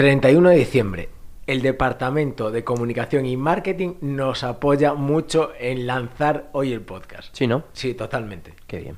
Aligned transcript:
31 0.00 0.48
de 0.48 0.56
diciembre. 0.56 1.10
El 1.46 1.60
Departamento 1.60 2.50
de 2.50 2.64
Comunicación 2.64 3.26
y 3.26 3.36
Marketing 3.36 3.96
nos 4.00 4.44
apoya 4.44 4.94
mucho 4.94 5.50
en 5.60 5.86
lanzar 5.86 6.48
hoy 6.52 6.72
el 6.72 6.80
podcast. 6.80 7.36
Sí, 7.36 7.46
¿no? 7.46 7.64
Sí, 7.74 7.92
totalmente. 7.92 8.54
Qué 8.66 8.78
bien. 8.78 8.96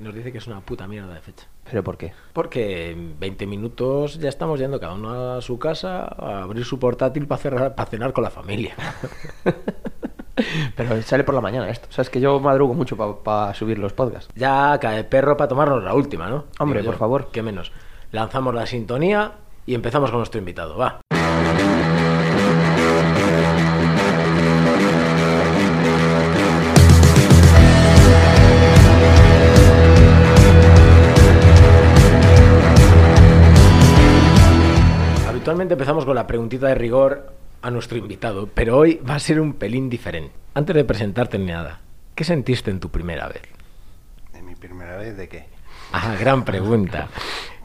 Nos 0.00 0.14
dice 0.14 0.32
que 0.32 0.36
es 0.36 0.46
una 0.46 0.60
puta 0.60 0.86
mierda 0.86 1.14
de 1.14 1.22
fecha. 1.22 1.46
¿Pero 1.64 1.82
por 1.82 1.96
qué? 1.96 2.12
Porque 2.34 2.90
en 2.90 3.18
20 3.18 3.46
minutos 3.46 4.18
ya 4.18 4.28
estamos 4.28 4.60
yendo 4.60 4.78
cada 4.78 4.92
uno 4.92 5.32
a 5.32 5.40
su 5.40 5.58
casa 5.58 6.02
a 6.02 6.42
abrir 6.42 6.66
su 6.66 6.78
portátil 6.78 7.26
para, 7.26 7.74
para 7.74 7.90
cenar 7.90 8.12
con 8.12 8.22
la 8.22 8.30
familia. 8.30 8.74
Pero 10.76 11.00
sale 11.00 11.24
por 11.24 11.34
la 11.34 11.40
mañana 11.40 11.70
esto. 11.70 11.88
O 11.88 11.92
sea, 11.92 12.02
es 12.02 12.10
que 12.10 12.20
yo 12.20 12.38
madrugo 12.38 12.74
mucho 12.74 12.98
para 12.98 13.54
subir 13.54 13.78
los 13.78 13.94
podcasts. 13.94 14.30
Ya 14.36 14.78
cae 14.78 15.04
perro 15.04 15.38
para 15.38 15.48
tomarnos 15.48 15.82
la 15.82 15.94
última, 15.94 16.28
¿no? 16.28 16.44
Hombre, 16.58 16.80
Digo 16.80 16.90
por 16.90 16.96
yo, 16.96 16.98
favor. 16.98 17.28
¿Qué 17.32 17.40
menos? 17.40 17.72
Lanzamos 18.12 18.54
la 18.54 18.66
sintonía 18.66 19.38
y 19.66 19.74
empezamos 19.74 20.10
con 20.10 20.18
nuestro 20.20 20.38
invitado. 20.38 20.76
Va. 20.76 21.00
Habitualmente 35.28 35.74
empezamos 35.74 36.04
con 36.04 36.14
la 36.14 36.26
preguntita 36.26 36.68
de 36.68 36.74
rigor 36.74 37.32
a 37.62 37.70
nuestro 37.70 37.98
invitado, 37.98 38.48
pero 38.52 38.78
hoy 38.78 39.00
va 39.08 39.14
a 39.14 39.18
ser 39.18 39.40
un 39.40 39.54
pelín 39.54 39.88
diferente. 39.88 40.32
Antes 40.54 40.76
de 40.76 40.84
presentarte 40.84 41.38
ni 41.38 41.46
nada, 41.46 41.80
¿qué 42.14 42.24
sentiste 42.24 42.70
en 42.70 42.80
tu 42.80 42.90
primera 42.90 43.28
vez? 43.28 43.42
¿De 44.32 44.42
mi 44.42 44.54
primera 44.54 44.96
vez 44.96 45.16
de 45.16 45.28
qué? 45.28 45.46
Ah, 45.92 46.16
gran 46.18 46.44
pregunta. 46.44 47.08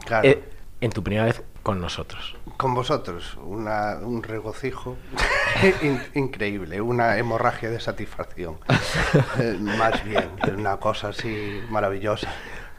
Claro. 0.06 0.26
Eh, 0.26 0.42
en 0.80 0.90
tu 0.90 1.02
primera 1.02 1.26
vez 1.26 1.42
con 1.62 1.80
nosotros. 1.80 2.36
Con 2.56 2.74
vosotros, 2.74 3.36
una- 3.44 3.96
un 4.02 4.22
regocijo 4.22 4.96
in- 5.82 6.00
increíble, 6.14 6.80
una 6.80 7.18
hemorragia 7.18 7.70
de 7.70 7.80
satisfacción. 7.80 8.58
Eh, 9.38 9.56
Más 9.60 10.04
bien, 10.04 10.28
una 10.56 10.76
cosa 10.78 11.08
así 11.08 11.60
maravillosa. 11.70 12.28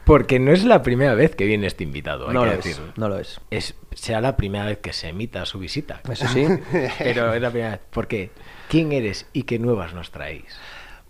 Porque 0.04 0.38
no 0.40 0.50
es 0.52 0.64
la 0.64 0.82
primera 0.82 1.14
vez 1.14 1.36
que 1.36 1.44
viene 1.44 1.66
este 1.68 1.84
invitado, 1.84 2.28
hay 2.28 2.34
No 2.34 2.42
que 2.42 2.46
lo 2.48 2.52
es. 2.54 2.80
No 2.96 3.08
lo 3.08 3.18
es. 3.18 3.40
Es, 3.50 3.74
será 3.94 4.20
la 4.20 4.36
primera 4.36 4.64
vez 4.66 4.78
que 4.78 4.92
se 4.92 5.08
emita 5.08 5.46
su 5.46 5.58
visita. 5.60 6.00
Eso 6.10 6.26
sí. 6.28 6.46
Pero 6.98 7.32
es 7.34 7.40
la 7.42 7.50
primera 7.50 7.70
vez. 7.72 7.80
Porque, 7.90 8.30
¿quién 8.68 8.92
eres 8.92 9.26
y 9.32 9.44
qué 9.44 9.58
nuevas 9.60 9.94
nos 9.94 10.10
traéis? 10.10 10.44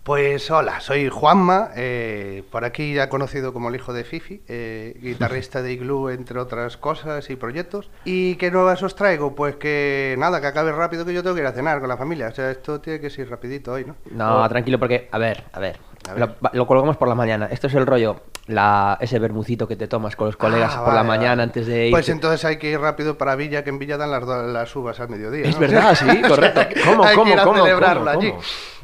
Pues 0.03 0.51
hola, 0.51 0.81
soy 0.81 1.07
Juanma, 1.07 1.69
eh, 1.77 2.43
por 2.51 2.65
aquí 2.65 2.93
ya 2.93 3.07
conocido 3.07 3.53
como 3.53 3.69
el 3.69 3.75
hijo 3.75 3.93
de 3.93 4.03
Fifi, 4.03 4.41
eh, 4.49 4.97
guitarrista 5.01 5.61
de 5.61 5.71
Igloo, 5.71 6.09
entre 6.09 6.39
otras 6.39 6.75
cosas 6.75 7.29
y 7.29 7.37
proyectos. 7.37 7.89
¿Y 8.03 8.35
qué 8.35 8.51
nuevas 8.51 8.83
os 8.83 8.95
traigo? 8.95 9.33
Pues 9.33 9.55
que 9.55 10.15
nada, 10.17 10.41
que 10.41 10.47
acabe 10.47 10.73
rápido, 10.73 11.05
que 11.05 11.13
yo 11.13 11.23
tengo 11.23 11.35
que 11.35 11.41
ir 11.41 11.47
a 11.47 11.53
cenar 11.53 11.79
con 11.79 11.87
la 11.87 11.95
familia. 11.95 12.27
O 12.27 12.31
sea, 12.35 12.51
esto 12.51 12.81
tiene 12.81 12.99
que 12.99 13.09
ser 13.09 13.29
rapidito 13.29 13.71
hoy, 13.71 13.85
¿no? 13.85 13.95
No, 14.11 14.45
tranquilo, 14.49 14.77
porque, 14.77 15.07
a 15.09 15.17
ver, 15.17 15.45
a 15.53 15.59
ver. 15.61 15.79
A 16.09 16.13
ver. 16.15 16.19
Lo, 16.19 16.49
lo 16.51 16.67
colgamos 16.67 16.97
por 16.97 17.07
la 17.07 17.15
mañana. 17.15 17.47
Esto 17.49 17.67
es 17.67 17.73
el 17.75 17.85
rollo, 17.87 18.23
la, 18.47 18.97
ese 18.99 19.19
bermucito 19.19 19.69
que 19.69 19.77
te 19.77 19.87
tomas 19.87 20.17
con 20.17 20.27
los 20.27 20.35
colegas 20.35 20.73
Ah, 20.75 20.83
por 20.83 20.93
la 20.93 21.03
mañana 21.03 21.29
vale. 21.29 21.43
antes 21.43 21.65
de 21.65 21.85
ir. 21.87 21.91
Pues 21.91 22.09
entonces 22.09 22.43
hay 22.43 22.57
que 22.57 22.71
ir 22.71 22.79
rápido 22.81 23.17
para 23.17 23.35
Villa, 23.37 23.63
que 23.63 23.69
en 23.69 23.79
Villa 23.79 23.95
dan 23.95 24.11
las, 24.11 24.25
las 24.25 24.75
uvas 24.75 24.99
al 24.99 25.07
mediodía. 25.07 25.45
Es 25.45 25.55
¿no? 25.55 25.61
verdad, 25.61 25.95
sí, 25.95 26.21
correcto. 26.27 26.59
¿Cómo, 26.83 27.05
hay 27.05 27.15
cómo, 27.15 27.25
que 27.25 27.33
ir 27.35 27.39
a 27.39 27.43
cómo, 27.45 27.63
celebrarlo 27.63 28.05
cómo, 28.11 28.19
allí. 28.19 28.33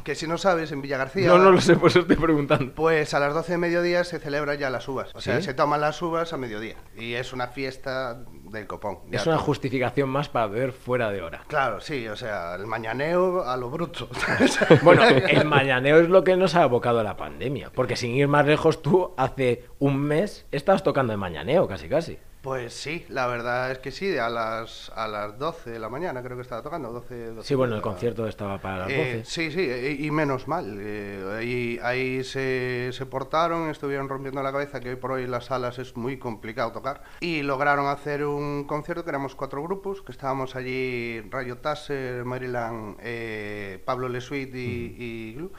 Que 0.04 0.14
si 0.14 0.26
no 0.26 0.38
sabes, 0.38 0.72
en 0.72 0.82
Villa 0.82 0.96
García... 0.98 1.28
No, 1.28 1.38
no 1.38 1.50
lo 1.50 1.60
sé, 1.60 1.76
pues 1.76 1.96
estoy 1.96 2.16
preguntando. 2.16 2.72
Pues 2.74 3.12
a 3.14 3.20
las 3.20 3.34
12 3.34 3.52
de 3.52 3.58
mediodía 3.58 4.04
se 4.04 4.18
celebran 4.18 4.58
ya 4.58 4.70
las 4.70 4.88
uvas. 4.88 5.10
O 5.14 5.20
sea, 5.20 5.36
¿Sí? 5.38 5.42
se 5.44 5.54
toman 5.54 5.80
las 5.80 6.00
uvas 6.02 6.32
a 6.32 6.36
mediodía. 6.36 6.76
Y 6.96 7.14
es 7.14 7.32
una 7.32 7.48
fiesta 7.48 8.22
del 8.44 8.66
copón. 8.66 8.98
Es 9.10 9.26
una 9.26 9.36
todo. 9.36 9.44
justificación 9.44 10.08
más 10.08 10.28
para 10.28 10.46
beber 10.46 10.72
fuera 10.72 11.10
de 11.10 11.22
hora. 11.22 11.44
Claro, 11.48 11.80
sí, 11.80 12.06
o 12.08 12.16
sea, 12.16 12.54
el 12.54 12.66
mañaneo 12.66 13.44
a 13.44 13.56
lo 13.56 13.70
bruto. 13.70 14.08
Bueno, 14.82 15.02
el 15.04 15.44
mañaneo 15.44 15.98
es 16.00 16.08
lo 16.08 16.24
que 16.24 16.36
nos 16.36 16.54
ha 16.54 16.62
abocado 16.62 17.00
a 17.00 17.04
la 17.04 17.16
pandemia. 17.16 17.70
Porque 17.74 17.96
sin 17.96 18.14
ir 18.14 18.28
más 18.28 18.46
lejos, 18.46 18.82
tú 18.82 19.14
hace 19.16 19.64
un 19.78 19.98
mes 19.98 20.46
estabas 20.50 20.82
tocando 20.82 21.12
el 21.12 21.18
mañaneo, 21.18 21.66
casi 21.68 21.88
casi. 21.88 22.18
Pues 22.42 22.72
sí, 22.72 23.04
la 23.10 23.26
verdad 23.26 23.70
es 23.70 23.80
que 23.80 23.90
sí, 23.90 24.16
a 24.16 24.30
las, 24.30 24.90
a 24.96 25.06
las 25.06 25.38
12 25.38 25.72
de 25.72 25.78
la 25.78 25.90
mañana 25.90 26.22
creo 26.22 26.38
que 26.38 26.42
estaba 26.42 26.62
tocando. 26.62 26.90
12, 26.90 27.26
12 27.34 27.46
Sí, 27.46 27.54
bueno, 27.54 27.76
el 27.76 27.82
concierto 27.82 28.26
estaba 28.26 28.58
para 28.58 28.78
las 28.78 28.90
Eh, 28.90 29.16
12. 29.18 29.24
sí, 29.26 29.50
sí, 29.50 29.60
y, 29.60 30.06
y 30.06 30.10
menos 30.10 30.48
mal. 30.48 30.78
eh, 30.80 31.22
ahí 31.38 31.78
ahí 31.82 32.24
se, 32.24 32.90
se 32.94 33.04
portaron, 33.04 33.68
estuvieron 33.68 34.08
rompiendo 34.08 34.42
la 34.42 34.52
cabeza, 34.52 34.80
que 34.80 34.88
hoy 34.88 34.96
por 34.96 35.12
hoy 35.12 35.24
en 35.24 35.32
las 35.32 35.44
salas 35.46 35.78
es 35.78 35.96
muy 35.98 36.18
complicado 36.18 36.72
tocar. 36.72 37.02
Y 37.20 37.42
lograron 37.42 37.88
hacer 37.88 38.24
un 38.24 38.64
concierto, 38.64 39.04
que 39.04 39.10
éramos 39.10 39.34
cuatro 39.34 39.62
grupos, 39.62 40.00
que 40.00 40.12
estábamos 40.12 40.56
allí, 40.56 41.20
Rayo 41.28 41.58
Tasser, 41.58 42.24
Maryland, 42.24 42.96
eh, 43.02 43.82
Pablo 43.84 44.08
Lesuit 44.08 44.54
y, 44.54 44.94
y 44.98 45.34
Glue. 45.34 45.52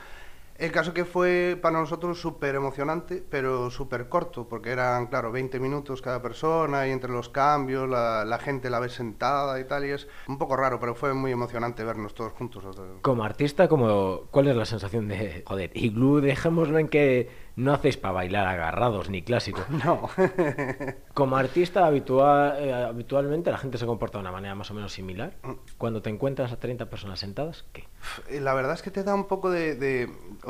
El 0.62 0.72
caso 0.72 0.94
que 0.94 1.06
fue 1.06 1.58
para 1.60 1.80
nosotros 1.80 2.22
súper 2.22 2.54
emocionante, 2.54 3.24
pero 3.28 3.72
súper 3.72 4.10
corto, 4.10 4.48
porque 4.48 4.70
eran, 4.70 5.08
claro, 5.08 5.32
20 5.32 5.60
minutos 5.60 6.04
cada 6.04 6.22
persona 6.22 6.88
y 6.88 6.92
entre 6.92 7.12
los 7.12 7.30
cambios, 7.30 7.90
la, 7.90 8.40
gente 8.40 8.70
la 8.70 8.80
ve 8.80 8.90
sentada 8.90 9.60
y 9.60 9.64
tal, 9.64 9.86
y 9.86 9.90
es 9.90 10.08
un 10.28 10.38
poco 10.38 10.56
raro, 10.56 10.80
pero 10.80 10.94
fue 10.94 11.16
muy 11.16 11.32
emocionante 11.32 11.84
vernos 11.84 12.14
todos 12.14 12.34
juntos. 12.34 12.64
Como 13.02 13.24
artista, 13.24 13.68
como, 13.68 14.28
¿cuál 14.30 14.50
es 14.50 14.56
la 14.56 14.66
sensación 14.66 15.08
de, 15.08 15.44
joder, 15.48 15.72
Igloo, 15.74 16.22
dejémoslo 16.22 16.78
en 16.78 16.90
que 16.90 17.41
no 17.56 17.74
hacéis 17.74 17.98
para 17.98 18.14
bailar 18.14 18.48
agarrados 18.48 19.10
ni 19.10 19.22
clásicos? 19.22 19.66
No. 19.86 20.10
Como 21.14 21.36
artista, 21.38 21.86
habitual, 21.86 22.56
eh, 22.60 22.74
habitualmente 22.74 23.52
la 23.52 23.58
gente 23.58 23.78
se 23.78 23.86
comporta 23.86 24.18
de 24.18 24.22
una 24.22 24.32
manera 24.32 24.56
más 24.56 24.72
o 24.72 24.74
menos 24.74 24.94
similar. 24.94 25.34
Cuando 25.78 26.02
te 26.02 26.10
encuentras 26.10 26.52
a 26.52 26.60
30 26.60 26.90
personas 26.90 27.20
sentadas, 27.20 27.66
¿qué? 27.74 27.88
La 28.40 28.54
verdad 28.54 28.74
es 28.74 28.82
que 28.82 28.92
te 28.92 29.04
da 29.04 29.14
un 29.14 29.26
poco 29.26 29.50
de... 29.50 30.10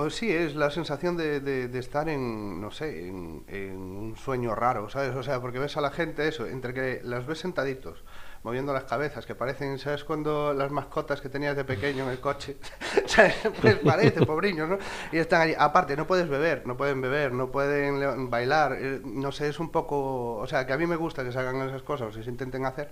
sí, 0.10 0.32
es 0.32 0.56
la 0.56 0.70
sensación 0.70 1.18
de, 1.18 1.40
de- 1.40 1.68
de 1.68 1.80
estar 1.80 2.08
en, 2.10 2.62
no 2.62 2.72
sé, 2.72 3.08
en, 3.08 3.44
en 3.48 3.76
un 3.78 4.16
sueño 4.18 4.54
raro, 4.56 4.90
¿sabes? 4.90 5.16
O 5.16 5.24
sea, 5.24 5.40
porque 5.42 5.60
ves 5.60 5.78
a 5.78 5.82
la 5.82 5.92
gente 5.92 6.28
eso, 6.28 6.46
entre 6.46 6.74
que 6.74 7.02
las 7.04 7.26
ves 7.26 7.40
sentaditos, 7.40 8.04
moviendo 8.44 8.74
las 8.74 8.86
cabezas, 8.86 9.26
que 9.26 9.36
parecen, 9.36 9.78
¿sabes? 9.78 10.04
Cuando 10.04 10.54
las 10.54 10.72
mascotas 10.72 11.22
que 11.22 11.30
tenías 11.30 11.56
de 11.56 11.64
pequeño 11.64 12.04
en 12.06 12.10
el 12.10 12.20
coche, 12.20 12.58
¿sabes? 13.06 13.36
Pues 13.62 13.76
parece, 13.86 14.26
pobriños, 14.26 14.70
¿no? 14.70 14.78
Y 15.12 15.18
están 15.18 15.42
allí. 15.42 15.54
Aparte, 15.58 15.96
no 15.96 16.08
puedes 16.08 16.28
beber, 16.28 16.66
no 16.66 16.76
pueden 16.78 17.02
beber, 17.02 17.34
no 17.34 17.52
pueden 17.52 18.30
bailar, 18.30 18.74
eh, 18.80 19.02
no 19.04 19.32
sé, 19.32 19.50
es 19.50 19.60
un 19.60 19.72
poco... 19.72 20.38
O 20.38 20.48
sea, 20.48 20.66
que 20.66 20.74
a 20.74 20.78
mí 20.78 20.88
me 20.88 20.96
gusta 20.96 21.24
que 21.24 21.32
se 21.32 21.40
hagan 21.40 21.62
esas 21.68 21.84
cosas, 21.84 22.16
y 22.18 22.24
se 22.24 22.30
intenten 22.30 22.66
hacer, 22.66 22.90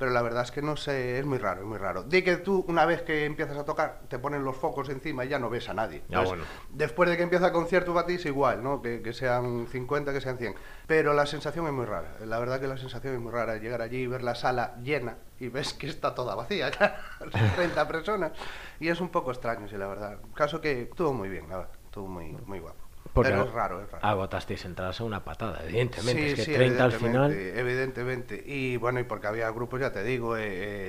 pero 0.00 0.12
la 0.12 0.22
verdad 0.22 0.44
es 0.44 0.50
que 0.50 0.62
no 0.62 0.78
sé, 0.78 1.18
es 1.18 1.26
muy 1.26 1.36
raro, 1.36 1.60
es 1.60 1.66
muy 1.66 1.76
raro. 1.76 2.02
Di 2.04 2.22
que 2.22 2.38
tú, 2.38 2.64
una 2.68 2.86
vez 2.86 3.02
que 3.02 3.26
empiezas 3.26 3.58
a 3.58 3.66
tocar, 3.66 4.00
te 4.08 4.18
ponen 4.18 4.42
los 4.42 4.56
focos 4.56 4.88
encima 4.88 5.26
y 5.26 5.28
ya 5.28 5.38
no 5.38 5.50
ves 5.50 5.68
a 5.68 5.74
nadie. 5.74 5.98
Ya, 6.08 6.20
Entonces, 6.20 6.28
bueno. 6.30 6.44
Después 6.70 7.10
de 7.10 7.18
que 7.18 7.22
empieza 7.22 7.48
el 7.48 7.52
concierto 7.52 7.92
para 7.92 8.06
ti 8.06 8.14
es 8.14 8.24
igual, 8.24 8.62
¿no? 8.62 8.80
Que, 8.80 9.02
que 9.02 9.12
sean 9.12 9.66
50, 9.70 10.14
que 10.14 10.22
sean 10.22 10.38
100. 10.38 10.54
Pero 10.86 11.12
la 11.12 11.26
sensación 11.26 11.66
es 11.66 11.74
muy 11.74 11.84
rara. 11.84 12.16
La 12.24 12.38
verdad 12.38 12.58
que 12.58 12.66
la 12.66 12.78
sensación 12.78 13.12
es 13.12 13.20
muy 13.20 13.30
rara. 13.30 13.58
Llegar 13.58 13.82
allí 13.82 13.98
y 13.98 14.06
ver 14.06 14.22
la 14.22 14.34
sala 14.34 14.74
llena 14.82 15.18
y 15.38 15.48
ves 15.48 15.74
que 15.74 15.88
está 15.88 16.14
toda 16.14 16.34
vacía, 16.34 16.70
claro, 16.70 16.94
30 17.56 17.86
personas. 17.86 18.32
Y 18.78 18.88
es 18.88 19.02
un 19.02 19.10
poco 19.10 19.32
extraño, 19.32 19.68
sí, 19.68 19.76
la 19.76 19.86
verdad. 19.86 20.18
Caso 20.34 20.62
que 20.62 20.84
estuvo 20.84 21.12
muy 21.12 21.28
bien, 21.28 21.46
la 21.50 21.58
verdad. 21.58 21.74
Estuvo 21.84 22.08
muy, 22.08 22.38
muy 22.46 22.58
guapo. 22.58 22.79
Porque 23.12 23.30
Pero 23.32 23.42
es 23.44 23.52
raro, 23.52 23.82
es 23.82 23.90
raro. 23.90 24.06
agotasteis 24.06 24.64
entradas 24.64 25.00
a 25.00 25.04
una 25.04 25.24
patada, 25.24 25.62
evidentemente. 25.64 26.28
es 26.28 26.34
que 26.34 26.44
sí, 26.44 26.52
30 26.52 26.84
al 26.84 26.92
final. 26.92 27.32
Evidentemente. 27.32 28.42
Y 28.46 28.76
bueno, 28.76 29.00
y 29.00 29.04
porque 29.04 29.26
había 29.26 29.50
grupos, 29.50 29.80
ya 29.80 29.92
te 29.92 30.02
digo, 30.04 30.36
eh, 30.36 30.42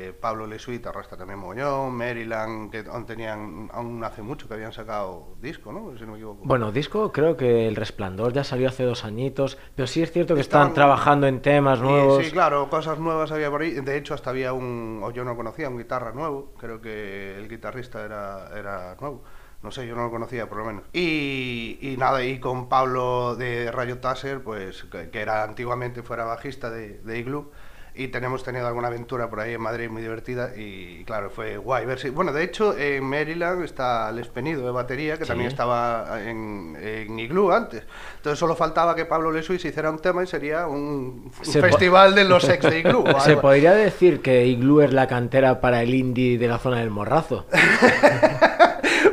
eh, 0.09 0.13
Pablo 0.19 0.45
Lesuit 0.47 0.85
arrastra 0.85 1.17
también 1.17 1.39
Moñón, 1.39 1.93
Maryland, 1.95 2.69
que 2.71 2.83
aún 2.89 3.05
tenían, 3.05 3.69
aún 3.73 4.03
hace 4.03 4.21
mucho 4.21 4.47
que 4.47 4.53
habían 4.53 4.71
sacado 4.73 5.35
disco, 5.41 5.71
¿no? 5.73 5.97
Si 5.97 6.03
no 6.05 6.11
me 6.11 6.17
equivoco. 6.17 6.41
Bueno, 6.45 6.71
disco, 6.71 7.11
creo 7.11 7.35
que 7.37 7.67
El 7.67 7.75
Resplandor 7.75 8.33
ya 8.33 8.43
salió 8.43 8.67
hace 8.69 8.83
dos 8.83 9.03
añitos, 9.05 9.57
pero 9.75 9.87
sí 9.87 10.01
es 10.03 10.11
cierto 10.11 10.35
que 10.35 10.41
están 10.41 10.67
Estaban- 10.67 10.73
trabajando 10.75 11.27
en 11.27 11.41
temas 11.41 11.79
nuevos. 11.81 12.23
sí, 12.25 12.31
claro, 12.31 12.69
cosas 12.69 12.99
nuevas 12.99 13.31
había 13.31 13.49
por 13.49 13.61
ahí. 13.61 13.71
De 13.71 13.97
hecho, 13.97 14.13
hasta 14.13 14.29
había 14.29 14.53
un, 14.53 15.01
o 15.03 15.11
yo 15.11 15.23
no 15.23 15.35
conocía, 15.35 15.69
un 15.69 15.77
guitarra 15.77 16.11
nuevo. 16.11 16.53
Creo 16.59 16.79
que 16.81 17.37
el 17.37 17.49
guitarrista 17.49 18.05
era, 18.05 18.49
era 18.55 18.95
nuevo. 18.99 19.23
No 19.63 19.69
sé, 19.71 19.85
yo 19.85 19.95
no 19.95 20.03
lo 20.05 20.11
conocía 20.11 20.49
por 20.49 20.57
lo 20.57 20.65
menos. 20.65 20.83
Y, 20.91 21.77
y 21.81 21.95
nada, 21.97 22.23
y 22.23 22.39
con 22.39 22.67
Pablo 22.67 23.35
de 23.35 23.71
Rayo 23.71 23.99
Tasser, 23.99 24.41
pues 24.41 24.85
que, 24.91 25.09
que 25.09 25.21
era 25.21 25.43
antiguamente 25.43 26.01
fuera 26.01 26.25
bajista 26.25 26.69
de, 26.71 26.99
de 27.03 27.19
Igloo. 27.19 27.51
Y 27.93 28.07
tenemos 28.07 28.41
tenido 28.45 28.65
alguna 28.67 28.87
aventura 28.87 29.29
por 29.29 29.41
ahí 29.41 29.53
en 29.53 29.59
Madrid 29.59 29.89
muy 29.89 30.01
divertida 30.01 30.55
y 30.55 31.03
claro, 31.03 31.29
fue 31.29 31.57
guay 31.57 31.85
ver 31.85 31.99
si... 31.99 32.09
Bueno, 32.09 32.31
de 32.31 32.41
hecho 32.41 32.73
en 32.77 33.03
Maryland 33.03 33.65
está 33.65 34.09
Les 34.13 34.29
Penido 34.29 34.65
de 34.65 34.71
batería, 34.71 35.17
que 35.17 35.25
Sí. 35.25 35.27
también 35.27 35.49
estaba 35.49 36.21
en, 36.23 36.77
en 36.81 37.19
Igloo 37.19 37.51
antes. 37.51 37.83
Entonces 38.15 38.39
solo 38.39 38.55
faltaba 38.55 38.95
que 38.95 39.03
Pablo 39.03 39.29
Lesuis 39.29 39.65
hiciera 39.65 39.89
un 39.91 39.99
tema 39.99 40.23
y 40.23 40.27
sería 40.27 40.67
un, 40.67 41.33
Se 41.41 41.59
festival 41.59 42.15
de 42.15 42.23
los 42.23 42.47
ex 42.47 42.63
de 42.63 42.79
Igloo. 42.79 43.03
Se 43.19 43.35
podría 43.35 43.73
decir 43.73 44.21
que 44.21 44.45
Igloo 44.45 44.83
es 44.83 44.93
la 44.93 45.07
cantera 45.07 45.59
para 45.59 45.81
el 45.83 45.93
indie 45.93 46.37
de 46.37 46.47
la 46.47 46.59
zona 46.59 46.79
del 46.79 46.91
Morrazo. 46.91 47.45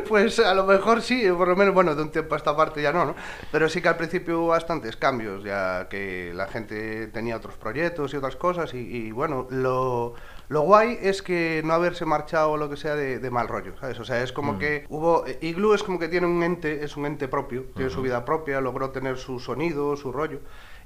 Pues 0.09 0.39
a 0.39 0.55
lo 0.55 0.65
mejor 0.65 1.03
sí, 1.03 1.29
por 1.37 1.49
lo 1.49 1.57
menos, 1.57 1.75
bueno, 1.75 1.95
de 1.95 2.03
un 2.03 2.11
tiempo 2.11 2.35
a 2.35 2.39
esta 2.39 2.57
parte 2.57 2.81
ya 2.83 2.93
no, 2.93 3.05
¿no? 3.05 3.15
Pero 3.53 3.69
sí 3.69 3.83
que 3.83 3.89
al 3.89 3.97
principio 3.97 4.41
hubo 4.41 4.49
bastantes 4.49 4.97
cambios, 4.97 5.45
ya 5.45 5.87
que 5.89 6.33
la 6.35 6.47
gente 6.47 7.09
tenía 7.09 7.37
otros 7.37 7.55
proyectos 7.57 8.15
y 8.15 8.17
otras 8.17 8.37
cosas, 8.37 8.73
y, 8.75 8.79
y, 8.79 9.11
bueno, 9.13 9.47
lo, 9.51 10.15
Lo 10.49 10.63
guay 10.63 10.99
es 11.03 11.21
que 11.21 11.61
no 11.65 11.75
haberse 11.75 12.07
marchado 12.07 12.53
o 12.53 12.57
lo 12.57 12.71
que 12.71 12.77
sea 12.79 12.95
de, 12.97 13.19
de 13.19 13.31
mal 13.31 13.49
rollo, 13.49 13.77
¿sabes? 13.79 14.01
O 14.01 14.05
sea, 14.05 14.23
es 14.23 14.33
como 14.33 14.59
que 14.59 14.87
hubo... 14.89 15.27
eh, 15.27 15.39
Igloo 15.43 15.75
es 15.75 15.83
como 15.83 15.99
que 15.99 16.09
tiene 16.09 16.27
un 16.27 16.43
ente, 16.43 16.83
es 16.85 16.97
un 16.97 17.05
ente 17.05 17.29
propio, 17.29 17.67
tiene 17.77 17.91
su 17.91 18.01
vida 18.01 18.25
propia, 18.25 18.61
logró 18.63 18.89
tener 18.91 19.19
su 19.19 19.41
sonido, 19.41 19.95
su 19.97 20.11
rollo. 20.11 20.41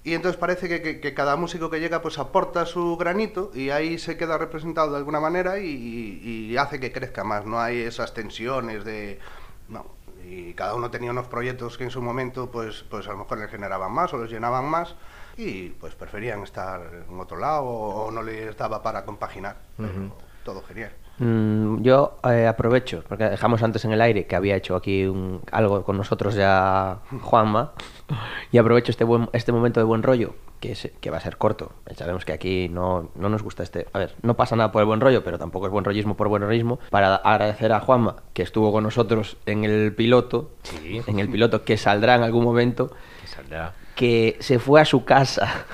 Y 0.04 0.14
entonces 0.14 0.36
parece 0.38 0.68
que, 0.68 0.82
que- 0.82 1.00
que 1.00 1.14
cada 1.14 1.36
músico 1.36 1.70
que 1.70 1.78
llega 1.78 2.02
pues 2.02 2.18
aporta 2.18 2.66
su 2.66 2.96
granito 2.96 3.50
y 3.54 3.70
ahí 3.70 3.98
se 3.98 4.16
queda 4.16 4.36
representado 4.36 4.90
de 4.90 4.96
alguna 4.98 5.20
manera 5.20 5.58
y, 5.60 5.66
y 6.50 6.56
hace 6.56 6.80
que 6.80 6.90
crezca 6.92 7.22
más. 7.22 7.46
No 7.46 7.60
hay 7.60 7.78
esas 7.82 8.12
tensiones 8.12 8.84
de... 8.84 9.20
No, 9.68 9.86
y 10.28 10.54
cada 10.54 10.74
uno 10.74 10.90
tenía 10.90 11.10
unos 11.12 11.28
proyectos 11.28 11.78
que 11.78 11.84
en 11.84 11.90
su 11.90 12.02
momento 12.02 12.50
pues, 12.50 12.84
pues 12.90 13.06
a 13.06 13.12
lo 13.12 13.18
mejor 13.18 13.38
les 13.38 13.50
generaban 13.50 13.92
más 13.92 14.12
o 14.12 14.18
les 14.22 14.30
llenaban 14.30 14.64
más 14.64 14.94
y 15.36 15.68
pues 15.70 15.94
preferían 15.94 16.42
estar 16.42 16.80
en 17.08 17.18
otro 17.20 17.38
lado 17.38 17.64
o, 17.64 18.10
no 18.10 18.22
les 18.22 18.56
daba 18.56 18.82
para 18.82 19.04
compaginar. 19.04 19.56
Pero 19.76 20.16
Todo 20.44 20.62
genial. 20.62 20.92
Mm, 21.18 21.82
yo 21.82 22.16
eh, 22.28 22.46
aprovecho, 22.46 23.04
porque 23.08 23.24
dejamos 23.24 23.62
antes 23.62 23.84
en 23.84 23.92
el 23.92 24.00
aire 24.00 24.26
que 24.26 24.34
había 24.36 24.56
hecho 24.56 24.74
aquí 24.76 25.04
un- 25.04 25.40
algo 25.52 25.84
con 25.84 25.96
nosotros 25.96 26.34
ya 26.34 26.98
Juanma, 27.20 27.72
y 28.50 28.58
aprovecho 28.58 28.90
este, 28.90 29.04
buen, 29.04 29.28
este 29.32 29.52
momento 29.52 29.78
de 29.78 29.84
buen 29.84 30.02
rollo, 30.02 30.34
que, 30.58 30.72
es- 30.72 30.90
que 31.00 31.10
va 31.10 31.18
a 31.18 31.20
ser 31.20 31.36
corto. 31.36 31.72
Sabemos 31.96 32.24
que 32.24 32.32
aquí 32.32 32.68
no, 32.68 33.10
no 33.14 33.28
nos 33.28 33.42
gusta 33.42 33.62
este... 33.62 33.86
A 33.92 33.98
ver, 33.98 34.14
no 34.22 34.34
pasa 34.34 34.56
nada 34.56 34.72
por 34.72 34.80
el 34.80 34.86
buen 34.86 35.00
rollo, 35.00 35.22
pero 35.22 35.38
tampoco 35.38 35.66
es 35.66 35.72
buen 35.72 35.84
rollismo 35.84 36.16
por 36.16 36.28
buen 36.28 36.42
rollismo, 36.42 36.78
para 36.90 37.16
agradecer 37.16 37.72
a 37.72 37.80
Juanma, 37.80 38.16
que 38.32 38.42
estuvo 38.42 38.72
con 38.72 38.82
nosotros 38.84 39.36
en 39.46 39.64
el 39.64 39.94
piloto, 39.94 40.50
Sí. 40.62 41.02
en 41.06 41.18
el 41.18 41.28
piloto 41.28 41.62
que 41.64 41.76
saldrá 41.76 42.14
en 42.16 42.22
algún 42.22 42.44
momento, 42.44 42.90
Que 43.94 44.36
se 44.40 44.58
fue 44.58 44.80
a 44.80 44.84
su 44.84 45.04
casa 45.04 45.66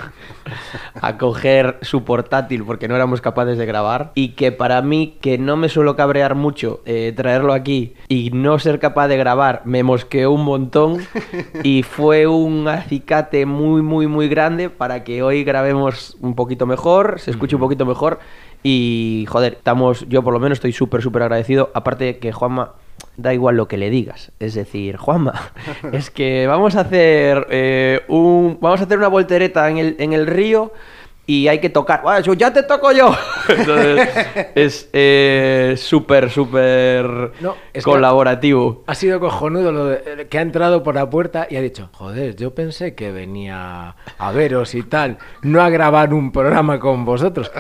a 1.01 1.19
coger 1.19 1.79
su 1.83 2.05
portátil 2.05 2.65
porque 2.65 2.89
no 2.89 2.97
éramos 2.97 3.21
capaces 3.21 3.59
de 3.59 3.67
grabar 3.67 4.13
y 4.15 4.31
que 4.31 4.53
para 4.53 4.83
mí, 4.83 5.17
que 5.21 5.39
no 5.39 5.57
me 5.57 5.69
suelo 5.69 5.97
cabrear 5.97 6.35
mucho 6.35 6.83
eh, 6.85 7.13
traerlo 7.17 7.53
aquí 7.53 7.95
y 8.09 8.31
no 8.31 8.59
ser 8.59 8.81
capaz 8.81 9.09
de 9.09 9.17
grabar, 9.17 9.63
me 9.65 9.83
mosqueó 9.83 10.33
un 10.33 10.45
montón 10.45 11.07
y 11.63 11.83
fue 11.89 12.27
un 12.27 12.67
acicate 12.69 13.47
muy, 13.47 13.83
muy, 13.83 14.07
muy 14.07 14.29
grande 14.29 14.69
para 14.71 15.05
que 15.05 15.23
hoy 15.23 15.45
grabemos 15.45 16.17
un 16.21 16.35
poquito 16.35 16.67
mejor, 16.67 17.21
se 17.21 17.31
escuche 17.31 17.57
un 17.57 17.61
poquito 17.61 17.87
mejor 17.87 18.19
y, 18.63 19.27
joder, 19.29 19.55
estamos, 19.55 20.07
yo 20.09 20.23
por 20.23 20.33
lo 20.33 20.41
menos 20.41 20.57
estoy 20.57 20.73
súper, 20.73 21.03
súper 21.03 21.23
agradecido, 21.23 21.71
aparte 21.75 22.05
de 22.05 22.19
que 22.19 22.33
Juanma 22.33 22.73
da 23.19 23.35
igual 23.35 23.57
lo 23.57 23.69
que 23.69 23.77
le 23.77 23.91
digas. 23.91 24.33
Es 24.39 24.55
decir, 24.55 24.97
Juanma, 24.97 25.35
es 25.93 26.11
que 26.11 26.47
vamos 26.47 26.77
a 26.77 26.81
hacer 26.81 27.47
eh, 27.51 28.01
un. 28.09 28.57
Vamos 28.61 28.81
a 28.81 28.85
hacer 28.85 28.97
una 28.97 29.09
voltereta 29.09 29.69
en 29.69 29.77
el, 29.79 29.97
en 29.99 30.13
el 30.15 30.27
río 30.27 30.73
y 31.27 31.49
hay 31.49 31.59
que 31.59 31.69
tocar. 31.69 32.03
¡Ah, 32.07 32.21
eso 32.21 32.33
ya 32.33 32.51
te 32.55 32.63
toco 32.63 32.91
yo! 32.93 33.15
Entonces, 33.49 34.09
es 34.55 34.89
eh, 34.95 35.75
súper, 35.77 36.31
súper 36.31 37.05
No, 37.41 37.55
es 37.75 37.85
que- 37.85 37.91
colaborativo. 37.91 38.83
Ha 38.87 38.95
sido 38.95 39.21
cojonudo 39.21 39.71
lo 39.73 39.85
de- 39.87 40.27
que 40.31 40.39
ha 40.39 40.43
entrado 40.43 40.83
por 40.83 40.95
la 40.95 41.11
puerta 41.11 41.47
y 41.51 41.57
ha 41.57 41.61
dicho, 41.61 41.91
joder, 41.93 42.35
yo 42.37 42.55
pensé 42.55 42.95
que 42.95 43.13
venía 43.13 43.95
a 44.17 44.33
veros 44.33 44.75
y 44.75 44.83
tal, 44.85 45.19
no 45.43 45.61
a 45.61 45.69
grabar 45.69 46.15
un 46.15 46.33
programa 46.33 46.79
con 46.81 47.05
vosotros. 47.05 47.51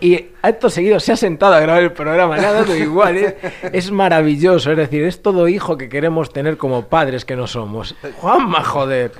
Y 0.00 0.26
acto 0.42 0.68
seguido 0.70 1.00
se 1.00 1.12
ha 1.12 1.16
sentado 1.16 1.54
a 1.54 1.60
grabar 1.60 1.82
el 1.82 1.92
programa, 1.92 2.36
le 2.36 2.46
ha 2.46 2.52
dado 2.52 2.76
igual, 2.76 3.16
¿eh? 3.16 3.36
es 3.72 3.90
maravilloso, 3.90 4.70
es 4.70 4.76
decir, 4.76 5.02
es 5.04 5.22
todo 5.22 5.48
hijo 5.48 5.76
que 5.78 5.88
queremos 5.88 6.32
tener 6.32 6.56
como 6.58 6.86
padres 6.88 7.24
que 7.24 7.34
no 7.34 7.46
somos. 7.46 7.94
Juanma, 8.18 8.62
joder. 8.62 9.12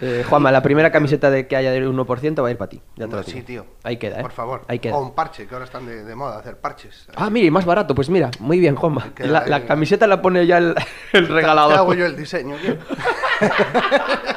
Eh, 0.00 0.24
Juanma, 0.28 0.50
la 0.50 0.62
primera 0.62 0.90
camiseta 0.90 1.30
de 1.30 1.46
que 1.46 1.56
haya 1.56 1.70
del 1.70 1.86
1% 1.88 2.42
va 2.42 2.48
a 2.48 2.50
ir 2.50 2.56
para 2.56 2.68
ti. 2.68 2.82
Ya 2.96 3.06
te 3.08 3.16
lo 3.16 3.22
sí, 3.22 3.32
digo. 3.32 3.46
tío. 3.46 3.66
Ahí 3.82 3.96
queda, 3.98 4.18
¿eh? 4.18 4.22
Por 4.22 4.32
favor. 4.32 4.62
Ahí 4.68 4.78
queda. 4.78 4.94
O 4.96 5.02
un 5.02 5.14
parche, 5.14 5.46
que 5.46 5.54
ahora 5.54 5.64
están 5.66 5.86
de, 5.86 6.04
de 6.04 6.14
moda 6.14 6.38
hacer 6.38 6.56
parches. 6.58 7.06
Ah, 7.14 7.30
mire, 7.30 7.50
más 7.50 7.64
barato. 7.64 7.94
Pues 7.94 8.08
mira, 8.10 8.30
muy 8.40 8.58
bien, 8.58 8.74
Juanma. 8.74 9.12
Queda 9.14 9.44
La, 9.46 9.64
camiseta 9.66 10.06
la 10.06 10.20
pone 10.22 10.46
ya 10.46 10.58
el, 10.58 10.74
el 11.12 11.26
Te 11.28 11.32
regalador. 11.32 11.74
hago 11.76 11.94
yo 11.94 12.06
el 12.06 12.16
diseño. 12.16 12.56
tío. 12.56 12.76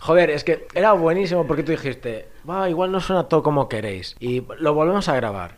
Joder, 0.00 0.30
es 0.30 0.44
que 0.44 0.66
era 0.74 0.92
buenísimo 0.94 1.46
porque 1.46 1.62
tú 1.62 1.72
dijiste, 1.72 2.28
va, 2.48 2.70
igual 2.70 2.90
no 2.90 3.00
suena 3.00 3.24
todo 3.24 3.42
como 3.42 3.68
queréis. 3.68 4.16
Y 4.18 4.42
lo 4.58 4.72
volvemos 4.74 5.08
a 5.08 5.14
grabar. 5.14 5.56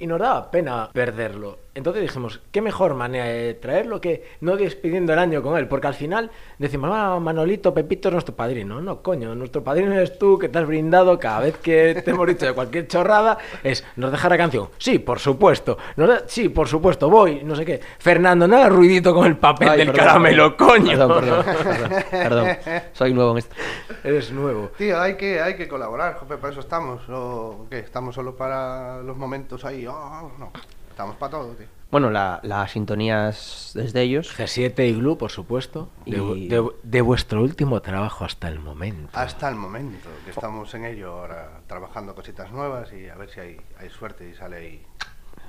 Y 0.00 0.06
nos 0.06 0.18
daba 0.18 0.50
pena 0.50 0.90
perderlo. 0.92 1.58
Entonces 1.74 2.02
dijimos, 2.02 2.40
qué 2.50 2.60
mejor 2.60 2.94
manera 2.94 3.26
de 3.26 3.54
traerlo 3.54 4.00
que 4.00 4.24
no 4.40 4.56
despidiendo 4.56 5.12
el 5.12 5.18
año 5.20 5.42
con 5.42 5.56
él. 5.56 5.68
Porque 5.68 5.86
al 5.86 5.94
final 5.94 6.30
decimos, 6.58 6.90
ah, 6.92 7.18
Manolito, 7.20 7.72
Pepito 7.72 8.08
es 8.08 8.12
nuestro 8.14 8.34
padrino. 8.34 8.80
No, 8.80 9.00
coño, 9.00 9.34
nuestro 9.36 9.62
padrino 9.62 9.92
eres 9.92 10.18
tú 10.18 10.38
que 10.38 10.48
te 10.48 10.58
has 10.58 10.66
brindado 10.66 11.18
cada 11.20 11.40
vez 11.40 11.56
que 11.58 12.02
te 12.04 12.10
hemos 12.10 12.26
dicho 12.26 12.46
de 12.46 12.52
cualquier 12.52 12.88
chorrada. 12.88 13.38
Es, 13.62 13.84
¿nos 13.96 14.10
deja 14.10 14.28
la 14.28 14.36
canción? 14.36 14.68
Sí, 14.78 14.98
por 14.98 15.20
supuesto. 15.20 15.78
Nos 15.96 16.08
da- 16.08 16.22
Sí, 16.26 16.48
por 16.48 16.66
supuesto, 16.66 17.08
voy, 17.08 17.42
no 17.44 17.54
sé 17.54 17.64
qué. 17.64 17.80
Fernando, 17.98 18.48
no 18.48 18.56
hagas 18.56 18.72
ruidito 18.72 19.14
con 19.14 19.26
el 19.26 19.36
papel 19.36 19.68
Ay, 19.68 19.78
del 19.78 19.86
perdón, 19.92 20.04
caramelo, 20.06 20.56
perdón. 20.56 20.68
coño. 20.68 20.88
Perdón, 20.90 21.20
perdón, 21.20 21.44
perdón, 21.44 22.02
perdón. 22.10 22.48
Soy 22.92 23.14
nuevo 23.14 23.30
en 23.32 23.38
esto. 23.38 23.54
Eres 24.02 24.32
nuevo. 24.32 24.70
Tío, 24.76 25.00
hay 25.00 25.16
que, 25.16 25.40
hay 25.40 25.54
que 25.54 25.68
colaborar, 25.68 26.14
jope, 26.16 26.36
para 26.38 26.50
eso 26.52 26.60
estamos. 26.60 27.02
¿O 27.08 27.66
qué? 27.70 27.78
¿Estamos 27.78 28.14
solo 28.14 28.34
para 28.36 29.00
los 29.02 29.16
momentos 29.16 29.64
ahí? 29.64 29.86
Oh, 29.86 30.30
no, 30.38 30.50
estamos 30.98 31.14
para 31.14 31.30
todo, 31.30 31.52
tío. 31.54 31.66
Bueno, 31.92 32.10
la- 32.10 32.40
las 32.42 32.72
sintonías 32.72 33.70
desde 33.74 34.02
ellos. 34.02 34.36
G7 34.36 34.88
y 34.88 34.94
Glue, 34.94 35.16
por 35.16 35.30
supuesto. 35.30 35.90
De, 36.04 36.18
Y- 36.18 36.48
de- 36.48 36.68
de 36.82 37.00
vuestro 37.02 37.40
último 37.40 37.80
trabajo 37.80 38.24
hasta 38.24 38.48
el 38.48 38.58
momento. 38.58 39.08
Hasta 39.16 39.48
el 39.48 39.54
momento, 39.54 40.08
que 40.24 40.30
estamos 40.32 40.74
en 40.74 40.84
ello 40.84 41.12
ahora, 41.12 41.60
trabajando 41.68 42.16
cositas 42.16 42.50
nuevas 42.50 42.92
y 42.92 43.08
a 43.08 43.14
ver 43.14 43.30
si 43.30 43.38
hay, 43.38 43.60
hay 43.78 43.90
suerte 43.90 44.28
y 44.28 44.34
sale 44.34 44.56
ahí 44.56 44.86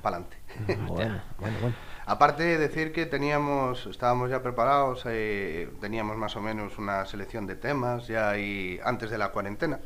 para 0.02 0.18
adelante. 0.18 0.36
Bueno, 0.86 1.20
bueno, 1.40 1.56
bueno. 1.60 1.76
Aparte 2.06 2.44
de 2.44 2.56
decir 2.58 2.92
que 2.92 3.06
teníamos, 3.06 3.86
estábamos 3.86 4.30
ya 4.30 4.40
preparados, 4.42 5.02
eh, 5.06 5.68
teníamos 5.80 6.16
más 6.16 6.36
o 6.36 6.40
menos 6.40 6.78
una 6.78 7.06
selección 7.06 7.46
de 7.48 7.56
temas 7.56 8.06
ya 8.06 8.30
ahí 8.30 8.78
antes 8.84 9.10
de 9.10 9.18
la 9.18 9.30
cuarentena. 9.32 9.80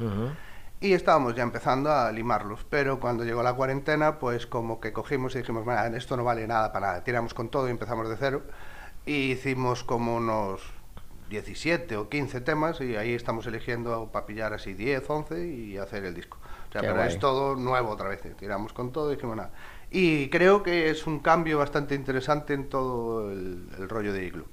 Y 0.81 0.93
estábamos 0.93 1.35
ya 1.35 1.43
empezando 1.43 1.91
a 1.91 2.12
limarlos, 2.12 2.65
pero 2.69 3.00
cuando 3.00 3.25
llegó 3.25 3.43
la 3.43 3.55
cuarentena, 3.55 4.19
pues 4.19 4.47
como 4.47 4.81
que 4.81 4.93
cogimos 4.93 5.35
y 5.35 5.38
dijimos, 5.38 5.65
"Bueno, 5.65 5.82
esto 5.97 6.17
no 6.17 6.25
vale 6.25 6.47
nada 6.47 6.73
para 6.73 6.88
nada, 6.88 7.05
tiramos 7.05 7.32
con 7.32 7.49
todo 7.49 7.69
y 7.69 7.71
empezamos 7.71 8.09
de 8.09 8.17
cero. 8.19 8.43
Y 9.06 9.32
hicimos 9.32 9.82
como 9.85 10.17
unos 10.17 10.61
17 11.31 11.97
o 11.97 12.09
15 12.09 12.41
temas 12.43 12.81
y 12.81 12.97
ahí 12.97 13.15
estamos 13.15 13.47
eligiendo 13.47 14.11
para 14.12 14.26
pillar 14.26 14.53
así 14.53 14.75
10, 14.75 15.09
11 15.09 15.47
y 15.47 15.79
hacer 15.79 16.05
el 16.05 16.15
disco. 16.15 16.38
O 16.69 16.73
sea, 16.73 16.82
Qué 16.82 16.88
pero 16.88 17.00
guay. 17.00 17.09
es 17.09 17.19
todo 17.19 17.56
nuevo 17.56 17.91
otra 17.91 18.09
vez, 18.09 18.21
tiramos 18.37 18.73
con 18.75 18.93
todo 18.93 19.11
y 19.12 19.17
dijimos 19.17 19.37
nada. 19.37 19.53
Y 19.91 20.29
creo 20.29 20.62
que 20.62 20.91
es 20.91 21.06
un 21.06 21.21
cambio 21.21 21.59
bastante 21.59 21.95
interesante 21.95 22.52
en 22.54 22.69
todo 22.69 23.31
el, 23.33 23.69
el 23.78 23.88
rollo 23.88 24.12
de 24.12 24.25
Igloo. 24.26 24.47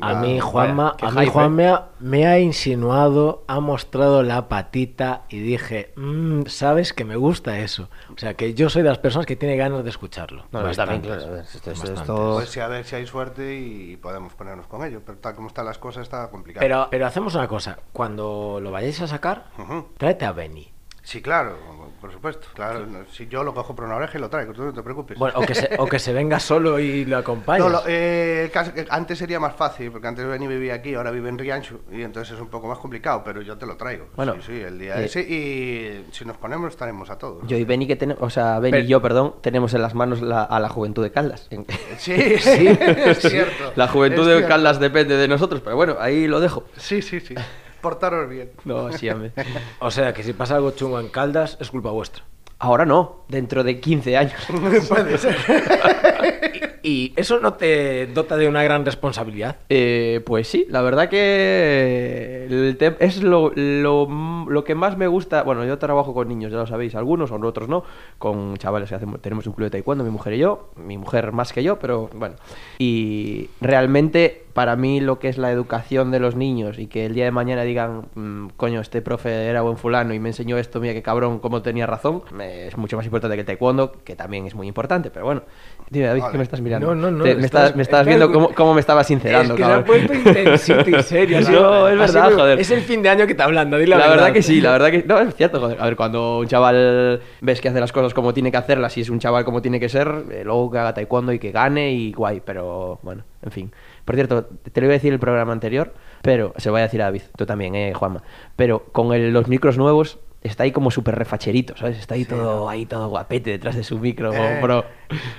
A 0.00 0.14
mí, 0.14 0.40
Juanma, 0.40 0.96
a 1.00 1.10
mí, 1.10 1.20
hype, 1.20 1.30
Juan 1.30 1.46
¿eh? 1.46 1.50
me 1.50 1.68
ha, 1.68 1.88
me 2.00 2.26
ha 2.26 2.38
insinuado, 2.38 3.44
ha 3.46 3.60
mostrado 3.60 4.22
la 4.22 4.48
patita 4.48 5.22
y 5.28 5.40
dije, 5.40 5.92
"Mm, 5.96 6.46
sabes 6.46 6.92
que 6.92 7.04
me 7.04 7.16
gusta 7.16 7.58
eso. 7.58 7.88
O 8.14 8.18
sea, 8.18 8.34
que 8.34 8.54
yo 8.54 8.70
soy 8.70 8.82
de 8.82 8.88
las 8.88 8.98
personas 8.98 9.26
que 9.26 9.36
tiene 9.36 9.56
ganas 9.56 9.84
de 9.84 9.90
escucharlo. 9.90 10.46
No, 10.50 10.70
también, 10.72 11.02
claro, 11.02 11.22
a 11.24 11.30
ver, 11.30 11.40
esto- 11.44 11.70
esto- 11.70 11.92
esto- 11.92 12.32
Pues 12.36 12.48
sí, 12.48 12.60
a 12.60 12.68
ver 12.68 12.84
si 12.84 12.96
hay 12.96 13.06
suerte 13.06 13.54
y 13.58 13.96
podemos 13.98 14.32
ponernos 14.34 14.66
con 14.66 14.82
ello. 14.84 15.02
Pero 15.04 15.18
tal 15.18 15.34
como 15.34 15.48
están 15.48 15.66
las 15.66 15.78
cosas, 15.78 16.04
está 16.04 16.30
complicado. 16.30 16.62
Pero, 16.64 16.88
pero 16.90 17.06
hacemos 17.06 17.34
una 17.34 17.46
cosa, 17.46 17.78
cuando 17.92 18.60
lo 18.62 18.70
vayáis 18.70 19.00
a 19.02 19.06
sacar, 19.06 19.46
Ujú. 19.58 19.88
tráete 19.98 20.24
a 20.24 20.32
Benny. 20.32 20.71
Sí, 21.04 21.20
claro, 21.20 21.56
por 22.00 22.12
supuesto. 22.12 22.46
Claro, 22.54 22.86
no, 22.86 23.00
si 23.10 23.26
yo 23.26 23.42
lo 23.42 23.52
cojo 23.52 23.74
por 23.74 23.86
una 23.86 23.96
oreja 23.96 24.18
y 24.18 24.20
lo 24.20 24.30
traigo, 24.30 24.52
tú 24.52 24.62
no 24.62 24.72
te 24.72 24.82
preocupes. 24.84 25.18
Bueno, 25.18 25.36
o 25.40 25.42
que 25.44 25.54
se, 25.56 25.68
o 25.78 25.86
que 25.86 25.98
se 25.98 26.12
venga 26.12 26.38
solo 26.40 26.78
y 26.78 27.04
lo 27.04 27.16
acompañe. 27.18 27.58
No, 27.68 27.80
eh, 27.88 28.50
eh, 28.54 28.86
antes 28.88 29.18
sería 29.18 29.40
más 29.40 29.56
fácil, 29.56 29.90
porque 29.90 30.06
antes 30.06 30.24
Benny 30.24 30.46
vivía 30.46 30.74
aquí, 30.74 30.94
ahora 30.94 31.10
vive 31.10 31.28
en 31.28 31.38
Riancho, 31.38 31.80
y 31.90 32.02
entonces 32.02 32.34
es 32.36 32.40
un 32.40 32.46
poco 32.48 32.68
más 32.68 32.78
complicado, 32.78 33.22
pero 33.24 33.42
yo 33.42 33.58
te 33.58 33.66
lo 33.66 33.76
traigo. 33.76 34.06
Bueno, 34.14 34.34
sí, 34.34 34.42
sí, 34.46 34.60
el 34.60 34.78
día 34.78 35.00
eh, 35.00 35.06
ese, 35.06 35.20
y 35.22 36.06
si 36.12 36.24
nos 36.24 36.36
ponemos 36.36 36.70
estaremos 36.72 37.10
a 37.10 37.18
todos. 37.18 37.48
Yo 37.48 37.56
y 37.56 37.64
Benny 37.64 37.88
que 37.88 37.96
tenemos, 37.96 38.22
o 38.22 38.30
sea, 38.30 38.60
Benny 38.60 38.70
Pero- 38.70 38.84
y 38.84 38.88
yo, 38.88 39.02
perdón, 39.02 39.34
tenemos 39.40 39.74
en 39.74 39.82
las 39.82 39.94
manos 39.96 40.22
la- 40.22 40.44
a 40.44 40.60
la 40.60 40.68
juventud 40.68 41.02
de 41.02 41.10
Caldas. 41.10 41.48
Sí, 41.98 42.14
sí, 42.38 42.68
es 42.78 43.18
cierto. 43.18 43.72
La 43.74 43.88
juventud 43.88 44.24
de 44.26 44.34
cierto. 44.36 44.48
Caldas 44.48 44.78
depende 44.78 45.16
de 45.16 45.26
nosotros, 45.26 45.60
pero 45.64 45.74
bueno, 45.74 45.96
ahí 45.98 46.28
lo 46.28 46.38
dejo. 46.38 46.64
Sí, 46.76 47.02
sí, 47.02 47.18
sí. 47.20 47.34
Portaros 47.82 48.28
bien. 48.30 48.52
No, 48.64 48.90
sí, 48.92 49.10
hombre. 49.10 49.32
O 49.80 49.90
sea, 49.90 50.14
que 50.14 50.22
si 50.22 50.32
pasa 50.32 50.54
algo 50.54 50.70
chungo 50.70 50.98
en 51.00 51.08
Caldas, 51.08 51.58
es 51.60 51.70
culpa 51.70 51.90
vuestra. 51.90 52.24
Ahora 52.58 52.86
no, 52.86 53.24
dentro 53.28 53.64
de 53.64 53.80
15 53.80 54.16
años. 54.16 54.40
Puede 54.88 55.18
ser. 55.18 55.36
¿Y 56.82 57.12
eso 57.16 57.38
no 57.38 57.54
te 57.54 58.06
dota 58.08 58.36
de 58.36 58.48
una 58.48 58.62
gran 58.64 58.84
responsabilidad? 58.84 59.56
Eh, 59.68 60.20
pues 60.26 60.48
sí, 60.48 60.66
la 60.68 60.82
verdad 60.82 61.08
que 61.08 62.46
el 62.50 62.76
es 62.98 63.22
lo, 63.22 63.52
lo, 63.54 64.46
lo 64.48 64.64
que 64.64 64.74
más 64.74 64.96
me 64.96 65.06
gusta. 65.06 65.42
Bueno, 65.44 65.64
yo 65.64 65.78
trabajo 65.78 66.12
con 66.12 66.28
niños, 66.28 66.50
ya 66.50 66.58
lo 66.58 66.66
sabéis, 66.66 66.94
algunos 66.94 67.30
o 67.30 67.36
otros 67.46 67.68
no, 67.68 67.84
con 68.18 68.56
chavales 68.56 68.88
que 68.88 68.94
hacemos, 68.96 69.20
tenemos 69.20 69.46
un 69.46 69.52
club 69.52 69.66
de 69.66 69.70
taekwondo, 69.70 70.04
mi 70.04 70.10
mujer 70.10 70.34
y 70.34 70.38
yo, 70.38 70.70
mi 70.76 70.98
mujer 70.98 71.32
más 71.32 71.52
que 71.52 71.62
yo, 71.62 71.78
pero 71.78 72.10
bueno. 72.14 72.34
Y 72.78 73.48
realmente 73.60 74.44
para 74.52 74.76
mí 74.76 75.00
lo 75.00 75.18
que 75.18 75.28
es 75.28 75.38
la 75.38 75.50
educación 75.50 76.10
de 76.10 76.20
los 76.20 76.36
niños 76.36 76.78
y 76.78 76.86
que 76.86 77.06
el 77.06 77.14
día 77.14 77.24
de 77.24 77.30
mañana 77.30 77.62
digan, 77.62 78.06
"Mm, 78.14 78.48
coño, 78.56 78.80
este 78.80 79.00
profe 79.00 79.46
era 79.46 79.62
buen 79.62 79.78
fulano 79.78 80.12
y 80.14 80.18
me 80.20 80.28
enseñó 80.28 80.58
esto, 80.58 80.78
mira 80.80 80.92
qué 80.92 81.02
cabrón, 81.02 81.38
cómo 81.38 81.62
tenía 81.62 81.86
razón, 81.86 82.22
es 82.40 82.76
mucho 82.76 82.96
más 82.96 83.06
importante 83.06 83.34
que 83.36 83.40
el 83.40 83.46
taekwondo, 83.46 83.92
que 84.04 84.14
también 84.14 84.46
es 84.46 84.54
muy 84.54 84.66
importante, 84.66 85.10
pero 85.10 85.24
bueno. 85.24 85.42
Dime, 85.88 86.06
David, 86.06 86.20
Vale. 86.22 86.32
¿qué 86.32 86.38
me 86.38 86.44
estás 86.44 86.60
mirando? 86.60 86.71
No, 86.80 86.94
no, 86.94 87.10
no, 87.10 87.24
Te- 87.24 87.34
me, 87.34 87.44
estás- 87.44 87.62
estás, 87.64 87.76
me 87.76 87.82
estabas 87.82 88.06
estás- 88.06 88.18
viendo 88.18 88.32
cómo, 88.32 88.54
cómo 88.54 88.74
me 88.74 88.80
estaba 88.80 89.04
sincerando, 89.04 89.54
es 89.54 89.56
que 89.58 89.62
cabrón. 89.62 89.84
se 89.84 89.92
ha 89.92 90.06
puesto 90.06 90.28
intensito 90.28 90.90
y 90.98 91.02
serio. 91.02 91.38
No, 91.50 91.88
es 91.88 91.98
verdad, 91.98 92.32
joder. 92.32 92.60
Es 92.60 92.70
el 92.70 92.80
fin 92.82 93.02
de 93.02 93.08
año 93.08 93.26
que 93.26 93.34
te 93.34 93.42
hablando, 93.42 93.76
di 93.78 93.86
la, 93.86 93.98
La 93.98 94.08
verdad 94.08 94.32
que 94.32 94.42
sí, 94.42 94.60
la 94.60 94.72
verdad 94.72 94.90
que 94.90 95.02
no, 95.06 95.18
es 95.20 95.34
cierto, 95.34 95.60
joder. 95.60 95.80
A 95.80 95.84
ver, 95.84 95.96
cuando 95.96 96.38
un 96.38 96.46
chaval 96.46 97.20
ves 97.40 97.60
que 97.60 97.68
hace 97.68 97.80
las 97.80 97.92
cosas 97.92 98.14
como 98.14 98.32
tiene 98.34 98.50
que 98.50 98.56
hacerlas 98.56 98.96
y 98.96 99.02
es 99.02 99.10
un 99.10 99.18
chaval 99.18 99.44
como 99.44 99.60
tiene 99.62 99.78
que 99.80 99.88
ser, 99.88 100.24
eh, 100.30 100.42
luego 100.44 100.70
que 100.70 100.78
haga 100.78 100.94
taekwondo 100.94 101.32
y 101.32 101.38
que 101.38 101.50
gane 101.52 101.92
y 101.92 102.12
guay, 102.12 102.40
pero 102.44 102.98
bueno, 103.02 103.24
en 103.42 103.50
fin. 103.50 103.72
Por 104.04 104.14
cierto, 104.16 104.44
te 104.72 104.80
lo 104.80 104.86
iba 104.86 104.92
a 104.92 104.98
decir 104.98 105.12
el 105.12 105.18
programa 105.20 105.52
anterior, 105.52 105.92
pero 106.22 106.52
se 106.56 106.68
lo 106.68 106.72
voy 106.72 106.80
a 106.80 106.84
decir 106.84 107.00
a 107.02 107.04
David, 107.04 107.22
tú 107.36 107.46
también, 107.46 107.74
eh, 107.74 107.92
Juanma. 107.94 108.22
Pero 108.56 108.84
con 108.92 109.12
el- 109.14 109.32
los 109.32 109.46
micros 109.48 109.78
nuevos 109.78 110.18
está 110.42 110.64
ahí 110.64 110.72
como 110.72 110.90
súper 110.90 111.14
refacherito, 111.16 111.76
¿sabes? 111.76 111.98
Está 111.98 112.14
ahí 112.14 112.24
todo, 112.24 112.68
ahí 112.68 112.86
todo 112.86 113.08
guapete 113.08 113.50
detrás 113.50 113.76
de 113.76 113.84
su 113.84 113.98
micro, 113.98 114.32
Eh. 114.32 114.58
bro. 114.62 114.84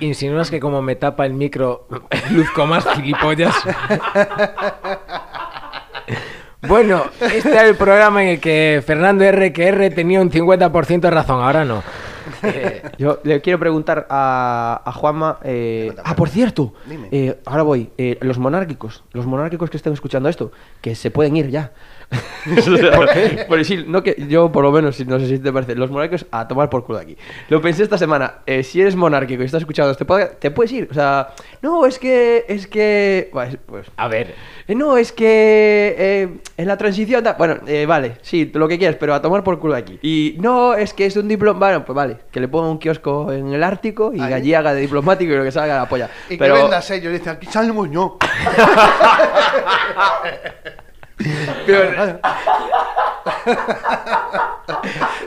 Insinúas 0.00 0.50
que 0.50 0.60
como 0.60 0.80
me 0.82 0.96
tapa 0.96 1.26
el 1.26 1.34
micro, 1.34 1.86
luzco 2.30 2.66
más 2.66 2.86
gilipollas. 2.94 3.54
Bueno, 6.66 7.04
este 7.20 7.50
era 7.50 7.66
el 7.66 7.76
programa 7.76 8.22
en 8.22 8.30
el 8.30 8.40
que 8.40 8.82
Fernando 8.86 9.22
RQR 9.30 9.90
tenía 9.94 10.20
un 10.22 10.30
50% 10.30 11.00
de 11.00 11.10
razón, 11.10 11.42
ahora 11.42 11.62
no. 11.64 11.82
Eh, 12.42 12.82
Yo 12.96 13.18
le 13.22 13.42
quiero 13.42 13.58
preguntar 13.58 14.06
a, 14.08 14.80
a 14.82 14.92
Juanma. 14.92 15.38
eh, 15.44 15.92
ah, 16.02 16.16
por 16.16 16.30
cierto, 16.30 16.72
Dime. 16.86 17.08
eh, 17.12 17.38
ahora 17.44 17.64
voy. 17.64 17.90
eh, 17.98 18.16
los 18.22 18.38
monárquicos, 18.38 19.04
los 19.12 19.26
monárquicos 19.26 19.68
que 19.68 19.76
estén 19.76 19.92
escuchando 19.92 20.30
esto, 20.30 20.52
que 20.80 20.94
se 20.94 21.10
pueden 21.10 21.36
ir 21.36 21.50
ya. 21.50 21.72
¿Por 22.96 23.10
qué? 23.12 23.44
Porque 23.48 23.64
sí, 23.64 23.84
no 23.86 24.02
que 24.02 24.16
yo 24.28 24.52
por 24.52 24.62
lo 24.64 24.70
menos, 24.70 24.96
si- 24.96 25.04
no 25.04 25.18
sé 25.18 25.26
si 25.26 25.38
te 25.38 25.50
parece, 25.52 25.74
los 25.74 25.90
monárquicos 25.90 26.26
a 26.30 26.46
tomar 26.46 26.68
por 26.68 26.84
culo 26.84 26.98
de 26.98 27.04
aquí. 27.04 27.16
Lo 27.48 27.60
pensé 27.62 27.82
esta 27.82 27.96
semana. 27.98 28.40
eh, 28.46 28.62
si 28.62 28.80
eres 28.80 28.94
monárquico 28.96 29.42
y 29.42 29.46
estás 29.46 29.62
escuchando 29.62 29.90
este 29.92 30.04
podcast, 30.04 30.38
te 30.38 30.50
puedes 30.50 30.70
ir. 30.72 30.88
O 30.90 30.94
sea, 30.94 31.28
no, 31.62 31.86
es 31.86 31.98
que, 31.98 32.44
es 32.48 32.66
que, 32.66 33.30
pues, 33.32 33.56
pues, 33.66 33.86
a 33.96 34.08
ver, 34.08 34.34
eh, 34.68 34.74
no, 34.74 34.96
es 34.98 35.12
que 35.12 35.94
eh, 35.98 36.28
en 36.56 36.66
la 36.68 36.76
transición. 36.76 37.24
da- 37.24 37.32
Bueno, 37.34 37.56
eh, 37.66 37.86
vale, 37.86 38.16
sí, 38.22 38.50
lo 38.54 38.68
que 38.68 38.78
quieras, 38.78 38.96
pero 39.00 39.14
a 39.14 39.22
tomar 39.22 39.42
por 39.42 39.58
culo 39.58 39.74
de 39.74 39.80
aquí. 39.80 39.98
Y 40.02 40.36
no, 40.40 40.74
es 40.74 40.92
que 40.92 41.06
es 41.06 41.16
un 41.16 41.28
diploma. 41.28 41.58
Bueno, 41.58 41.84
pues 41.84 41.96
vale, 41.96 42.18
que 42.30 42.40
le 42.40 42.48
ponga 42.48 42.68
un 42.68 42.78
kiosco 42.78 43.32
en 43.32 43.52
el 43.54 43.62
Ártico 43.62 44.12
y 44.14 44.20
Ahí. 44.20 44.32
allí 44.34 44.54
haga 44.54 44.74
de 44.74 44.82
diplomático 44.82 45.32
y 45.32 45.36
lo 45.36 45.44
que 45.44 45.52
salga 45.52 45.76
la 45.78 45.88
polla. 45.88 46.10
Y 46.28 46.36
pero, 46.36 46.54
que 46.56 46.60
venda 46.62 46.82
sellos, 46.82 47.12
dice, 47.12 47.30
aquí 47.30 47.46
sale 47.46 47.68
el 47.68 47.72
moñón. 47.74 48.12
Pero, 51.66 52.20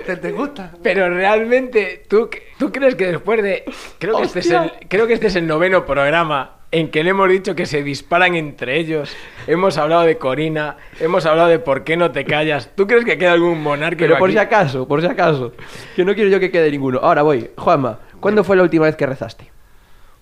¿Te, 0.05 0.17
te 0.17 0.31
gusta? 0.31 0.71
pero 0.81 1.09
realmente, 1.09 2.03
¿tú, 2.07 2.29
¿tú 2.57 2.71
crees 2.71 2.95
que 2.95 3.07
después 3.07 3.41
de... 3.43 3.65
Creo 3.99 4.17
que, 4.17 4.23
este 4.23 4.39
es 4.39 4.51
el, 4.51 4.71
creo 4.87 5.07
que 5.07 5.13
este 5.13 5.27
es 5.27 5.35
el 5.35 5.47
noveno 5.47 5.85
programa 5.85 6.57
en 6.71 6.91
que 6.91 7.03
le 7.03 7.11
hemos 7.11 7.29
dicho 7.29 7.55
que 7.55 7.65
se 7.65 7.81
disparan 7.83 8.35
entre 8.35 8.77
ellos. 8.77 9.15
Hemos 9.47 9.77
hablado 9.77 10.03
de 10.03 10.17
Corina, 10.17 10.77
hemos 10.99 11.25
hablado 11.25 11.49
de 11.49 11.59
por 11.59 11.83
qué 11.83 11.95
no 11.97 12.11
te 12.11 12.25
callas. 12.25 12.71
¿Tú 12.75 12.87
crees 12.87 13.05
que 13.05 13.17
queda 13.17 13.33
algún 13.33 13.61
monárquico 13.61 14.07
pero 14.07 14.17
por 14.17 14.29
aquí? 14.29 14.37
si 14.37 14.39
acaso, 14.39 14.87
por 14.87 15.01
si 15.01 15.07
acaso. 15.07 15.53
Que 15.95 16.03
no 16.03 16.13
quiero 16.13 16.29
yo 16.29 16.39
que 16.39 16.51
quede 16.51 16.69
ninguno. 16.71 16.99
Ahora 16.99 17.21
voy. 17.21 17.51
Juanma, 17.57 17.99
¿cuándo 18.19 18.43
fue 18.43 18.55
la 18.55 18.63
última 18.63 18.85
vez 18.85 18.95
que 18.95 19.05
rezaste? 19.05 19.51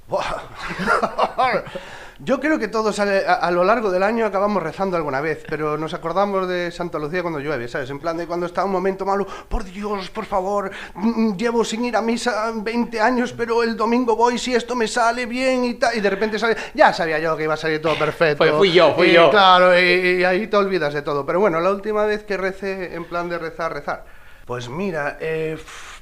Yo 2.20 2.40
creo 2.40 2.58
que 2.58 2.70
todos 2.70 2.98
a, 3.00 3.52
lo 3.52 3.64
largo 3.66 3.92
del 3.92 4.02
año 4.02 4.26
acabamos 4.26 4.64
rezando 4.64 4.96
alguna 4.96 5.20
vez, 5.20 5.44
pero 5.50 5.78
nos 5.78 5.94
acordamos 5.94 6.48
de 6.48 6.72
Santa 6.72 6.98
Lucía 6.98 7.22
cuando 7.22 7.40
llueve, 7.42 7.68
¿sabes? 7.68 7.90
En 7.90 8.00
plan 8.00 8.16
de 8.16 8.26
cuando 8.26 8.46
está 8.46 8.64
un 8.64 8.72
momento 8.72 9.06
malo, 9.06 9.28
por 9.50 9.66
Dios, 9.66 10.10
por 10.12 10.26
favor, 10.26 10.72
mm, 10.94 11.36
llevo 11.36 11.66
sin 11.66 11.84
ir 11.84 11.96
a 11.98 12.02
misa 12.02 12.54
20 12.56 13.02
años, 13.02 13.34
pero 13.34 13.64
el 13.64 13.76
domingo 13.76 14.16
voy 14.16 14.38
si 14.38 14.56
esto 14.56 14.76
me 14.76 14.88
sale 14.88 15.26
bien 15.26 15.66
y 15.66 15.74
tal, 15.74 15.98
y 15.98 16.00
de 16.00 16.10
repente 16.10 16.40
sale, 16.40 16.56
ya 16.74 16.94
sabía 16.94 17.20
yo 17.20 17.36
que 17.36 17.44
iba 17.44 17.56
a 17.56 17.58
salir 17.58 17.82
todo 17.82 18.00
perfecto. 18.00 18.38
Fue- 18.46 18.54
fui 18.54 18.72
yo, 18.72 18.94
fui 18.96 19.08
Y 19.08 19.14
yo. 19.14 19.30
Claro, 19.30 19.78
y, 19.78 20.20
y 20.22 20.24
ahí 20.24 20.48
te 20.48 20.56
olvidas 20.56 20.94
de 20.94 21.02
todo. 21.02 21.26
Pero 21.26 21.42
bueno, 21.42 21.60
la 21.60 21.72
última 21.72 22.06
vez 22.06 22.24
que 22.24 22.38
recé 22.38 22.96
en 22.96 23.04
plan 23.06 23.28
de 23.28 23.38
rezar, 23.40 23.74
rezar, 23.74 24.06
pues 24.46 24.70
mira, 24.70 25.18
eh, 25.20 25.58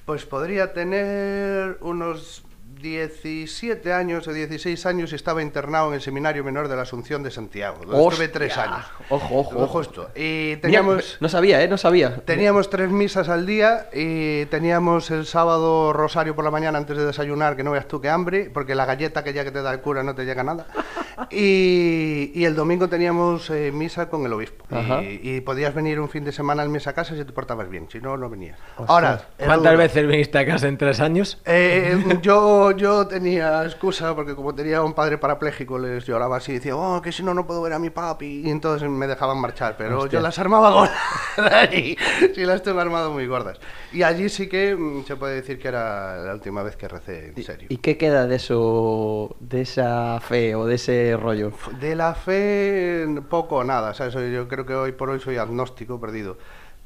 pues 0.05 0.25
podría 0.25 0.73
tener 0.73 1.77
unos 1.81 2.43
17 2.83 3.93
años 3.93 4.27
o 4.27 4.33
16 4.33 4.85
años 4.85 5.13
y 5.13 5.15
estaba 5.15 5.41
internado 5.41 5.87
en 5.87 5.93
el 5.93 6.01
Seminario 6.01 6.43
Menor 6.43 6.67
de 6.67 6.75
la 6.75 6.81
Asunción 6.81 7.23
de 7.23 7.31
Santiago. 7.31 7.85
donde 7.85 8.09
estuve 8.09 8.27
tres 8.27 8.57
años. 8.57 8.85
Ojo, 9.09 9.39
ojo, 9.39 9.57
ojo. 9.57 9.81
esto. 9.81 10.09
Y 10.15 10.49
Mira, 10.49 10.61
teníamos... 10.61 11.17
no 11.21 11.29
sabía, 11.29 11.63
¿eh? 11.63 11.69
No 11.69 11.77
sabía. 11.77 12.17
Teníamos 12.25 12.69
tres 12.69 12.89
misas 12.89 13.29
al 13.29 13.45
día 13.45 13.87
y 13.93 14.45
teníamos 14.47 15.11
el 15.11 15.25
sábado 15.25 15.93
rosario 15.93 16.35
por 16.35 16.43
la 16.43 16.51
mañana 16.51 16.77
antes 16.77 16.97
de 16.97 17.05
desayunar, 17.05 17.55
que 17.55 17.63
no 17.63 17.71
veas 17.71 17.87
tú 17.87 18.01
qué 18.01 18.09
hambre, 18.09 18.51
porque 18.53 18.75
la 18.75 18.85
galleta 18.85 19.23
que 19.23 19.31
ya 19.31 19.45
que 19.45 19.51
te 19.51 19.61
da 19.61 19.71
el 19.71 19.79
cura 19.79 20.03
no 20.03 20.13
te 20.13 20.25
llega 20.25 20.43
nada. 20.43 20.67
Y, 21.31 22.31
y 22.33 22.45
el 22.45 22.55
domingo 22.55 22.87
teníamos 22.87 23.49
eh, 23.49 23.71
misa 23.71 24.09
con 24.09 24.25
el 24.25 24.33
obispo. 24.33 24.65
Y, 25.01 25.19
y 25.37 25.41
podías 25.41 25.73
venir 25.73 25.99
un 25.99 26.09
fin 26.09 26.23
de 26.23 26.31
semana 26.31 26.61
al 26.63 26.69
mes 26.69 26.87
a 26.87 26.93
casa 26.93 27.15
si 27.15 27.23
te 27.25 27.31
portabas 27.31 27.69
bien, 27.69 27.87
si 27.91 27.99
no, 27.99 28.17
no 28.17 28.29
venías. 28.29 28.57
Ahora, 28.87 29.21
¿Cuántas 29.37 29.73
duro. 29.73 29.77
veces 29.77 30.07
viniste 30.07 30.37
a 30.37 30.45
casa 30.45 30.67
en 30.67 30.77
tres 30.77 30.99
años? 30.99 31.41
Eh, 31.45 32.19
yo, 32.21 32.71
yo 32.71 33.07
tenía 33.07 33.63
excusa 33.63 34.15
porque 34.15 34.35
como 34.35 34.53
tenía 34.55 34.81
un 34.81 34.93
padre 34.93 35.17
parapléjico 35.17 35.77
les 35.79 36.05
lloraba 36.05 36.37
así 36.37 36.51
y 36.51 36.55
decía, 36.55 36.75
oh, 36.75 37.01
que 37.01 37.11
si 37.11 37.23
no, 37.23 37.33
no 37.33 37.45
puedo 37.45 37.61
ver 37.61 37.73
a 37.73 37.79
mi 37.79 37.89
papi 37.89 38.43
y 38.45 38.49
entonces 38.49 38.89
me 38.89 39.07
dejaban 39.07 39.37
marchar, 39.39 39.75
pero 39.77 39.99
Hostia. 39.99 40.19
yo 40.19 40.23
las 40.23 40.37
armaba 40.39 40.71
gordas 40.71 41.73
y 41.73 41.97
sí 42.33 42.45
las 42.45 42.61
tengo 42.63 42.79
armado 42.79 43.11
muy 43.11 43.25
gordas. 43.27 43.59
Y 43.91 44.03
allí 44.03 44.29
sí 44.29 44.47
que 44.47 44.75
mm, 44.75 45.05
se 45.05 45.15
puede 45.15 45.35
decir 45.35 45.59
que 45.59 45.67
era 45.67 46.17
la 46.17 46.33
última 46.33 46.63
vez 46.63 46.75
que 46.75 46.87
recé 46.87 47.27
en 47.35 47.43
serio. 47.43 47.67
¿Y 47.69 47.77
qué 47.77 47.97
queda 47.97 48.27
de 48.27 48.35
eso, 48.37 49.35
de 49.39 49.61
esa 49.61 50.19
fe 50.21 50.55
o 50.55 50.65
de 50.65 50.75
ese 50.75 51.02
rollo? 51.17 51.51
De 51.79 51.95
la 51.95 52.15
fe, 52.15 53.05
poco 53.29 53.57
o 53.57 53.63
nada. 53.63 53.93
¿sabes? 53.93 54.13
Yo 54.13 54.47
creo 54.47 54.65
que 54.65 54.73
hoy 54.73 54.91
por 54.93 55.09
hoy 55.09 55.19
soy 55.19 55.37
agnóstico 55.37 55.99
perdido. 55.99 56.37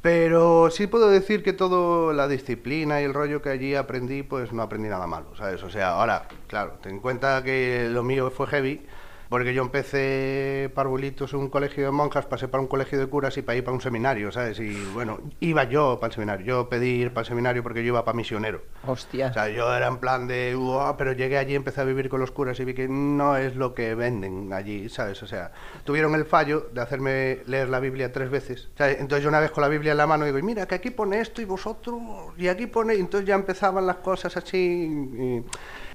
Pero 0.02 0.70
sí 0.70 0.88
puedo 0.88 1.10
decir 1.10 1.44
que 1.44 1.54
toda 1.54 2.14
la 2.14 2.28
disciplina 2.28 3.02
y 3.02 3.04
el 3.04 3.14
rollo 3.14 3.42
que 3.42 3.50
allí 3.50 3.76
aprendí, 3.76 4.24
pues 4.24 4.54
no 4.54 4.62
aprendí 4.62 4.90
nada 4.90 5.08
malo, 5.08 5.36
¿sabes? 5.36 5.64
O 5.64 5.70
sea, 5.70 5.90
ahora, 5.90 6.28
claro, 6.48 6.78
ten 6.82 6.94
en 6.94 7.00
cuenta 7.00 7.44
que 7.44 7.90
lo 7.92 8.04
mío 8.04 8.30
fue 8.30 8.48
heavy, 8.48 8.86
porque 9.30 9.54
yo 9.54 9.62
empecé 9.64 10.72
parvulitos 10.74 11.34
en 11.34 11.40
un 11.40 11.50
colegio 11.50 11.86
de 11.86 11.92
monjas, 11.92 12.26
pasé 12.26 12.48
para 12.48 12.62
un 12.62 12.68
colegio 12.68 13.00
de 13.00 13.08
curas 13.08 13.38
y 13.38 13.42
para 13.42 13.58
ir 13.58 13.64
para 13.64 13.76
un 13.76 13.82
seminario, 13.82 14.32
¿sabes? 14.32 14.60
Y 14.60 14.74
bueno, 14.94 15.20
iba 15.40 15.64
yo 15.66 15.98
para 16.00 16.10
el 16.12 16.14
seminario. 16.14 16.46
Yo 16.46 16.70
pedí 16.70 16.88
ir 17.02 17.10
para 17.14 17.22
el 17.22 17.28
seminario 17.28 17.64
porque 17.64 17.82
yo 17.82 17.88
iba 17.88 18.06
para 18.06 18.16
misionero. 18.16 18.62
Hostia. 18.86 19.28
O 19.28 19.34
sea, 19.34 19.50
yo 19.50 19.74
era 19.76 19.88
en 19.88 19.98
plan 19.98 20.28
de, 20.28 20.56
"Uah", 20.56 20.96
pero 20.98 21.12
llegué 21.14 21.38
allí, 21.38 21.56
empecé 21.56 21.82
a 21.82 21.84
vivir 21.84 22.10
con 22.10 22.20
los 22.20 22.32
curas 22.32 22.60
y 22.60 22.66
vi 22.66 22.74
que 22.74 22.88
no 22.88 23.36
es 23.38 23.56
lo 23.56 23.74
que 23.74 23.96
venden 23.96 24.54
allí, 24.54 24.90
¿sabes? 24.90 25.22
O 25.24 25.28
sea, 25.28 25.52
tuvieron 25.84 26.16
el 26.16 26.26
fallo 26.26 26.70
de 26.74 26.82
hacerme 26.82 27.40
leer 27.48 27.70
la 27.70 27.80
Biblia 27.80 28.12
tres 28.12 28.30
veces. 28.30 28.70
Entonces 28.78 29.24
yo 29.24 29.30
una 29.30 29.40
vez 29.40 29.52
con 29.52 29.62
la 29.62 29.68
Biblia 29.68 29.92
en 29.92 29.98
la 29.98 30.08
mano 30.08 30.26
digo, 30.26 30.38
"Y 30.38 30.44
mira, 30.44 30.66
que 30.68 30.76
aquí 30.76 30.92
pone 30.92 31.20
esto 31.20 31.42
y 31.42 31.46
vosotros, 31.46 32.00
y 32.38 32.48
aquí 32.48 32.68
pone, 32.68 32.96
y 32.96 33.00
entonces 33.00 33.28
ya 33.28 33.36
empezaban 33.36 33.86
las 33.86 33.98
cosas 33.98 34.36
así. 34.38 34.58
y- 34.58 35.44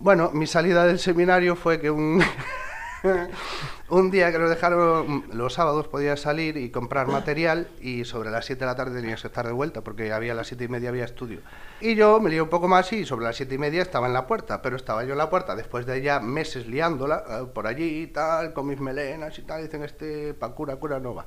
Bueno, 0.00 0.30
mi 0.32 0.46
salida 0.46 0.84
del 0.86 0.98
seminario 0.98 1.54
fue 1.56 1.80
que 1.80 1.90
un... 1.90 2.20
un 3.88 4.10
día 4.10 4.30
que 4.32 4.38
nos 4.38 4.50
dejaron, 4.50 5.24
los 5.32 5.54
sábados 5.54 5.88
podías 5.88 6.20
salir 6.20 6.56
y 6.56 6.70
comprar 6.70 7.08
material 7.08 7.68
y 7.80 8.04
sobre 8.04 8.30
las 8.30 8.46
7 8.46 8.60
de 8.60 8.66
la 8.66 8.76
tarde 8.76 9.00
tenías 9.00 9.20
que 9.20 9.28
estar 9.28 9.46
de 9.46 9.52
vuelta 9.52 9.82
porque 9.82 10.12
había 10.12 10.34
las 10.34 10.46
7 10.48 10.64
y 10.64 10.68
media 10.68 10.90
había 10.90 11.04
estudio. 11.04 11.40
Y 11.80 11.94
yo 11.94 12.20
me 12.20 12.30
lié 12.30 12.40
un 12.40 12.48
poco 12.48 12.68
más 12.68 12.92
y 12.92 13.04
sobre 13.04 13.24
las 13.24 13.36
7 13.36 13.54
y 13.54 13.58
media 13.58 13.82
estaba 13.82 14.06
en 14.06 14.12
la 14.12 14.26
puerta, 14.26 14.62
pero 14.62 14.76
estaba 14.76 15.04
yo 15.04 15.12
en 15.12 15.18
la 15.18 15.30
puerta 15.30 15.56
después 15.56 15.86
de 15.86 16.00
ya 16.00 16.20
meses 16.20 16.66
liándola 16.66 17.24
eh, 17.28 17.46
por 17.52 17.66
allí 17.66 18.02
y 18.02 18.06
tal, 18.06 18.52
con 18.52 18.66
mis 18.66 18.80
melenas 18.80 19.38
y 19.38 19.42
tal, 19.42 19.62
dicen 19.62 19.82
este 19.82 20.34
pa' 20.34 20.54
cura, 20.54 20.76
cura 20.76 21.00
no 21.00 21.14
va. 21.14 21.26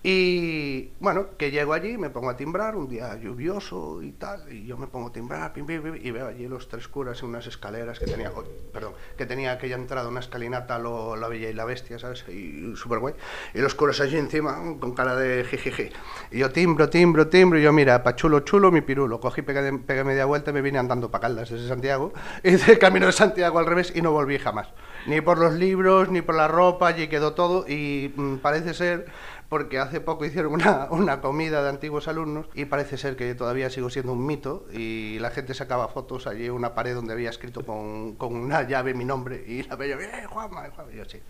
Y 0.00 0.90
bueno, 1.00 1.30
que 1.36 1.50
llego 1.50 1.72
allí, 1.72 1.98
me 1.98 2.08
pongo 2.08 2.30
a 2.30 2.36
timbrar, 2.36 2.76
un 2.76 2.88
día 2.88 3.16
lluvioso 3.16 4.00
y 4.00 4.12
tal, 4.12 4.50
y 4.52 4.64
yo 4.64 4.76
me 4.76 4.86
pongo 4.86 5.08
a 5.08 5.12
timbrar, 5.12 5.52
pim, 5.52 5.66
pim, 5.66 5.82
pim, 5.82 5.96
y 6.00 6.10
veo 6.12 6.28
allí 6.28 6.46
los 6.46 6.68
tres 6.68 6.86
curas 6.86 7.20
en 7.22 7.30
unas 7.30 7.48
escaleras 7.48 7.98
que 7.98 8.06
tenía, 8.06 8.30
oh, 8.30 8.44
perdón, 8.72 8.92
que 9.16 9.26
tenía 9.26 9.50
aquella 9.50 9.74
entrada, 9.74 10.08
una 10.08 10.20
escalinata, 10.20 10.78
lo, 10.78 11.16
la 11.16 11.26
bella 11.26 11.50
y 11.50 11.52
la 11.52 11.64
bestia, 11.64 11.98
¿sabes? 11.98 12.24
Y 12.28 12.76
súper 12.76 13.00
guay. 13.00 13.14
Y 13.54 13.58
los 13.58 13.74
curas 13.74 14.00
allí 14.00 14.16
encima, 14.16 14.62
con 14.78 14.94
cara 14.94 15.16
de 15.16 15.44
jijiji. 15.44 15.90
Y 16.30 16.38
yo 16.38 16.50
timbro, 16.50 16.88
timbro, 16.88 17.26
timbro, 17.26 17.58
y 17.58 17.62
yo, 17.62 17.72
mira, 17.72 18.00
pa' 18.04 18.14
chulo, 18.14 18.40
chulo, 18.40 18.70
mi 18.70 18.82
pirulo. 18.82 19.18
Cogí, 19.18 19.42
pegué, 19.42 19.78
pegué 19.78 20.04
media 20.04 20.26
vuelta 20.26 20.52
y 20.52 20.54
me 20.54 20.62
vine 20.62 20.78
andando 20.78 21.10
para 21.10 21.22
Caldas 21.22 21.50
desde 21.50 21.66
Santiago, 21.66 22.12
hice 22.44 22.72
el 22.72 22.78
camino 22.78 23.06
de 23.06 23.12
Santiago 23.12 23.58
al 23.58 23.66
revés 23.66 23.92
y 23.96 24.00
no 24.00 24.12
volví 24.12 24.38
jamás. 24.38 24.68
ni 25.06 25.20
por 25.20 25.38
los 25.38 25.54
libros, 25.54 26.08
ni 26.08 26.22
por 26.22 26.36
la 26.36 26.46
ropa, 26.46 26.86
allí 26.86 27.08
quedó 27.08 27.34
todo 27.34 27.66
y 27.66 28.12
mm, 28.14 28.36
parece 28.36 28.74
ser 28.74 29.06
porque 29.48 29.78
hace 29.78 30.00
poco 30.00 30.24
hicieron 30.24 30.52
una, 30.52 30.88
una, 30.90 31.20
comida 31.20 31.62
de 31.62 31.70
antiguos 31.70 32.08
alumnos 32.08 32.46
y 32.54 32.66
parece 32.66 32.98
ser 32.98 33.16
que 33.16 33.34
todavía 33.34 33.70
sigo 33.70 33.90
siendo 33.90 34.12
un 34.12 34.26
mito 34.26 34.66
y 34.72 35.18
la 35.20 35.30
gente 35.30 35.54
sacaba 35.54 35.88
fotos 35.88 36.26
allí 36.26 36.46
en 36.46 36.52
una 36.52 36.74
pared 36.74 36.94
donde 36.94 37.12
había 37.14 37.30
escrito 37.30 37.64
con, 37.64 38.14
con 38.16 38.36
una 38.36 38.62
llave 38.66 38.94
mi 38.94 39.04
nombre 39.04 39.42
y 39.46 39.62
la 39.62 39.76
veía, 39.76 39.96
¡eh, 39.96 40.26
Juanma! 40.26 40.68
Juanma! 40.70 40.92
Y 40.92 40.96
yo 40.96 41.04
sí. 41.06 41.20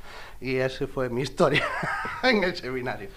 Y 0.40 0.56
esa 0.56 0.86
fue 0.86 1.08
mi 1.10 1.22
historia 1.22 1.64
en 2.22 2.44
el 2.44 2.56
seminario. 2.56 3.08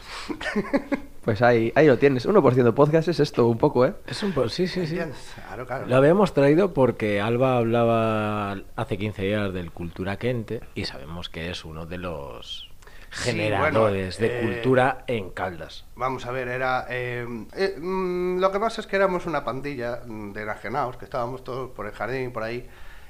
Pues 1.24 1.42
ahí, 1.44 1.72
ahí 1.76 1.86
lo 1.86 2.00
tienes. 2.00 2.28
1% 2.28 2.64
de 2.64 2.72
podcast 2.72 3.08
es 3.08 3.20
esto 3.20 3.48
un 3.48 3.58
poco, 3.58 3.86
¿eh? 3.86 3.94
Es 4.08 4.24
un 4.24 4.32
poco, 4.32 4.50
sí, 4.50 4.68
sí, 4.68 4.88
sí. 4.88 4.96
Claro, 4.96 5.68
claro. 5.68 5.86
Lo 5.86 5.96
habíamos 5.96 6.34
traído 6.34 6.74
porque 6.74 7.22
Alba 7.22 7.58
hablaba 7.58 8.54
hace 8.76 8.98
15 8.98 9.22
días 9.22 9.54
del 9.54 9.72
Cultura 9.72 10.18
Quente 10.18 10.62
y 10.74 10.86
sabemos 10.86 11.30
que 11.30 11.52
es 11.52 11.64
uno 11.64 11.86
de 11.86 12.00
los 12.00 12.71
generadores 13.12 14.16
Sí, 14.16 14.24
bueno, 14.24 14.36
de 14.36 14.40
cultura 14.40 15.04
en 15.08 15.30
Caldas. 15.32 15.86
Vamos 15.96 16.26
a 16.26 16.32
ver, 16.32 16.48
era. 16.48 16.86
eh, 16.90 17.26
eh, 17.56 17.76
mm, 17.80 18.40
lo 18.40 18.52
que 18.52 18.60
pasa 18.60 18.82
es 18.82 18.88
que 18.88 18.96
éramos 18.96 19.26
una 19.26 19.44
pandilla 19.44 19.98
de 20.06 20.42
enajenados, 20.42 20.98
que 20.98 21.06
estábamos 21.06 21.44
todos 21.44 21.72
por 21.72 21.86
el 21.86 21.92
jardín, 21.94 22.32
por 22.32 22.44
ahí, 22.44 22.68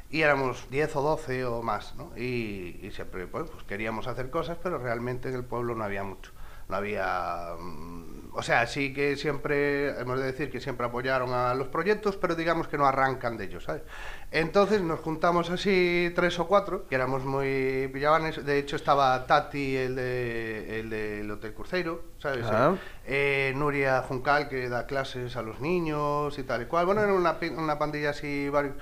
y 0.10 0.22
éramos 0.22 0.68
10 0.70 0.96
o 0.98 1.02
12 1.02 1.46
o 1.46 1.62
más, 1.62 1.96
¿no? 1.96 2.12
Y, 2.18 2.80
y 2.82 2.92
siempre, 2.92 3.28
pues, 3.28 3.50
pues 3.50 3.64
queríamos 3.64 4.08
hacer 4.08 4.30
cosas, 4.30 4.58
pero 4.62 4.78
realmente 4.80 5.30
en 5.30 5.36
el 5.36 5.46
pueblo 5.46 5.76
no 5.76 5.84
había 5.84 6.04
mucho. 6.04 6.32
No 6.72 6.78
había. 6.78 7.54
mm, 7.60 8.02
o 8.34 8.42
sea, 8.42 8.66
sí 8.66 8.94
que 8.94 9.18
siempre, 9.18 9.90
hemos 10.00 10.18
de 10.18 10.26
decir 10.26 10.50
que 10.50 10.62
siempre 10.62 10.86
apoyaron 10.86 11.34
a 11.34 11.54
los 11.54 11.68
proyectos, 11.68 12.16
pero 12.16 12.34
digamos 12.34 12.70
que 12.70 12.78
no 12.78 12.86
arrancan 12.86 13.36
de 13.36 13.44
ellos, 13.44 13.66
¿sabes? 13.66 13.84
Entonces 14.32 14.82
nos 14.82 15.02
juntamos 15.02 15.50
así 15.50 16.14
tres 16.16 16.40
o 16.40 16.48
cuatro, 16.48 16.88
que 16.88 16.96
éramos 16.96 17.26
muy 17.26 17.90
pillabanes. 17.92 18.46
De 18.46 18.58
hecho, 18.58 18.78
estaba 18.78 19.28
Tati, 19.28 19.76
el, 19.76 19.96
de, 19.98 20.80
el 20.80 20.90
del 20.90 21.30
Hotel 21.30 21.54
Cruzeiro, 21.54 22.04
¿sabes? 22.20 22.46
Ah. 22.50 22.74
Eh, 23.06 23.52
Nuria 23.58 24.02
Juncal, 24.04 24.48
que 24.48 24.70
da 24.70 24.86
clases 24.86 25.36
a 25.36 25.42
los 25.42 25.60
niños 25.60 26.40
y 26.40 26.44
tal 26.44 26.62
y 26.62 26.66
cual. 26.68 26.86
Bueno, 26.86 27.02
era 27.02 27.14
una, 27.14 27.38
una 27.58 27.78
pandilla 27.78 28.12
así, 28.12 28.48
varios. 28.48 28.76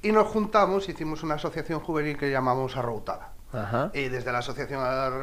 Y 0.00 0.12
nos 0.12 0.28
juntamos, 0.28 0.88
hicimos 0.88 1.22
una 1.22 1.34
asociación 1.34 1.80
juvenil 1.80 2.16
que 2.16 2.30
llamamos 2.30 2.74
Arroutada. 2.78 3.33
Ajá. 3.54 3.90
Y 3.94 4.08
desde 4.08 4.32
la 4.32 4.38
Asociación 4.38 4.80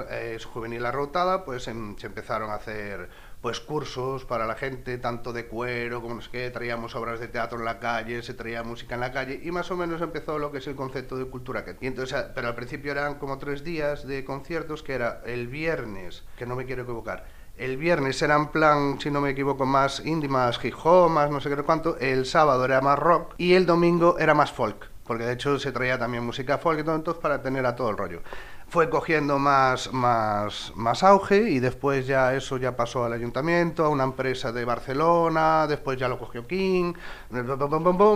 eh, 0.09 0.37
Juvenil 0.53 0.85
Arroutada, 0.85 1.43
pues 1.45 1.67
em- 1.67 1.97
se 1.97 2.07
empezaron 2.07 2.49
a 2.49 2.55
hacer 2.55 3.09
pues 3.41 3.59
cursos 3.59 4.23
para 4.25 4.45
la 4.45 4.53
gente, 4.55 4.97
tanto 4.99 5.33
de 5.33 5.47
cuero 5.47 6.01
como 6.01 6.15
no 6.15 6.21
sé 6.21 6.29
qué, 6.31 6.49
traíamos 6.51 6.95
obras 6.95 7.19
de 7.19 7.27
teatro 7.27 7.57
en 7.57 7.65
la 7.65 7.79
calle, 7.79 8.21
se 8.21 8.35
traía 8.35 8.61
música 8.63 8.93
en 8.95 9.01
la 9.01 9.11
calle, 9.11 9.39
y 9.41 9.51
más 9.51 9.71
o 9.71 9.75
menos 9.75 9.99
empezó 10.01 10.37
lo 10.37 10.51
que 10.51 10.59
es 10.59 10.67
el 10.67 10.75
concepto 10.75 11.17
de 11.17 11.25
cultura 11.25 11.65
que 11.65 11.75
Y 11.81 11.87
entonces, 11.87 12.23
pero 12.35 12.49
al 12.49 12.55
principio 12.55 12.91
eran 12.91 13.15
como 13.15 13.39
tres 13.39 13.63
días 13.63 14.05
de 14.05 14.23
conciertos, 14.23 14.83
que 14.83 14.93
era 14.93 15.21
el 15.25 15.47
viernes, 15.47 16.23
que 16.37 16.45
no 16.45 16.55
me 16.55 16.65
quiero 16.65 16.83
equivocar, 16.83 17.25
el 17.57 17.77
viernes 17.77 18.21
era 18.21 18.35
en 18.35 18.47
plan, 18.47 18.99
si 18.99 19.09
no 19.09 19.21
me 19.21 19.31
equivoco, 19.31 19.65
más 19.65 20.05
indie, 20.05 20.29
más 20.29 20.63
hip 20.63 20.75
hop, 20.83 21.09
más 21.09 21.31
no 21.31 21.41
sé 21.41 21.49
qué 21.49 21.63
cuánto, 21.63 21.97
el 21.97 22.27
sábado 22.27 22.63
era 22.63 22.79
más 22.81 22.99
rock, 22.99 23.33
y 23.39 23.55
el 23.55 23.65
domingo 23.65 24.19
era 24.19 24.35
más 24.35 24.51
folk 24.51 24.90
porque 25.11 25.25
de 25.25 25.33
hecho 25.33 25.59
se 25.59 25.73
traía 25.73 25.99
también 25.99 26.25
música 26.25 26.57
folk 26.57 26.79
y 26.79 26.83
todo, 26.83 26.95
entonces 26.95 27.21
para 27.21 27.41
tener 27.41 27.65
a 27.65 27.75
todo 27.75 27.89
el 27.89 27.97
rollo. 27.97 28.21
Fue 28.69 28.89
cogiendo 28.89 29.37
más, 29.39 29.91
más, 29.91 30.71
más 30.77 31.03
auge 31.03 31.49
y 31.49 31.59
después 31.59 32.07
ya 32.07 32.33
eso 32.33 32.55
ya 32.55 32.77
pasó 32.77 33.03
al 33.03 33.11
ayuntamiento, 33.11 33.83
a 33.83 33.89
una 33.89 34.05
empresa 34.05 34.53
de 34.53 34.63
Barcelona, 34.63 35.67
después 35.67 35.99
ya 35.99 36.07
lo 36.07 36.17
cogió 36.17 36.47
King, 36.47 36.93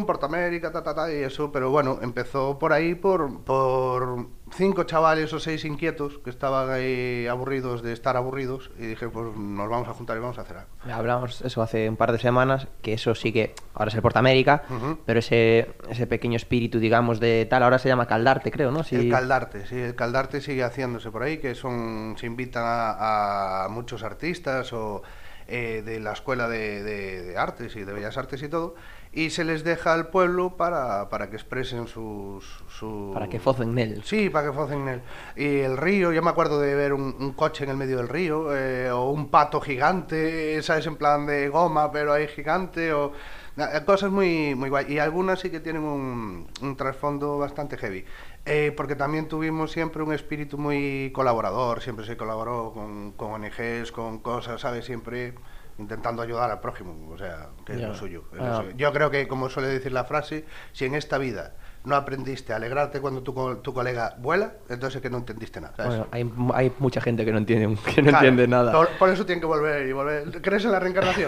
Portamérica, 0.08 0.72
ta, 0.72 0.82
ta, 0.82 0.96
ta, 0.96 1.12
y 1.12 1.18
eso, 1.18 1.52
pero 1.52 1.70
bueno, 1.70 2.00
empezó 2.02 2.58
por 2.58 2.72
ahí 2.72 2.96
por, 2.96 3.44
por 3.44 4.28
cinco 4.52 4.84
chavales 4.84 5.34
o 5.34 5.40
seis 5.40 5.66
inquietos 5.66 6.20
que 6.24 6.30
estaban 6.30 6.70
ahí 6.70 7.26
aburridos 7.28 7.82
de 7.82 7.94
estar 7.94 8.16
aburridos 8.16 8.70
y 8.78 8.86
dije, 8.86 9.10
pues 9.10 9.36
nos 9.36 9.68
vamos 9.70 9.88
a 9.88 9.94
juntar 9.94 10.18
y 10.18 10.20
vamos 10.20 10.38
a 10.38 10.42
hacer 10.42 10.58
algo. 10.58 10.70
Hablamos 10.92 11.42
eso 11.42 11.62
hace 11.62 11.90
un 11.90 11.96
par 11.98 12.12
de 12.12 12.20
semanas, 12.20 12.68
que 12.82 12.94
eso 12.94 13.16
sí 13.16 13.34
que 13.34 13.54
ahora 13.74 13.90
es 13.90 13.96
el 13.96 14.02
Portamérica, 14.02 14.64
Ujú. 14.70 15.00
pero 15.06 15.20
ese, 15.20 15.74
ese 15.90 16.06
pequeño 16.08 16.38
espíritu, 16.38 16.80
digamos, 16.80 17.20
de 17.20 17.48
tal, 17.50 17.64
ahora 17.64 17.80
se 17.80 17.90
llama 17.90 18.06
Caldarte, 18.06 18.52
creo, 18.52 18.72
¿no? 18.72 18.84
Sí. 18.84 18.96
El 18.96 19.10
Caldarte, 19.10 19.66
sí, 19.66 19.76
el 19.80 19.96
Caldarte 19.96 20.40
sigue 20.42 20.64
haciéndose 20.64 21.10
por 21.12 21.24
ahí, 21.24 21.40
que 21.40 21.56
son 21.56 22.16
se 22.18 22.28
invitan 22.28 22.64
a, 22.66 23.66
a 23.66 23.70
muchos 23.70 24.04
artistas 24.04 24.72
o 24.74 25.02
eh, 25.48 25.84
de 25.86 26.00
la 26.00 26.14
escuela 26.14 26.48
de, 26.48 26.84
de- 26.84 27.22
de 27.24 27.38
artes 27.38 27.76
y 27.76 27.84
de 27.84 27.94
bellas 27.94 28.18
artes 28.18 28.42
y 28.42 28.48
todo, 28.50 28.76
y 29.16 29.30
se 29.30 29.46
les 29.46 29.64
deja 29.64 29.94
al 29.94 30.10
pueblo 30.10 30.58
para, 30.58 31.08
para 31.10 31.30
que 31.30 31.38
expresen 31.38 31.88
sus, 31.88 32.44
sus... 32.68 33.14
Para 33.14 33.30
que 33.30 33.40
focen 33.40 33.78
él. 33.80 34.04
Sí, 34.04 34.30
para 34.30 34.50
que 34.50 34.54
focen 34.54 34.90
él. 34.90 35.02
Y 35.38 35.60
el 35.60 35.78
río, 35.78 36.12
yo 36.12 36.22
me 36.22 36.30
acuerdo 36.30 36.60
de 36.60 36.76
ver 36.76 36.92
un, 36.92 37.16
un 37.18 37.32
coche 37.32 37.64
en 37.64 37.70
el 37.70 37.78
medio 37.78 37.96
del 37.96 38.10
río, 38.10 38.54
eh, 38.54 38.92
o 38.92 39.10
un 39.10 39.30
pato 39.30 39.62
gigante, 39.62 40.62
¿sabes? 40.62 40.86
En 40.88 40.98
plan 40.98 41.26
de 41.26 41.48
goma, 41.48 41.94
pero 41.94 42.12
ahí 42.12 42.28
gigante, 42.28 42.92
o 42.92 43.14
cosas 43.86 44.12
muy, 44.12 44.54
muy 44.54 44.70
guay. 44.70 44.92
Y 44.92 45.00
algunas 45.00 45.40
sí 45.40 45.50
que 45.50 45.62
tienen 45.62 45.84
un, 45.84 46.48
un 46.62 46.76
trasfondo 46.76 47.38
bastante 47.38 47.78
heavy. 47.78 48.04
Eh, 48.46 48.74
porque 48.76 48.98
también 48.98 49.30
tuvimos 49.30 49.72
siempre 49.72 50.04
un 50.04 50.12
espíritu 50.12 50.58
muy 50.58 51.12
colaborador, 51.16 51.82
siempre 51.82 52.06
se 52.06 52.18
colaboró 52.18 52.74
con, 52.74 53.14
con 53.14 53.32
ONGs, 53.32 53.94
con 53.94 54.20
cosas, 54.20 54.60
¿sabes? 54.60 54.84
Siempre 54.84 55.34
intentando 55.78 56.22
ayudar 56.22 56.50
al 56.52 56.60
prójimo, 56.62 57.10
o 57.12 57.18
sea, 57.18 57.50
que 57.66 57.74
es 57.74 57.80
Ya. 57.82 57.88
lo 57.90 57.96
suyo. 57.96 58.24
es 58.32 58.38
lo 58.40 58.46
Ah. 58.46 58.58
suyo. 58.58 58.72
Yo 58.78 58.94
creo 58.94 59.12
que, 59.12 59.28
como 59.28 59.50
suele 59.50 59.68
decir 59.70 59.92
la 59.92 60.06
frase, 60.06 60.46
si 60.72 60.86
en 60.86 60.96
esta 60.96 61.18
vida 61.18 61.56
no 61.86 61.96
aprendiste 61.96 62.54
a 62.54 62.56
alegrarte 62.58 63.00
cuando 63.00 63.22
tu, 63.24 63.34
tu 63.58 63.74
colega 63.74 64.16
vuela, 64.20 64.54
entonces 64.70 64.98
es 64.98 65.02
que 65.02 65.10
no 65.10 65.18
entendiste 65.18 65.62
nada. 65.62 65.74
¿sabes? 65.78 65.90
Bueno, 65.90 66.08
hay, 66.12 66.30
hay 66.66 66.72
mucha 66.80 67.00
gente 67.02 67.24
que 67.26 67.32
no 67.32 67.38
entiende, 67.38 67.78
que 67.96 68.02
no 68.02 68.10
Claro, 68.10 68.26
entiende 68.28 68.48
nada. 68.48 68.72
Por, 68.72 68.90
por 68.98 69.10
eso 69.10 69.26
tienen 69.26 69.40
que 69.42 69.48
volver 69.48 69.88
y 69.88 69.92
volver. 69.94 70.42
¿Crees 70.42 70.66
en 70.66 70.72
la 70.72 70.80
reencarnación? 70.80 71.28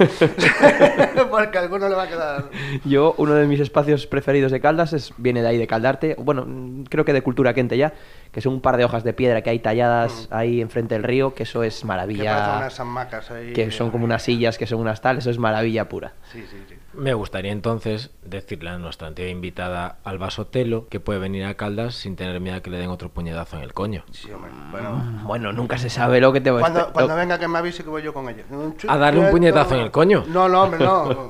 Porque 1.29 1.57
a 1.57 1.61
alguno 1.61 1.87
le 1.89 1.95
va 1.95 2.03
a 2.03 2.07
quedar. 2.07 2.49
Yo, 2.85 3.13
uno 3.17 3.33
de 3.33 3.45
mis 3.47 3.59
espacios 3.59 4.07
preferidos 4.07 4.51
de 4.51 4.59
Caldas 4.59 4.93
es, 4.93 5.13
viene 5.17 5.41
de 5.41 5.47
ahí, 5.49 5.57
de 5.57 5.67
Caldarte. 5.67 6.15
Bueno, 6.19 6.45
mm, 6.47 6.83
creo 6.85 7.05
que 7.05 7.13
de 7.13 7.21
Cultura 7.21 7.53
Quente 7.53 7.77
ya, 7.77 7.93
que 8.31 8.41
son 8.41 8.53
un 8.53 8.61
par 8.61 8.77
de 8.77 8.85
hojas 8.85 9.03
de 9.03 9.13
piedra 9.13 9.41
que 9.41 9.49
hay 9.49 9.59
talladas 9.59 10.27
ahí 10.31 10.61
enfrente 10.61 10.95
del 10.95 11.03
río, 11.03 11.33
que 11.33 11.43
eso 11.43 11.63
es 11.63 11.77
Mm. 11.77 11.81
Que 11.81 11.87
maravilla. 11.87 12.57
unas 12.57 12.79
hamacas 12.79 13.31
ahí. 13.31 13.53
Que 13.53 13.71
son 13.71 13.91
como 13.91 14.05
unas 14.05 14.23
sillas, 14.23 14.57
que 14.57 14.65
son 14.65 14.79
unas 14.79 15.01
tal, 15.01 15.17
eso 15.19 15.29
es 15.29 15.37
maravilla 15.37 15.87
pura. 15.89 16.13
Sí, 16.31 16.43
sí, 16.49 16.57
sí. 16.67 16.75
Me 16.97 17.13
gustaría 17.13 17.51
entonces 17.51 18.09
decirle 18.23 18.71
a 18.71 18.79
nuestra 18.79 19.07
antigua 19.07 19.29
invitada 19.29 19.97
Alba 20.03 20.31
Sotelo 20.31 20.87
que 20.89 20.99
puede 20.99 21.19
venir 21.19 21.45
a 21.45 21.53
Caldas 21.53 21.93
sin 21.93 22.15
tener 22.15 22.39
miedo 22.39 22.57
a 22.57 22.61
que 22.61 22.71
le 22.71 22.77
den 22.79 22.89
otro 22.89 23.09
puñetazo 23.09 23.57
en 23.57 23.61
el 23.63 23.71
coño. 23.73 24.03
Sí, 24.11 24.31
hombre. 24.31 24.49
Bueno. 24.71 25.21
Bueno, 25.23 25.53
nunca 25.53 25.77
se 25.77 25.91
sabe 25.91 26.19
lo 26.19 26.33
que 26.33 26.41
te 26.41 26.49
va 26.49 26.59
Cuando, 26.59 26.79
lo- 26.79 26.93
cuando 26.93 27.15
venga 27.15 27.37
que 27.37 27.47
me 27.47 27.59
avise 27.59 27.83
que 27.83 27.89
voy 27.91 28.01
yo 28.01 28.13
con 28.15 28.27
ella. 28.29 28.43
¿A 28.87 28.97
darle 28.97 29.19
un 29.19 29.29
puñetazo 29.29 29.75
en 29.75 29.81
el 29.81 29.91
coño? 29.91 30.23
No, 30.27 30.49
no, 30.49 30.63
hombre, 30.63 30.83
no. 30.83 31.29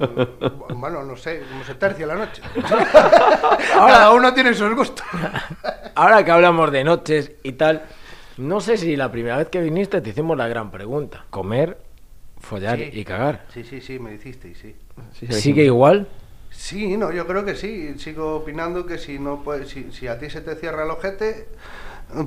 Bueno, 0.73 1.03
no 1.03 1.17
sé, 1.17 1.41
como 1.51 1.63
se 1.65 1.75
tercia 1.75 2.07
la 2.07 2.15
noche. 2.15 2.41
Cada 3.73 4.11
uno 4.13 4.33
tiene 4.33 4.53
sus 4.53 4.73
gustos. 4.73 5.05
Ahora 5.95 6.23
que 6.23 6.31
hablamos 6.31 6.71
de 6.71 6.83
noches 6.85 7.33
y 7.43 7.51
tal, 7.53 7.83
no 8.37 8.61
sé 8.61 8.77
si 8.77 8.95
la 8.95 9.11
primera 9.11 9.37
vez 9.37 9.49
que 9.49 9.61
viniste 9.61 9.99
te 9.99 10.11
hicimos 10.11 10.37
la 10.37 10.47
gran 10.47 10.71
pregunta. 10.71 11.25
Comer, 11.29 11.77
follar 12.39 12.77
Sí. 12.77 12.89
y 12.93 13.03
cagar. 13.03 13.45
Sí, 13.53 13.63
sí, 13.63 13.81
sí, 13.81 13.99
me 13.99 14.13
hicisteis, 14.13 14.57
sí. 14.59 14.75
Sí, 15.13 15.27
¿Sigue 15.31 15.63
igual? 15.63 16.07
Sí, 16.49 16.97
no, 16.97 17.11
yo 17.11 17.27
creo 17.27 17.45
que 17.45 17.55
sí. 17.55 17.97
Sigo 17.99 18.35
opinando 18.35 18.85
que 18.85 18.97
si 18.97 19.19
no 19.19 19.43
puedes, 19.43 19.69
si, 19.69 19.91
si 19.91 20.07
a 20.07 20.19
ti 20.19 20.29
se 20.29 20.41
te 20.41 20.55
cierra 20.55 20.83
el 20.83 20.91
ojete, 20.91 21.47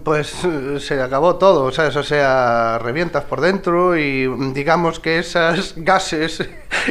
pues 0.05 0.45
eh, 0.45 0.79
se 0.79 1.01
acabó 1.01 1.37
todo, 1.37 1.73
¿sabes? 1.73 1.97
O 1.97 2.03
sea, 2.03 2.79
revientas 2.79 3.25
por 3.25 3.41
dentro 3.41 3.97
y 3.99 4.29
mm, 4.29 4.53
digamos 4.53 5.01
que 5.01 5.19
esas 5.19 5.73
gases 5.77 6.47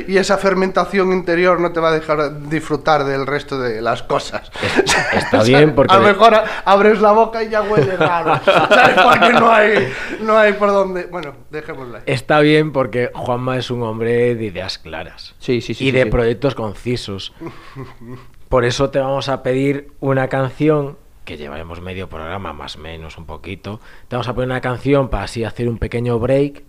y 0.07 0.17
esa 0.17 0.37
fermentación 0.39 1.13
interior 1.13 1.59
no 1.61 1.71
te 1.71 1.79
va 1.79 1.89
a 1.89 1.93
dejar 1.93 2.49
disfrutar 2.49 3.03
del 3.05 3.27
resto 3.27 3.59
de 3.59 3.81
las 3.81 4.01
cosas. 4.03 4.51
Está 5.13 5.43
bien, 5.43 5.75
porque- 5.75 5.93
A 5.93 5.99
lo 5.99 6.03
mejor 6.07 6.33
abres 6.65 6.99
la 6.99 7.11
boca 7.11 7.43
y 7.43 7.49
ya 7.49 7.61
huele 7.61 7.95
raro, 7.95 8.39
¿sabes? 8.43 8.95
Porque 9.03 9.33
no 9.33 9.51
hay, 9.51 9.93
no 10.21 10.37
hay 10.37 10.53
por 10.53 10.69
dónde... 10.69 11.05
Bueno, 11.05 11.33
dejémosla. 11.51 11.99
ahí. 11.99 12.03
Está 12.07 12.39
bien 12.39 12.71
porque 12.71 13.11
Juanma 13.13 13.57
es 13.57 13.69
un 13.69 13.83
hombre 13.83 14.33
de 14.35 14.45
ideas 14.45 14.79
claras. 14.79 15.35
Sí, 15.39 15.61
sí, 15.61 15.73
sí, 15.75 15.83
Y 15.85 15.87
sí, 15.87 15.91
de 15.91 16.03
sí. 16.03 16.09
proyectos 16.09 16.55
concisos. 16.55 17.33
Por 18.49 18.65
eso 18.65 18.89
te 18.89 18.97
vamos 18.99 19.29
a 19.29 19.43
pedir 19.43 19.91
una 19.99 20.27
canción 20.27 20.97
que 21.29 21.37
llevaremos 21.37 21.79
medio 21.79 22.09
programa, 22.09 22.53
más 22.53 22.75
o 22.75 22.79
menos 22.79 23.19
un 23.19 23.27
poquito. 23.27 23.79
Te 24.07 24.15
vamos 24.15 24.27
a 24.27 24.33
poner 24.33 24.49
una 24.49 24.61
canción 24.61 25.09
para 25.09 25.25
así 25.25 25.43
hacer 25.43 25.69
un 25.69 25.77
pequeño 25.77 26.17
break 26.17 26.63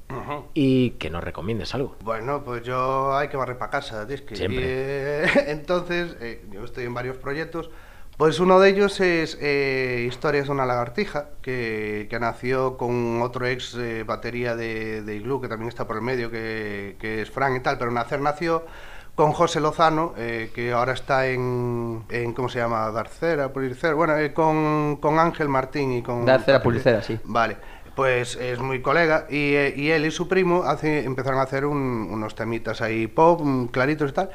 y 0.52 0.90
que 0.98 1.08
nos 1.08 1.24
recomiendes 1.24 1.74
algo. 1.74 1.96
Bueno, 2.04 2.44
pues 2.44 2.62
yo 2.62 3.16
hay 3.16 3.28
que 3.28 3.38
barrer 3.38 3.56
para 3.56 3.70
casa, 3.70 4.04
disque. 4.04 4.36
Siempre. 4.36 4.60
Y, 4.60 4.64
eh, 4.68 5.44
entonces, 5.46 6.14
eh, 6.20 6.44
yo 6.50 6.62
estoy 6.62 6.84
en 6.84 6.92
varios 6.92 7.16
proyectos. 7.16 7.70
Pues 8.18 8.38
uno 8.38 8.60
de 8.60 8.68
ellos 8.68 9.00
es 9.00 9.38
eh, 9.40 10.04
Historias 10.06 10.44
de 10.44 10.52
una 10.52 10.66
lagartija, 10.66 11.30
que, 11.40 12.06
que 12.10 12.20
nació 12.20 12.76
con 12.76 13.22
otro 13.22 13.46
ex 13.46 13.74
eh, 13.76 14.04
batería 14.04 14.56
de, 14.56 15.00
de 15.00 15.16
Igloo, 15.16 15.40
que 15.40 15.48
también 15.48 15.70
está 15.70 15.86
por 15.86 15.96
el 15.96 16.02
medio, 16.02 16.30
que, 16.30 16.96
que 17.00 17.22
es 17.22 17.30
Frank 17.30 17.56
y 17.56 17.60
tal, 17.60 17.78
pero 17.78 17.90
nacer 17.90 18.20
nació 18.20 18.66
con 19.14 19.32
José 19.32 19.60
Lozano, 19.60 20.14
eh, 20.16 20.50
que 20.54 20.72
ahora 20.72 20.92
está 20.92 21.26
en, 21.26 22.04
en, 22.08 22.32
¿cómo 22.32 22.48
se 22.48 22.58
llama? 22.58 22.90
Darcera, 22.90 23.52
Pulicera, 23.52 23.94
bueno, 23.94 24.16
eh, 24.16 24.32
con, 24.32 24.96
con 24.96 25.18
Ángel 25.18 25.48
Martín 25.48 25.92
y 25.92 26.02
con... 26.02 26.24
Darcera, 26.24 26.62
Pulicera, 26.62 27.02
sí. 27.02 27.18
Vale, 27.24 27.56
pues 27.94 28.36
es 28.36 28.58
muy 28.60 28.80
colega 28.80 29.26
y, 29.28 29.54
eh, 29.54 29.74
y 29.76 29.90
él 29.90 30.06
y 30.06 30.10
su 30.10 30.26
primo 30.26 30.62
hace, 30.62 31.04
empezaron 31.04 31.38
a 31.38 31.42
hacer 31.42 31.66
un- 31.66 32.08
unos 32.10 32.34
temitas 32.34 32.80
ahí 32.80 33.06
pop, 33.08 33.40
mm, 33.44 33.66
claritos 33.66 34.10
y 34.10 34.14
tal. 34.14 34.30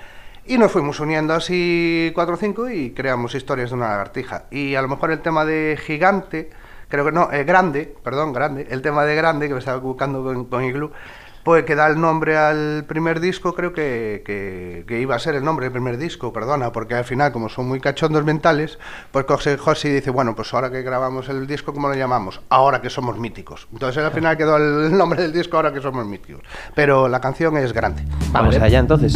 Y 0.48 0.60
nos 0.60 0.72
fuimos 0.72 1.00
uniendo 1.00 1.34
así 1.34 2.12
cuatro 2.14 2.36
o 2.36 2.38
cinco 2.38 2.70
y 2.70 2.92
creamos 2.92 3.34
historias 3.34 3.72
de 3.72 3.76
una 3.78 3.88
lagartija. 3.90 4.44
Y 4.52 4.76
a 4.76 4.82
lo 4.84 4.88
mejor 4.88 5.10
el 5.10 5.20
tema 5.22 5.44
de 5.46 5.80
gigante, 5.84 6.52
creo 6.88 7.04
que 7.06 7.12
no, 7.12 7.32
eh, 7.32 7.44
grande, 7.44 7.96
perdón, 8.04 8.32
grande, 8.34 8.68
el 8.70 8.84
tema 8.84 9.04
de 9.06 9.16
grande, 9.16 9.48
que 9.48 9.54
me 9.56 9.60
estaba 9.60 9.78
equivocando 9.80 10.24
con, 10.24 10.46
con 10.46 10.64
Igloo, 10.64 10.92
pues 11.46 11.64
que 11.64 11.76
da 11.76 11.86
el 11.86 12.02
nombre 12.02 12.38
al 12.38 12.86
primer 12.88 13.20
disco, 13.20 13.54
creo 13.54 13.72
que, 13.72 14.24
que, 14.26 14.84
que 14.88 15.00
iba 15.00 15.16
a 15.16 15.20
ser 15.20 15.36
el 15.36 15.44
nombre 15.44 15.68
del 15.68 15.74
primer 15.74 15.98
disco, 15.98 16.34
perdona, 16.34 16.72
porque 16.72 16.96
al 16.96 17.06
final, 17.06 17.32
como 17.32 17.50
son 17.50 17.68
muy 17.68 17.80
cachondos 17.80 18.26
mentales, 18.26 18.80
pues 19.12 19.26
coge 19.26 19.56
José 19.56 19.90
y 19.90 19.92
dice, 19.92 20.10
bueno, 20.10 20.36
pues 20.36 20.52
ahora 20.56 20.72
que 20.72 20.82
grabamos 20.82 21.30
el 21.30 21.46
disco, 21.46 21.72
¿cómo 21.72 21.88
lo 21.88 21.94
llamamos? 21.94 22.42
Ahora 22.50 22.82
que 22.82 22.90
somos 22.90 23.20
míticos. 23.20 23.68
Entonces 23.72 24.04
al 24.04 24.12
final 24.12 24.36
quedó 24.38 24.58
el 24.58 24.98
nombre 24.98 25.22
del 25.22 25.34
disco, 25.34 25.58
ahora 25.58 25.72
que 25.72 25.82
somos 25.82 26.08
míticos. 26.08 26.42
Pero 26.74 27.08
la 27.08 27.22
canción 27.22 27.56
es 27.58 27.74
grande. 27.74 28.02
Vamos 28.32 28.56
allá 28.58 28.80
entonces. 28.80 29.14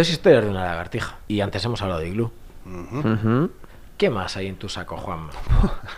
Esto 0.00 0.12
es 0.12 0.16
historia 0.16 0.40
de 0.40 0.48
una 0.48 0.64
lagartija. 0.64 1.18
Y 1.28 1.40
antes 1.42 1.62
hemos 1.64 1.82
hablado 1.82 2.00
de 2.00 2.08
Igloo. 2.08 2.30
Ujú. 2.64 3.50
¿Qué 3.98 4.08
más 4.08 4.34
hay 4.38 4.46
en 4.46 4.56
tu 4.56 4.66
saco, 4.70 4.96
Juanma? 4.96 5.28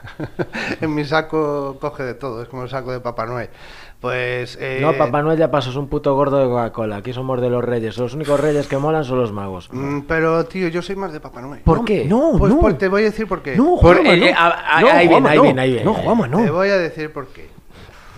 en 0.80 0.92
mi 0.92 1.04
saco 1.04 1.78
coge 1.80 2.02
de 2.02 2.14
todo, 2.14 2.42
es 2.42 2.48
como 2.48 2.64
el 2.64 2.68
saco 2.68 2.90
de 2.90 2.98
Papá 2.98 3.26
Noel. 3.26 3.48
Pues... 4.00 4.58
eh, 4.60 4.80
No, 4.82 4.92
Papá 4.94 5.22
Noel 5.22 5.38
ya 5.38 5.52
pasó, 5.52 5.70
es 5.70 5.76
un 5.76 5.86
puto 5.86 6.16
gordo 6.16 6.38
de 6.38 6.46
Coca-Cola. 6.46 6.96
Aquí 6.96 7.12
somos 7.12 7.40
de 7.40 7.48
los 7.48 7.62
reyes. 7.62 7.96
Los 7.96 8.14
únicos 8.14 8.40
reyes 8.40 8.66
que 8.66 8.76
molan 8.76 9.04
son 9.04 9.18
los 9.20 9.30
magos. 9.30 9.68
mm, 9.72 10.00
Pero, 10.08 10.44
tío, 10.46 10.66
yo 10.66 10.82
soy 10.82 10.96
más 10.96 11.12
de 11.12 11.20
Papá 11.20 11.40
Noel. 11.40 11.60
¿Por 11.62 11.84
qué? 11.84 12.04
No, 12.06 12.32
Pues 12.36 12.52
no. 12.52 12.58
por- 12.58 12.74
te 12.74 12.88
voy 12.88 13.02
a 13.02 13.04
decir 13.04 13.28
por 13.28 13.40
qué. 13.40 13.54
No, 13.54 13.76
Por- 13.80 13.94
Juanma, 13.98 14.14
eh, 14.14 14.16
no. 14.18 14.26
eh, 14.26 14.34
a- 14.36 14.78
a- 14.78 14.80
No, 14.80 14.88
ahí 14.90 15.06
viene, 15.06 15.28
ahí 15.28 15.36
no. 15.36 15.42
viene, 15.44 15.60
ahí 15.62 15.70
viene. 15.70 15.84
No, 15.84 15.94
Juanma, 15.94 16.26
no. 16.26 16.38
Te 16.42 16.50
voy 16.50 16.70
a 16.70 16.78
decir 16.78 17.12
por 17.12 17.28
qué. 17.28 17.48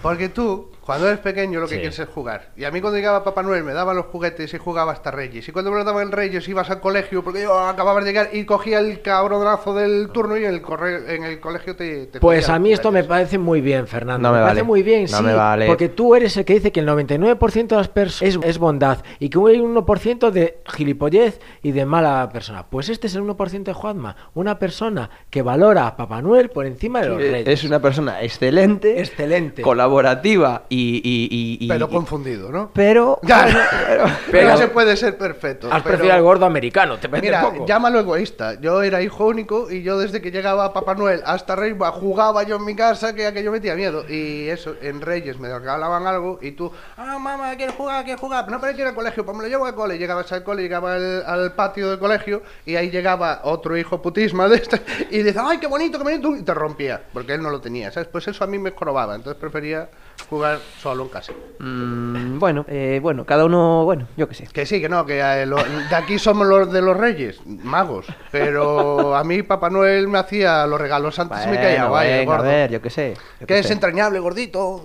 Porque 0.01 0.31
tú, 0.31 0.71
cuando 0.85 1.07
eres 1.09 1.21
pequeño, 1.21 1.61
lo 1.61 1.67
que 1.67 1.75
Sí. 1.77 1.81
quieres 1.81 1.99
es 1.99 2.09
jugar. 2.09 2.51
Y 2.57 2.65
a 2.65 2.71
mí 2.71 2.81
cuando 2.81 2.99
llegaba 2.99 3.25
Papá 3.25 3.43
Noel 3.43 3.65
me 3.65 3.73
daban 3.73 3.97
los 3.97 4.07
juguetes 4.07 4.53
y 4.53 4.59
jugaba 4.59 4.93
hasta 4.93 5.11
Reyes. 5.11 5.49
Y 5.49 5.53
cuando 5.53 5.71
me 5.71 5.79
los 5.79 5.87
daban 5.87 6.13
Reyes 6.13 6.47
ibas 6.49 6.69
al 6.71 6.81
colegio 6.81 7.25
porque 7.25 7.43
yo 7.43 7.59
acababa 7.59 8.01
de 8.01 8.07
llegar 8.07 8.29
y 8.33 8.45
cogía 8.45 8.81
el 8.81 9.01
cabronazo 9.01 9.75
del 9.75 10.11
turno 10.13 10.37
y 10.37 10.45
en 10.45 10.53
el, 10.55 10.61
correo, 10.63 11.09
en 11.09 11.25
el 11.25 11.41
colegio 11.41 11.75
te... 11.75 12.07
te 12.07 12.21
Pues 12.21 12.49
a 12.49 12.59
mí 12.59 12.73
esto 12.73 12.93
me 12.93 13.03
parece 13.05 13.39
muy 13.39 13.61
bien, 13.61 13.87
Fernando. 13.87 14.29
No 14.29 14.35
me 14.35 14.41
parece 14.41 14.61
vale. 14.61 14.67
muy 14.67 14.83
bien, 14.83 15.07
No 15.11 15.19
sí. 15.19 15.23
me 15.25 15.35
vale. 15.35 15.67
Porque 15.67 15.89
tú 15.89 16.15
eres 16.15 16.37
el 16.37 16.45
que 16.45 16.55
dice 16.55 16.71
que 16.71 16.81
el 16.81 16.87
99% 16.89 17.69
de 17.69 17.77
las 17.77 17.89
personas 17.89 18.35
es, 18.37 18.39
es 18.45 18.59
bondad 18.59 18.99
y 19.19 19.31
que 19.31 19.39
hay 19.39 19.61
un 19.61 19.75
1% 19.75 20.31
de 20.31 20.59
gilipollez 20.67 21.41
y 21.63 21.73
de 21.73 21.87
mala 21.87 22.29
persona. 22.33 22.67
Pues 22.67 22.89
este 22.91 23.07
es 23.07 23.15
el 23.15 23.23
1% 23.23 23.63
de 23.65 23.73
Juanma. 23.73 24.17
Una 24.35 24.59
persona 24.59 25.09
que 25.31 25.43
valora 25.43 25.87
a 25.87 25.97
Papá 25.97 26.21
Noel 26.21 26.51
por 26.51 26.67
encima 26.67 27.01
de 27.01 27.09
los 27.09 27.19
reyes. 27.19 27.49
Es 27.49 27.65
una 27.65 27.81
persona 27.81 28.23
excelente, 28.23 29.01
Excelente. 29.01 29.63
colaborativa 29.63 30.65
y, 30.75 30.97
y- 31.05 31.29
y- 31.31 31.65
y- 31.65 31.69
Pero 31.69 31.89
confundido, 31.89 32.51
¿no? 32.51 32.71
pero, 32.75 33.19
Ya, 33.23 33.43
bueno, 33.45 33.59
pero- 33.71 34.05
pero, 34.05 34.17
pero- 34.31 34.49
no 34.51 34.57
se 34.59 34.69
puede 34.69 34.97
ser 34.97 35.17
perfecto. 35.17 35.69
Has 35.73 35.83
pero- 35.83 36.13
al 36.13 36.23
gordo 36.23 36.45
americano, 36.47 36.99
te 36.99 37.09
Mira, 37.09 37.43
poco. 37.43 37.67
llámalo 37.67 38.01
egoísta. 38.01 38.61
Yo 38.61 38.83
era 38.83 39.01
hijo 39.03 39.27
único 39.27 39.71
y 39.71 39.83
yo 39.83 39.99
desde 39.99 40.21
que 40.21 40.31
llegaba 40.31 40.73
Papá 40.73 40.95
Noel 40.95 41.23
hasta 41.25 41.57
Reyes 41.57 41.77
jugaba 41.95 42.43
yo 42.43 42.57
en 42.57 42.65
mi 42.65 42.75
casa 42.75 43.15
que 43.15 43.27
aquello 43.27 43.53
metía 43.53 43.75
miedo. 43.75 44.05
Y 44.09 44.49
eso, 44.49 44.75
en 44.83 45.01
Reyes 45.01 45.39
me 45.39 45.49
regalaban 45.57 46.07
algo 46.07 46.39
y 46.43 46.53
tú, 46.53 46.71
ah, 46.97 47.19
mamá, 47.19 47.55
quiero 47.57 47.73
jugar, 47.73 48.05
quiero 48.05 48.19
jugar. 48.19 48.51
No, 48.51 48.61
pero 48.61 48.77
ir 48.79 48.85
al 48.87 48.95
colegio, 48.95 49.25
pues 49.25 49.37
me 49.37 49.43
lo 49.45 49.49
llevo 49.49 49.67
al 49.67 49.75
cole. 49.75 49.99
Llegabas 49.99 50.31
al 50.33 50.43
cole, 50.43 50.63
llegaba 50.63 50.95
al, 50.95 51.25
al 51.27 51.53
patio 51.55 51.91
del 51.91 51.99
colegio 51.99 52.43
y 52.67 52.77
ahí 52.77 52.91
llegaba 52.91 53.41
otro 53.45 53.77
hijo 53.77 54.03
putisma 54.03 54.49
de 54.49 54.57
este 54.57 54.81
y 55.11 55.23
dice, 55.23 55.39
ay, 55.43 55.59
qué 55.59 55.67
bonito, 55.67 55.99
qué 55.99 56.05
bonito. 56.05 56.35
Y 56.37 56.43
te 56.43 56.55
rompía, 56.55 57.01
porque 57.13 57.35
él 57.35 57.43
no 57.43 57.51
lo 57.51 57.61
tenía, 57.61 57.91
¿sabes? 57.91 58.09
Pues 58.09 58.27
eso 58.29 58.45
a 58.45 58.47
mí 58.47 58.59
me 58.59 58.71
jorobaba. 58.73 59.15
Entonces 59.15 59.41
prefería 59.41 59.89
jugar 60.29 60.59
solo 60.81 61.05
en 61.05 61.09
casa. 61.09 61.33
Mm, 61.59 62.39
bueno, 62.39 62.65
eh, 62.69 62.99
bueno, 63.03 63.25
cada 63.25 63.45
uno, 63.45 63.85
bueno, 63.85 64.07
yo 64.17 64.29
qué 64.29 64.35
sé. 64.35 64.47
Que 64.53 64.67
sí, 64.67 64.81
que 64.81 64.89
no, 64.89 65.05
que 65.07 65.21
eh, 65.21 65.47
lo- 65.47 65.57
de 65.63 65.95
aquí 65.95 66.19
somos 66.19 66.47
los 66.47 66.73
de 66.73 66.83
los 66.83 66.97
reyes, 66.97 67.41
magos. 67.47 68.07
Pero 68.31 69.15
a 69.17 69.25
mí 69.25 69.43
Papá 69.43 69.71
Noel 69.71 70.09
me 70.09 70.19
hacía 70.19 70.67
los 70.67 70.81
regalos 70.81 71.19
antes 71.19 71.39
y 71.47 71.51
me 71.51 71.57
caía 71.57 71.69
Bueno, 71.87 71.89
guay, 71.91 72.09
el 72.11 72.19
venga, 72.21 72.33
a 72.35 72.37
gordo. 72.39 72.49
ver, 72.51 72.71
yo 72.71 72.83
qué 72.83 72.91
sé. 72.91 73.15
yo 73.41 73.47
Que 73.47 73.59
es 73.59 73.67
sé. 73.67 73.73
entrañable, 73.73 74.19
gordito. 74.19 74.85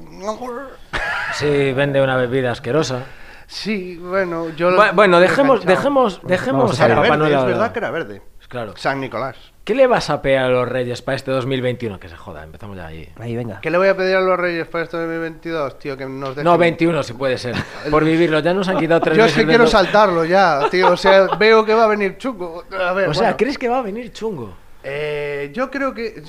Sí, 1.34 1.74
vende 1.74 2.02
una 2.02 2.16
bebida 2.18 2.52
asquerosa. 2.52 3.04
Sí, 3.48 3.98
bueno, 3.98 4.50
yo... 4.50 4.70
Bu- 4.72 4.94
Bueno, 4.94 5.20
dejemos, 5.20 5.66
dejemos, 5.66 6.22
dejemos 6.24 6.78
Vamos 6.78 6.82
a 6.82 6.86
a. 6.86 6.88
Papá 6.90 7.02
verde, 7.02 7.18
Noel. 7.18 7.34
es 7.34 7.46
verdad 7.46 7.72
que 7.72 7.80
era 7.80 7.92
verde. 7.92 8.22
Claro. 8.48 8.74
San 8.78 9.00
Nicolás. 9.00 9.36
¿Qué 9.64 9.76
le 9.76 9.86
vas 9.86 10.10
a 10.10 10.22
pedir 10.22 10.40
a 10.40 10.50
los 10.50 10.68
reyes 10.68 11.02
para 11.02 11.16
este 11.16 11.32
2021? 11.32 12.00
Que 12.00 12.10
se 12.10 12.16
joda, 12.16 12.44
empezamos 12.44 12.76
ya 12.76 12.88
ahí. 12.88 13.08
Ahí, 13.18 13.36
venga. 13.36 13.62
¿Qué 13.62 13.70
le 13.70 13.78
voy 13.78 13.88
a 13.88 13.96
pedir 13.96 14.16
a 14.16 14.22
los 14.22 14.38
reyes 14.38 14.68
para 14.68 14.84
este 14.84 14.98
2022, 14.98 15.80
tío? 15.80 15.96
Que 15.96 16.06
nos 16.06 16.30
dejen... 16.30 16.44
No, 16.44 16.58
21 16.58 17.04
si 17.04 17.14
puede 17.14 17.38
ser. 17.38 17.56
Por 17.92 18.04
vivirlo, 18.04 18.40
ya 18.40 18.54
nos 18.54 18.68
han 18.68 18.80
quitado 18.80 19.00
tres 19.02 19.18
Yo 19.18 19.26
es 19.26 19.34
que 19.34 19.46
quiero 19.46 19.68
saltarlo 19.68 20.26
ya, 20.26 20.68
tío. 20.72 20.92
O 20.92 20.98
sea, 20.98 21.28
veo 21.40 21.64
que 21.66 21.74
va 21.74 21.84
a 21.84 21.88
venir 21.88 22.18
chungo. 22.18 22.64
A 22.72 22.94
ver, 22.94 23.10
O 23.10 23.14
sea, 23.14 23.24
bueno. 23.24 23.38
¿crees 23.38 23.58
que 23.58 23.70
va 23.70 23.80
a 23.80 23.84
venir 23.84 24.12
chungo? 24.12 24.56
Eh, 24.84 25.52
yo 25.54 25.70
creo 25.70 25.94
que. 25.94 26.24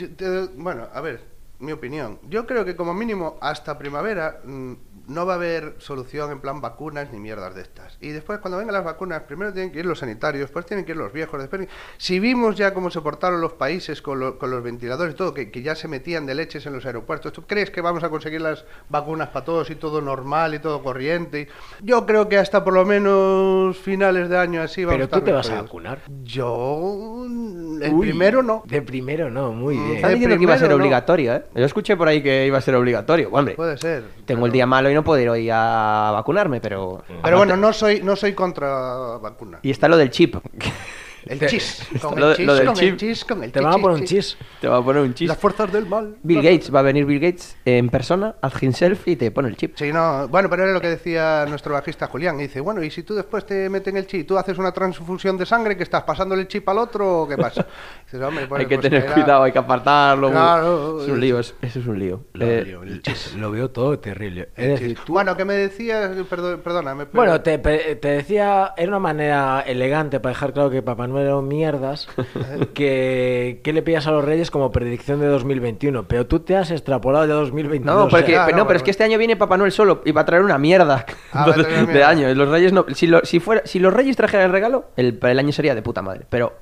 bueno, 0.56 0.88
a 0.92 1.00
ver, 1.00 1.22
mi 1.60 1.72
opinión. 1.72 2.18
Yo 2.28 2.46
creo 2.46 2.64
que 2.64 2.74
como 2.74 2.92
mínimo 2.92 3.38
hasta 3.40 3.78
primavera 3.78 4.40
mm, 4.44 4.72
no 5.10 5.26
va 5.26 5.34
a 5.34 5.36
haber 5.36 5.74
solución 5.78 6.30
en 6.30 6.40
plan 6.40 6.60
vacunas 6.60 7.12
ni 7.12 7.18
mierdas 7.18 7.54
de 7.54 7.62
estas. 7.62 7.98
Y 8.00 8.08
después, 8.10 8.38
cuando 8.38 8.58
vengan 8.58 8.74
las 8.74 8.84
vacunas, 8.84 9.22
primero 9.24 9.52
tienen 9.52 9.72
que 9.72 9.80
ir 9.80 9.86
los 9.86 9.98
sanitarios, 9.98 10.42
después 10.42 10.64
tienen 10.66 10.84
que 10.86 10.92
ir 10.92 10.96
los 10.96 11.12
viejos. 11.12 11.40
Después, 11.40 11.68
si 11.98 12.20
vimos 12.20 12.56
ya 12.56 12.72
cómo 12.72 12.90
se 12.90 13.00
portaron 13.00 13.40
los 13.40 13.52
países 13.54 14.00
con, 14.02 14.20
lo- 14.20 14.38
con 14.38 14.50
los 14.50 14.62
ventiladores 14.62 15.14
y 15.14 15.16
todo, 15.16 15.34
que, 15.34 15.50
que 15.50 15.62
ya 15.62 15.74
se 15.74 15.88
metían 15.88 16.26
de 16.26 16.34
leches 16.34 16.64
en 16.66 16.72
los 16.72 16.86
aeropuertos, 16.86 17.32
¿tú 17.32 17.42
crees 17.42 17.70
que 17.70 17.80
vamos 17.80 18.04
a 18.04 18.08
conseguir 18.08 18.40
las 18.40 18.64
vacunas 18.88 19.28
para 19.30 19.44
todos 19.44 19.68
y 19.70 19.74
todo 19.74 20.00
normal 20.00 20.54
y 20.54 20.58
todo 20.60 20.82
corriente? 20.82 21.48
Yo 21.82 22.06
creo 22.06 22.28
que 22.28 22.38
hasta 22.38 22.62
por 22.64 22.72
lo 22.74 22.84
menos 22.84 23.76
finales 23.78 24.28
de 24.28 24.38
año 24.38 24.62
así 24.62 24.84
vamos 24.84 24.94
Pero 24.94 25.04
a 25.04 25.06
estar 25.06 25.20
tú 25.20 25.24
te 25.26 25.32
vas 25.32 25.50
a 25.50 25.62
vacunar. 25.62 25.98
Yo. 26.22 27.26
El 27.26 27.94
Uy, 27.94 28.08
primero 28.08 28.42
no. 28.42 28.62
De 28.66 28.82
primero 28.82 29.30
no, 29.30 29.52
muy 29.52 29.76
Mm, 29.76 29.84
bien. 29.84 29.96
Están 29.96 30.12
diciendo 30.12 30.36
que 30.36 30.42
iba 30.42 30.54
a 30.54 30.58
ser 30.58 30.72
obligatorio, 30.72 31.34
¿eh? 31.34 31.44
Yo 31.54 31.64
escuché 31.64 31.96
por 31.96 32.08
ahí 32.08 32.22
que 32.22 32.46
iba 32.46 32.58
a 32.58 32.60
ser 32.60 32.74
obligatorio. 32.74 33.28
Hombre, 33.32 33.54
Puede 33.54 33.78
ser. 33.78 34.04
tengo 34.26 34.46
el 34.46 34.52
día 34.52 34.66
malo 34.66 34.90
y 34.90 34.94
no 34.94 34.99
puedo 35.02 35.20
ir 35.20 35.28
hoy 35.28 35.48
a 35.50 36.10
vacunarme, 36.12 36.60
pero... 36.60 37.02
Pero 37.22 37.36
bueno, 37.36 37.56
no 37.56 37.72
soy, 37.72 38.02
no 38.02 38.16
soy 38.16 38.34
contra 38.34 39.18
vacuna. 39.18 39.58
Y 39.62 39.70
está 39.70 39.88
lo 39.88 39.96
del 39.96 40.10
chip. 40.10 40.36
El 41.26 41.46
chis. 41.46 41.86
Con 42.00 42.18
lo- 42.18 42.30
el 42.30 42.36
chis, 42.36 42.46
con 42.46 42.58
el 42.68 42.72
chip. 42.74 42.96
chis, 42.96 43.24
con 43.24 43.44
el 43.44 43.52
Te 43.52 43.60
van 43.60 43.74
a 43.74 43.78
poner 43.78 44.00
un 44.00 44.06
chis. 44.06 44.36
chis. 44.36 44.46
Te 44.60 44.68
va 44.68 44.78
a 44.78 44.82
poner 44.84 45.02
un 45.02 45.14
chip. 45.14 45.28
Las 45.28 45.38
fuerzas 45.38 45.72
del 45.72 45.86
mal. 45.86 46.16
Bill 46.22 46.42
Gates, 46.42 46.74
va 46.74 46.80
a 46.80 46.82
venir 46.82 47.04
Bill 47.04 47.20
Gates 47.20 47.56
en 47.64 47.88
persona, 47.90 48.34
haz 48.40 48.62
himself 48.62 49.06
y 49.06 49.16
te 49.16 49.30
pone 49.30 49.48
el 49.48 49.56
chip. 49.56 49.74
Sí, 49.76 49.92
no, 49.92 50.28
bueno, 50.28 50.48
pero 50.48 50.64
era 50.64 50.72
lo 50.72 50.80
que 50.80 50.88
decía 50.88 51.44
nuestro 51.48 51.74
bajista 51.74 52.06
Julián. 52.06 52.38
Y 52.40 52.44
dice, 52.44 52.60
bueno, 52.60 52.82
y 52.82 52.90
si 52.90 53.02
tú 53.02 53.14
después 53.14 53.44
te 53.46 53.68
meten 53.68 53.96
el 53.96 54.06
chip, 54.06 54.26
tú 54.26 54.38
haces 54.38 54.56
una 54.58 54.72
transfusión 54.72 55.36
de 55.36 55.46
sangre, 55.46 55.76
que 55.76 55.82
estás 55.82 56.02
pasándole 56.04 56.42
el 56.42 56.48
chip 56.48 56.68
al 56.68 56.78
otro 56.78 57.26
qué 57.28 57.36
pasa? 57.36 57.66
Dices, 58.06 58.20
hombre, 58.22 58.46
pues, 58.46 58.60
hay 58.60 58.66
que 58.66 58.76
pues 58.76 58.88
tener 58.88 59.04
era- 59.04 59.14
cuidado, 59.14 59.42
hay 59.44 59.52
que 59.52 59.58
apartarlo. 59.58 60.30
Claro. 60.30 61.02
es 61.02 61.08
un 61.08 61.20
lío, 61.20 61.38
es- 61.38 61.54
eso 61.62 61.78
es 61.80 61.86
un 61.86 61.98
lío. 61.98 62.24
Lo, 62.32 62.46
Eh, 62.46 62.64
veo, 62.64 62.82
el 62.82 63.02
chis, 63.02 63.34
lo 63.34 63.50
veo 63.50 63.70
todo 63.70 63.98
terrible. 63.98 64.48
Es 64.56 64.64
el 64.64 64.70
decir, 64.70 64.88
chis. 64.96 65.04
tú- 65.04 65.12
Bueno, 65.12 65.36
que 65.36 65.44
me 65.44 65.54
decías, 65.54 66.10
perdón, 66.28 66.60
perdóname. 66.64 67.06
pero- 67.06 67.16
Bueno, 67.16 67.40
te, 67.42 67.58
te 67.58 68.08
decía, 68.08 68.72
era 68.76 68.88
una 68.88 68.98
manera 68.98 69.60
elegante 69.66 70.18
para 70.20 70.32
dejar 70.32 70.52
claro 70.52 70.70
que 70.70 70.80
Papá 70.82 71.06
Manuel 71.10 71.42
mierdas, 71.44 72.08
que, 72.74 73.60
que 73.62 73.72
le 73.72 73.82
pillas 73.82 74.06
a 74.06 74.10
los 74.12 74.24
Reyes 74.24 74.50
como 74.50 74.70
predicción 74.72 75.20
de 75.20 75.26
2021, 75.26 76.04
pero 76.04 76.26
tú 76.26 76.40
te 76.40 76.56
has 76.56 76.70
extrapolado 76.70 77.26
ya 77.26 77.34
2022. 77.34 77.94
No, 77.96 78.04
o 78.06 78.10
sea, 78.10 78.18
porque, 78.18 78.32
ya, 78.32 78.44
pero, 78.46 78.56
no, 78.56 78.62
no, 78.64 78.66
pero 78.68 78.76
es 78.78 78.82
que 78.82 78.90
este 78.90 79.04
año 79.04 79.18
viene 79.18 79.36
Papá 79.36 79.56
Noel 79.56 79.72
solo 79.72 80.02
y 80.04 80.12
va 80.12 80.22
a 80.22 80.24
traer 80.24 80.42
una 80.42 80.58
mierda 80.58 81.06
Ah, 81.32 81.50
de 81.50 81.62
mierda. 81.86 82.08
año. 82.08 82.32
Los 82.34 82.48
Reyes 82.48 82.72
no. 82.72 82.86
Si, 82.94 83.06
lo- 83.06 83.24
si, 83.24 83.40
fuera, 83.40 83.62
si 83.64 83.78
los 83.78 83.92
Reyes 83.92 84.16
trajeran 84.16 84.46
el 84.46 84.52
regalo, 84.52 84.86
el, 84.96 85.18
el 85.22 85.38
año 85.38 85.52
sería 85.52 85.74
de 85.74 85.82
puta 85.82 86.02
madre. 86.02 86.26
Pero 86.28 86.54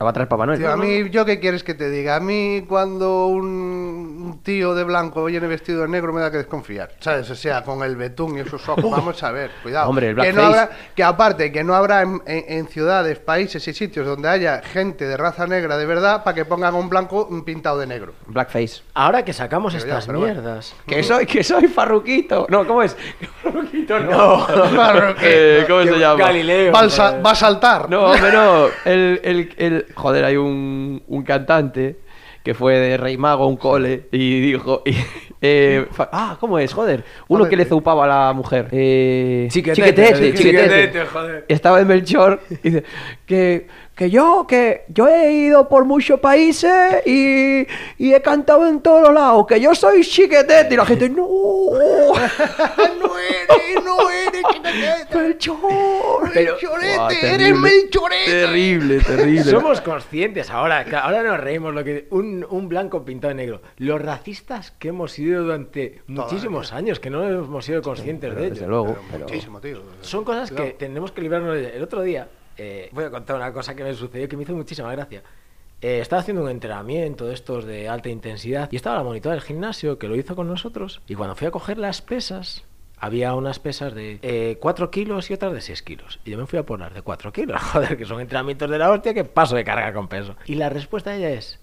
la 0.00 0.04
va 0.04 0.10
a 0.10 0.12
traer 0.12 0.28
Papá 0.28 0.46
Noel. 0.46 0.58
Tío, 0.60 0.70
a 0.70 0.76
mí, 0.76 1.10
¿yo 1.10 1.24
qué 1.24 1.40
quieres 1.40 1.64
que 1.64 1.74
te 1.74 1.90
diga? 1.90 2.16
A 2.16 2.20
mí, 2.20 2.64
cuando 2.68 3.26
un, 3.26 3.44
un 3.46 4.40
tío 4.44 4.74
de 4.74 4.84
blanco 4.84 5.24
viene 5.24 5.46
vestido 5.48 5.82
de 5.82 5.88
negro, 5.88 6.12
me 6.12 6.20
da 6.20 6.30
que 6.30 6.36
desconfiar. 6.36 6.90
¿Sabes? 7.00 7.28
O 7.30 7.34
sea, 7.34 7.64
con 7.64 7.82
el 7.82 7.96
betún 7.96 8.36
y 8.36 8.40
esos 8.40 8.68
ojos. 8.68 8.88
Vamos 8.90 9.20
a 9.24 9.32
ver, 9.32 9.50
cuidado. 9.62 9.88
Hombre, 9.90 10.10
el 10.10 10.16
que, 10.16 10.32
no 10.32 10.42
blackface. 10.48 10.60
habrá, 10.60 10.76
que 10.94 11.02
aparte, 11.02 11.50
que 11.52 11.64
no 11.64 11.74
habrá 11.74 12.02
en, 12.02 12.22
en- 12.26 12.44
en 12.48 12.68
ciudades, 12.68 13.18
países 13.18 13.66
y 13.66 13.72
sitios 13.74 14.06
donde 14.06 14.28
haya 14.28 14.62
gente 14.62 15.04
de 15.06 15.16
raza 15.16 15.46
negra 15.48 15.76
de 15.76 15.86
verdad 15.86 16.22
para 16.22 16.34
que 16.34 16.44
pongan 16.44 16.74
un 16.76 16.88
blanco 16.88 17.28
pintado 17.44 17.78
de 17.80 17.86
negro. 17.88 18.12
Blackface. 18.26 18.82
Ahora 18.94 19.24
que 19.24 19.32
sacamos 19.32 19.72
Pero 19.74 19.84
ya, 19.84 19.98
estas 19.98 20.06
bueno. 20.06 20.20
mierdas. 20.32 20.74
Que 20.86 21.02
soy, 21.02 21.26
que 21.26 21.42
soy 21.42 21.66
farruquito. 21.66 22.46
No, 22.50 22.64
¿cómo 22.66 22.82
es? 22.84 22.96
Farruquito 23.42 23.98
no. 23.98 24.46
Farruquito. 24.46 25.18
Eh, 25.30 25.64
¿Cómo 25.66 25.82
se 25.82 25.98
llama? 25.98 26.16
Galileo. 26.16 26.72
Va, 26.72 26.80
a 26.80 26.88
sa- 26.90 27.08
joder. 27.08 27.26
va 27.26 27.30
a 27.30 27.34
saltar. 27.34 27.90
No, 27.90 28.04
hombre, 28.12 28.30
no. 28.32 28.66
El, 28.84 29.20
el, 29.24 29.54
el- 29.56 29.86
joder, 29.94 30.24
hay 30.24 30.36
un, 30.36 31.02
un 31.06 31.22
cantante 31.22 31.96
que 32.48 32.54
fue 32.54 32.78
de 32.78 32.96
Rey 32.96 33.16
Mago 33.18 33.46
un 33.46 33.56
cole 33.56 34.08
y 34.10 34.40
dijo. 34.40 34.82
y, 34.86 34.94
eh, 35.42 35.86
ah, 36.12 36.36
¿cómo 36.40 36.58
es? 36.58 36.72
Joder. 36.72 37.04
Uno 37.28 37.40
Joder, 37.40 37.50
que 37.50 37.56
le 37.56 37.62
eh. 37.64 37.66
zaupaba 37.66 38.04
a 38.04 38.26
la 38.28 38.32
mujer. 38.32 38.68
Eh, 38.72 39.48
Chiquetete, 39.50 39.82
chiquetete, 39.82 40.34
chiquetete, 40.34 40.68
chiquetete. 40.68 41.06
joder. 41.06 41.44
Estaba 41.48 41.80
en 41.80 41.88
Melchor 41.88 42.40
y 42.48 42.54
dice 42.56 42.84
que, 43.26 43.66
que 43.98 44.08
yo, 44.10 44.46
que 44.48 44.84
yo 44.88 45.08
he 45.08 45.32
ido 45.32 45.68
por 45.68 45.84
muchos 45.84 46.20
países 46.20 47.04
y, 47.04 47.66
y 47.98 48.14
he 48.14 48.22
cantado 48.22 48.68
en 48.68 48.80
todos 48.80 49.12
lados, 49.12 49.44
que 49.48 49.60
yo 49.60 49.74
soy 49.74 50.02
chiquetete. 50.04 50.74
Y 50.74 50.76
la 50.76 50.86
gente, 50.86 51.08
no. 51.10 51.26
no 51.26 53.18
eres, 53.18 53.84
no 53.84 54.08
eres 54.08 54.42
chiquetete. 54.52 55.18
Melchor. 55.18 56.34
Melchorete, 56.34 56.96
Buah, 56.96 57.10
eres 57.10 57.20
terrible, 57.20 57.60
Melchorete. 57.60 58.24
Terrible, 58.30 59.00
terrible. 59.00 59.44
Somos 59.50 59.80
conscientes 59.80 60.48
ahora, 60.50 60.84
ahora 61.02 61.24
nos 61.24 61.40
reímos 61.40 61.74
lo 61.74 61.82
que 61.82 62.06
un, 62.10 62.46
un 62.48 62.68
blanco 62.68 63.04
pintado 63.04 63.30
de 63.30 63.34
negro. 63.34 63.62
Los 63.78 64.00
racistas 64.00 64.70
que 64.78 64.88
hemos 64.88 65.10
sido 65.10 65.42
durante 65.42 66.02
muchísimos 66.06 66.72
años, 66.72 67.00
que 67.00 67.10
no 67.10 67.24
hemos 67.28 67.64
sido 67.64 67.82
conscientes 67.82 68.32
de 68.34 68.42
Desde 68.50 68.58
ello. 68.58 68.68
luego. 68.68 68.86
Pero 68.94 69.00
pero- 69.10 69.24
Muchísimo, 69.26 69.60
tío. 69.60 69.82
Son 70.02 70.22
cosas 70.22 70.52
que 70.52 70.70
tenemos 70.78 71.10
que 71.10 71.20
librarnos 71.22 71.54
de 71.56 71.76
El 71.76 71.82
otro 71.82 72.02
día, 72.02 72.28
eh, 72.58 72.90
voy 72.92 73.04
a 73.04 73.10
contar 73.10 73.36
una 73.36 73.52
cosa 73.52 73.74
que 73.74 73.84
me 73.84 73.94
sucedió 73.94 74.28
que 74.28 74.36
me 74.36 74.42
hizo 74.42 74.54
muchísima 74.54 74.90
gracia. 74.92 75.22
Eh, 75.80 76.00
estaba 76.00 76.20
haciendo 76.20 76.42
un 76.42 76.50
entrenamiento 76.50 77.26
de 77.26 77.34
estos 77.34 77.64
de 77.64 77.88
alta 77.88 78.08
intensidad 78.08 78.68
y 78.72 78.76
estaba 78.76 78.96
la 78.96 79.04
monitora 79.04 79.36
del 79.36 79.42
gimnasio 79.42 79.98
que 79.98 80.08
lo 80.08 80.16
hizo 80.16 80.34
con 80.34 80.48
nosotros. 80.48 81.00
Y 81.06 81.14
cuando 81.14 81.36
fui 81.36 81.46
a 81.46 81.52
coger 81.52 81.78
las 81.78 82.02
pesas, 82.02 82.64
había 82.98 83.34
unas 83.34 83.60
pesas 83.60 83.94
de 83.94 84.58
4 84.60 84.90
kilos 84.90 85.30
y 85.30 85.34
otras 85.34 85.52
de 85.52 85.60
6 85.60 85.82
kilos. 85.82 86.18
Y 86.24 86.32
yo 86.32 86.38
me 86.38 86.46
fui 86.46 86.58
a 86.58 86.64
las 86.76 86.94
de 86.94 87.02
4 87.02 87.32
kilos. 87.32 87.62
Joder, 87.72 87.96
que 87.96 88.04
son 88.04 88.20
entrenamientos 88.20 88.68
de 88.68 88.78
la 88.78 88.90
hostia 88.90 89.14
que 89.14 89.24
paso 89.24 89.54
de 89.54 89.64
carga 89.64 89.92
con 89.92 90.08
peso. 90.08 90.34
Y 90.46 90.56
la 90.56 90.68
respuesta 90.68 91.10
de 91.10 91.18
ella 91.18 91.30
es: 91.30 91.60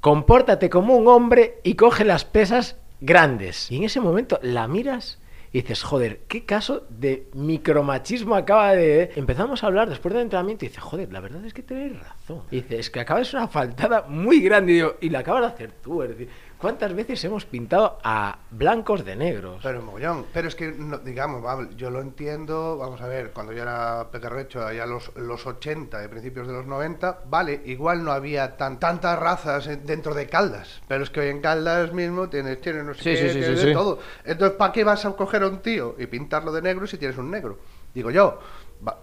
compórtate 0.00 0.68
como 0.68 0.96
un 0.96 1.06
hombre 1.06 1.60
y 1.62 1.74
coge 1.74 2.04
las 2.04 2.24
pesas 2.24 2.76
grandes. 3.00 3.70
Y 3.70 3.76
en 3.76 3.84
ese 3.84 4.00
momento 4.00 4.40
la 4.42 4.66
miras 4.66 5.18
y 5.52 5.60
dices, 5.60 5.82
joder, 5.82 6.22
¿qué 6.28 6.46
caso 6.46 6.86
de 6.88 7.28
micromachismo 7.34 8.34
acaba 8.34 8.72
de...? 8.74 9.12
Empezamos 9.16 9.62
a 9.62 9.66
hablar 9.66 9.90
después 9.90 10.14
del 10.14 10.22
entrenamiento 10.22 10.64
y 10.64 10.68
dice, 10.68 10.80
joder, 10.80 11.12
la 11.12 11.20
verdad 11.20 11.44
es 11.44 11.52
que 11.52 11.62
tenéis 11.62 11.98
razón. 11.98 12.42
Y 12.50 12.62
dice, 12.62 12.78
es 12.78 12.88
que 12.88 13.00
acabas 13.00 13.34
una 13.34 13.48
faltada 13.48 14.06
muy 14.08 14.40
grande 14.40 14.72
y, 14.72 14.74
digo, 14.76 14.96
y 15.02 15.10
la 15.10 15.18
acabas 15.18 15.42
de 15.42 15.48
hacer 15.48 15.72
tú. 15.82 16.02
Es 16.02 16.08
decir, 16.08 16.28
¿cuántas 16.62 16.94
veces 16.94 17.22
hemos 17.24 17.44
pintado 17.44 17.98
a 18.02 18.38
blancos 18.50 19.04
de 19.04 19.16
negros? 19.16 19.60
Pero 19.62 19.82
mogollón. 19.82 20.24
Pero 20.32 20.48
es 20.48 20.54
que, 20.54 20.72
no- 20.72 20.98
digamos, 20.98 21.44
yo 21.76 21.90
lo 21.90 22.00
entiendo, 22.00 22.78
vamos 22.78 23.00
a 23.02 23.06
ver, 23.08 23.32
cuando 23.32 23.52
yo 23.52 23.62
era 23.62 24.08
pequerrecho, 24.10 24.64
allá 24.64 24.86
los, 24.86 25.14
los 25.16 25.44
80, 25.46 25.98
de 25.98 26.08
principios 26.08 26.46
de 26.46 26.54
los 26.54 26.64
90, 26.66 27.20
vale, 27.28 27.60
igual 27.66 28.02
no 28.04 28.12
había 28.12 28.56
tan, 28.56 28.78
tantas 28.80 29.18
razas 29.18 29.66
en- 29.66 29.84
dentro 29.84 30.14
de 30.14 30.26
Caldas, 30.28 30.80
pero 30.88 31.04
es 31.04 31.10
que 31.10 31.20
hoy 31.20 31.28
en 31.28 31.40
Caldas 31.42 31.92
mismo 31.92 32.28
tienes, 32.30 32.60
tienes 32.60 32.84
no 32.84 32.94
sé 32.94 33.02
Sí, 33.02 33.10
qué, 33.10 33.16
sí, 33.16 33.28
sí, 33.28 33.38
tienes 33.40 33.62
de 33.62 33.72
todo. 33.74 33.98
Entonces, 34.24 34.56
¿para 34.56 34.72
qué 34.72 34.84
vas 34.84 35.04
a 35.04 35.12
coger 35.12 35.42
a 35.42 35.48
un 35.48 35.58
tío 35.58 35.96
y 35.98 36.06
pintarlo 36.06 36.52
de 36.52 36.62
negro 36.62 36.86
si 36.86 36.96
tienes 36.96 37.18
un 37.18 37.30
negro? 37.30 37.58
Digo 37.92 38.10
yo. 38.10 38.38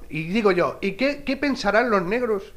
Y 0.10 0.28
digo 0.30 0.52
yo, 0.52 0.78
¿y 0.82 0.94
qué, 0.94 1.24
qué 1.24 1.38
pensarán 1.38 1.90
los 1.90 2.02
negros? 2.02 2.54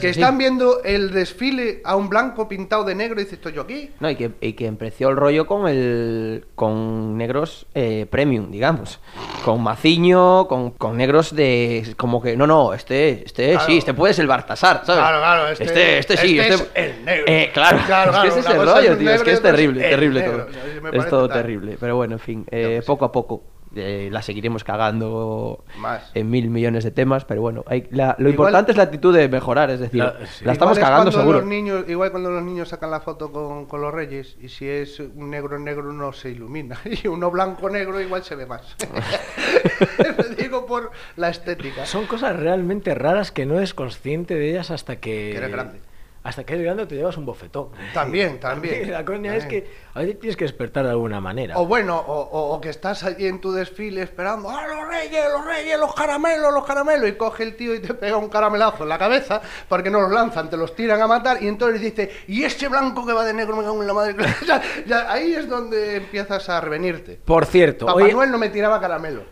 Que 0.00 0.12
sí. 0.14 0.20
están 0.20 0.38
viendo 0.38 0.82
el 0.84 1.10
desfile 1.12 1.80
a 1.84 1.96
un 1.96 2.08
blanco 2.08 2.48
pintado 2.48 2.84
de 2.84 2.94
negro 2.94 3.20
y 3.20 3.24
dices, 3.24 3.34
¿estoy 3.38 3.52
yo 3.52 3.62
aquí? 3.62 3.90
No, 4.00 4.08
y 4.10 4.16
que, 4.16 4.30
y 4.40 4.54
que 4.54 4.66
empreció 4.66 5.08
el 5.10 5.16
rollo 5.16 5.46
con 5.46 5.68
el 5.68 6.46
con 6.54 7.16
negros 7.16 7.66
eh, 7.74 8.06
premium, 8.10 8.50
digamos. 8.50 9.00
Con 9.44 9.62
maciño, 9.62 10.48
con, 10.48 10.70
con 10.72 10.96
negros 10.96 11.34
de 11.34 11.94
como 11.96 12.22
que 12.22 12.36
no, 12.36 12.46
no, 12.46 12.72
este, 12.74 13.24
este 13.24 13.50
Claro. 13.52 13.66
sí, 13.66 13.78
este 13.78 13.94
puede 13.94 14.14
ser 14.14 14.22
el 14.22 14.28
Bartasar, 14.28 14.82
¿sabes? 14.84 15.00
Claro, 15.02 15.18
claro, 15.18 15.48
este- 15.48 15.64
este, 15.64 15.98
este 15.98 16.16
sí, 16.16 16.38
este 16.38 16.54
este, 16.54 16.80
es 16.80 16.96
el 16.96 17.04
negro. 17.04 17.24
Eh, 17.28 17.50
claro, 17.52 17.78
Claro, 17.86 18.12
es 18.12 18.18
que 18.20 18.28
ese 18.28 18.40
es 18.40 18.46
el 18.46 18.52
es 18.52 18.58
rollo, 18.64 18.80
tío, 18.82 18.90
es 18.92 18.98
negro 19.00 19.24
que 19.24 19.32
es 19.32 19.42
terrible, 19.42 19.80
terrible 19.88 20.20
negro. 20.20 20.46
todo. 20.46 20.56
O 20.88 20.90
sea, 20.92 21.00
Es 21.00 21.08
todo 21.08 21.28
terrible, 21.28 21.76
pero 21.78 21.96
bueno, 21.96 22.14
en 22.14 22.20
fin, 22.20 22.46
eh, 22.50 22.82
poco 22.86 23.04
a 23.04 23.12
poco 23.12 23.42
eh, 23.76 24.08
la 24.10 24.22
seguiremos 24.22 24.64
cagando 24.64 25.64
Más. 25.78 26.10
en 26.14 26.30
mil 26.30 26.50
millones 26.50 26.82
de 26.84 26.90
temas, 26.90 27.24
pero 27.24 27.40
bueno, 27.42 27.62
hay, 27.66 27.86
la- 27.90 28.16
lo 28.18 28.28
Igual- 28.28 28.30
importante 28.30 28.72
es 28.72 28.76
la 28.76 28.84
actitud 28.84 29.14
de 29.14 29.28
mejorar, 29.28 29.70
es 29.70 29.80
decir, 29.80 30.00
La- 30.00 30.16
estamos 30.18 30.42
Igual 30.42 30.72
es 30.72 30.78
cagando 30.78 30.96
cuando 31.04 31.12
seguro. 31.12 31.38
Los 31.40 31.48
niños, 31.48 31.84
igual 31.88 32.10
cuando 32.10 32.30
los 32.30 32.42
niños 32.42 32.68
sacan 32.68 32.90
la 32.90 33.00
foto 33.00 33.30
con, 33.30 33.66
con 33.66 33.80
los 33.80 33.92
reyes 33.94 34.36
y 34.40 34.48
si 34.48 34.68
es 34.68 34.98
un 35.00 35.30
negro 35.30 35.58
negro 35.58 35.92
no 35.92 36.12
se 36.12 36.30
ilumina 36.30 36.78
y 36.84 37.06
uno 37.08 37.30
blanco 37.30 37.68
negro 37.70 38.00
igual 38.00 38.24
se 38.24 38.34
ve 38.34 38.46
más. 38.46 38.76
Lo 40.18 40.34
digo 40.36 40.66
por 40.66 40.90
la 41.16 41.28
estética. 41.30 41.86
Son 41.86 42.06
cosas 42.06 42.36
realmente 42.36 42.94
raras 42.94 43.30
que 43.32 43.46
no 43.46 43.56
eres 43.56 43.74
consciente 43.74 44.34
de 44.34 44.50
ellas 44.50 44.70
hasta 44.70 44.96
que... 44.96 45.30
Que 45.32 45.36
eres 45.36 45.50
grande. 45.50 45.80
Hasta 46.26 46.44
que 46.44 46.54
eres 46.54 46.64
grande 46.64 46.86
te 46.86 46.96
llevas 46.96 47.16
un 47.16 47.24
bofetón. 47.24 47.68
También, 47.94 48.40
también. 48.40 48.90
La 48.90 49.04
coña 49.04 49.36
es 49.36 49.46
que 49.46 49.70
a 49.94 50.00
veces 50.00 50.18
tienes 50.18 50.36
que 50.36 50.44
despertar 50.44 50.84
de 50.84 50.90
alguna 50.90 51.20
manera. 51.20 51.56
O 51.58 51.66
bueno, 51.66 51.96
o, 51.98 52.20
o- 52.20 52.54
o 52.54 52.60
que 52.60 52.68
estás 52.70 53.04
allí 53.04 53.26
en 53.26 53.40
tu 53.40 53.52
desfile 53.52 54.02
esperando, 54.02 54.50
¡ah, 54.50 54.66
los 54.66 54.88
reyes, 54.88 55.24
los 55.32 55.44
reyes, 55.44 55.78
los 55.78 55.94
caramelos, 55.94 56.52
los 56.52 56.64
caramelos! 56.64 57.08
Y 57.08 57.12
coge 57.12 57.44
el 57.44 57.54
tío 57.54 57.74
y 57.74 57.80
te 57.80 57.94
pega 57.94 58.16
un 58.16 58.28
caramelazo 58.28 58.82
en 58.82 58.88
la 58.88 58.98
cabeza 58.98 59.40
porque 59.68 59.88
no 59.88 60.00
los 60.00 60.10
lanzan, 60.10 60.50
te 60.50 60.56
los 60.56 60.74
tiran 60.74 61.00
a 61.00 61.06
matar 61.06 61.42
y 61.42 61.46
entonces 61.48 61.80
dice, 61.80 62.10
¿y 62.26 62.42
este 62.42 62.66
blanco 62.68 63.06
que 63.06 63.12
va 63.12 63.24
de 63.24 63.32
negro 63.32 63.54
me 63.56 63.62
cago 63.62 63.80
en 63.80 63.86
la 63.86 63.94
madre? 63.94 64.16
Ya- 64.46 64.60
ya 64.84 65.12
ahí 65.12 65.32
es 65.34 65.48
donde 65.48 65.96
empiezas 65.96 66.48
a 66.48 66.60
revenirte. 66.60 67.20
Por 67.24 67.46
cierto, 67.46 67.86
Papá 67.86 68.02
hoy, 68.02 68.12
Noel 68.12 68.30
no 68.32 68.38
me 68.38 68.48
tiraba 68.48 68.80
caramelo. 68.80 69.22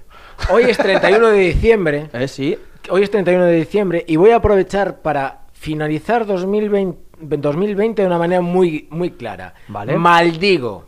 hoy 0.51 0.65
es 0.65 0.77
31 0.79 1.27
de 1.29 1.39
diciembre. 1.39 2.09
Eh, 2.15 2.29
sí, 2.29 2.57
Hoy 2.91 3.03
es 3.03 3.11
31 3.11 3.47
de 3.47 3.53
diciembre 3.57 4.05
y 4.07 4.17
voy 4.17 4.31
a 4.31 4.37
aprovechar 4.37 5.01
para 5.01 5.44
finalizar 5.64 6.27
2020, 6.27 7.38
2020 7.38 8.03
de 8.03 8.07
una 8.07 8.18
manera 8.18 8.42
muy, 8.42 8.87
muy 8.90 9.12
clara. 9.12 9.55
Vale. 9.68 9.96
Maldigo. 9.96 10.85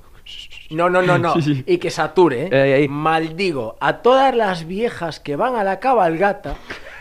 No, 0.71 0.91
no, 0.91 1.01
no, 1.01 1.17
no. 1.17 1.35
Sí, 1.41 1.43
sí. 1.43 1.65
Y 1.67 1.79
que 1.79 1.91
sature, 1.91 2.49
¿eh? 2.53 2.87
Maldigo 2.89 3.77
a 3.81 4.03
todas 4.03 4.37
las 4.37 4.67
viejas 4.67 5.19
que 5.19 5.35
van 5.35 5.57
a 5.57 5.65
la 5.65 5.81
cabalgata, 5.81 6.57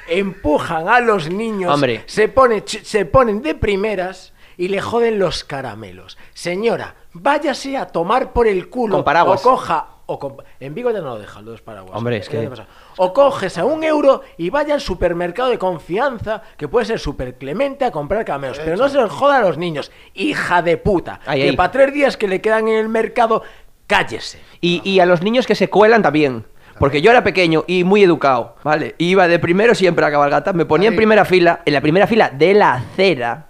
empujan 0.07 0.87
a 0.87 1.01
los 1.01 1.29
niños, 1.29 1.73
Hombre. 1.73 2.03
Se, 2.05 2.29
pone, 2.29 2.63
se 2.65 3.05
ponen 3.05 3.41
de 3.41 3.55
primeras 3.55 4.33
y 4.55 4.69
le 4.69 4.79
joden 4.79 5.19
los 5.19 5.43
caramelos. 5.43 6.17
Señora, 6.33 6.95
váyase 7.11 7.75
a 7.75 7.87
tomar 7.87 8.31
por 8.31 8.47
el 8.47 8.69
culo 8.69 8.99
o 8.99 9.35
coja... 9.41 9.94
O 10.07 10.19
con- 10.19 10.37
en 10.59 10.75
Vigo 10.75 10.91
ya 10.91 10.99
no 10.99 11.05
lo 11.09 11.19
dejan 11.19 11.45
los 11.45 11.61
paraguas. 11.61 11.97
Hombre, 11.97 12.17
es 12.17 12.29
¿Qué 12.29 12.39
que-? 12.41 12.49
O 12.97 13.13
coges 13.13 13.57
a 13.57 13.65
un 13.65 13.83
euro 13.83 14.21
y 14.37 14.49
vaya 14.49 14.73
al 14.75 14.81
supermercado 14.81 15.49
de 15.49 15.57
confianza, 15.57 16.41
que 16.57 16.67
puede 16.67 16.85
ser 16.85 16.99
super 16.99 17.35
clemente, 17.35 17.85
a 17.85 17.91
comprar 17.91 18.23
caramelos. 18.25 18.59
Pero 18.59 18.77
no 18.77 18.87
se 18.89 18.97
los 18.97 19.11
joda 19.11 19.37
a 19.37 19.41
los 19.41 19.57
niños. 19.57 19.91
Hija 20.13 20.61
de 20.61 20.77
puta. 20.77 21.19
Ahí, 21.25 21.41
que 21.41 21.49
ahí. 21.49 21.55
para 21.55 21.71
tres 21.71 21.93
días 21.93 22.17
que 22.17 22.27
le 22.27 22.39
quedan 22.41 22.67
en 22.67 22.75
el 22.75 22.89
mercado, 22.89 23.41
cállese. 23.87 24.39
Y, 24.61 24.81
y 24.87 24.99
a 24.99 25.05
los 25.05 25.21
niños 25.21 25.47
que 25.47 25.55
se 25.55 25.69
cuelan 25.69 26.01
también. 26.01 26.45
Porque 26.77 27.01
yo 27.01 27.09
era 27.09 27.23
pequeño 27.23 27.63
y 27.67 27.85
muy 27.85 28.03
educado, 28.03 28.57
¿vale? 28.61 28.95
Iba 28.97 29.29
de 29.29 29.39
primero 29.39 29.73
siempre 29.75 30.05
a 30.05 30.11
cabalgata, 30.11 30.51
me 30.51 30.65
ponía 30.65 30.89
en 30.89 30.95
primera 30.97 31.23
fila, 31.23 31.61
en 31.65 31.71
la 31.73 31.79
primera 31.79 32.05
fila 32.05 32.29
de 32.29 32.53
la 32.53 32.73
acera, 32.73 33.47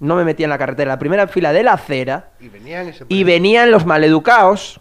no 0.00 0.16
me 0.16 0.24
metía 0.24 0.44
en 0.46 0.50
la 0.50 0.56
carretera, 0.56 0.92
la 0.92 0.98
primera 0.98 1.28
fila 1.28 1.52
de 1.52 1.62
la 1.62 1.74
acera, 1.74 2.30
Y 2.40 2.48
venían 2.48 2.88
ese 2.88 3.04
y 3.06 3.22
venían 3.22 3.70
los 3.70 3.84
maleducados, 3.84 4.80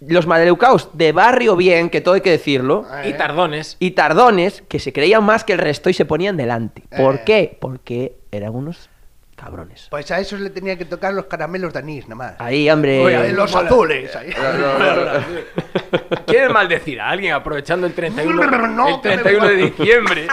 los 0.00 0.26
maleducados 0.26 0.90
de 0.94 1.12
barrio 1.12 1.56
bien, 1.56 1.90
que 1.90 2.00
todo 2.00 2.14
hay 2.14 2.20
que 2.22 2.30
decirlo, 2.30 2.86
Ah, 2.90 3.02
Y 3.06 3.10
eh. 3.10 3.14
tardones. 3.14 3.76
y 3.78 3.90
tardones, 3.92 4.62
que 4.68 4.78
se 4.78 4.92
creían 4.92 5.24
más 5.24 5.44
que 5.44 5.52
el 5.52 5.58
resto 5.58 5.90
y 5.90 5.94
se 5.94 6.04
ponían 6.04 6.36
delante. 6.36 6.82
¿Por 6.96 7.16
Eh. 7.16 7.22
qué? 7.26 7.58
Porque 7.60 8.16
eran 8.32 8.54
unos 8.54 8.88
cabrones. 9.36 9.86
Pues 9.90 10.10
a 10.10 10.18
esos 10.20 10.38
le 10.40 10.50
tenía 10.50 10.76
que 10.76 10.84
tocar 10.84 11.14
los 11.14 11.24
caramelos 11.26 11.72
de 11.72 11.78
anís, 11.78 12.04
nada 12.08 12.14
más. 12.14 12.34
Ahí, 12.38 12.68
hombre... 12.70 13.02
Oye, 13.04 13.32
los 13.32 13.54
azules. 13.56 14.14
ahí. 14.14 14.30
¿Quieres 16.26 16.50
maldecir 16.50 17.00
a 17.00 17.08
alguien 17.10 17.32
aprovechando 17.32 17.86
el 17.86 17.94
31, 17.94 18.34
No, 18.68 18.88
el 18.88 19.00
que 19.00 19.08
me 19.08 19.18
31 19.18 19.48
de 19.48 19.56
diciembre? 19.56 20.26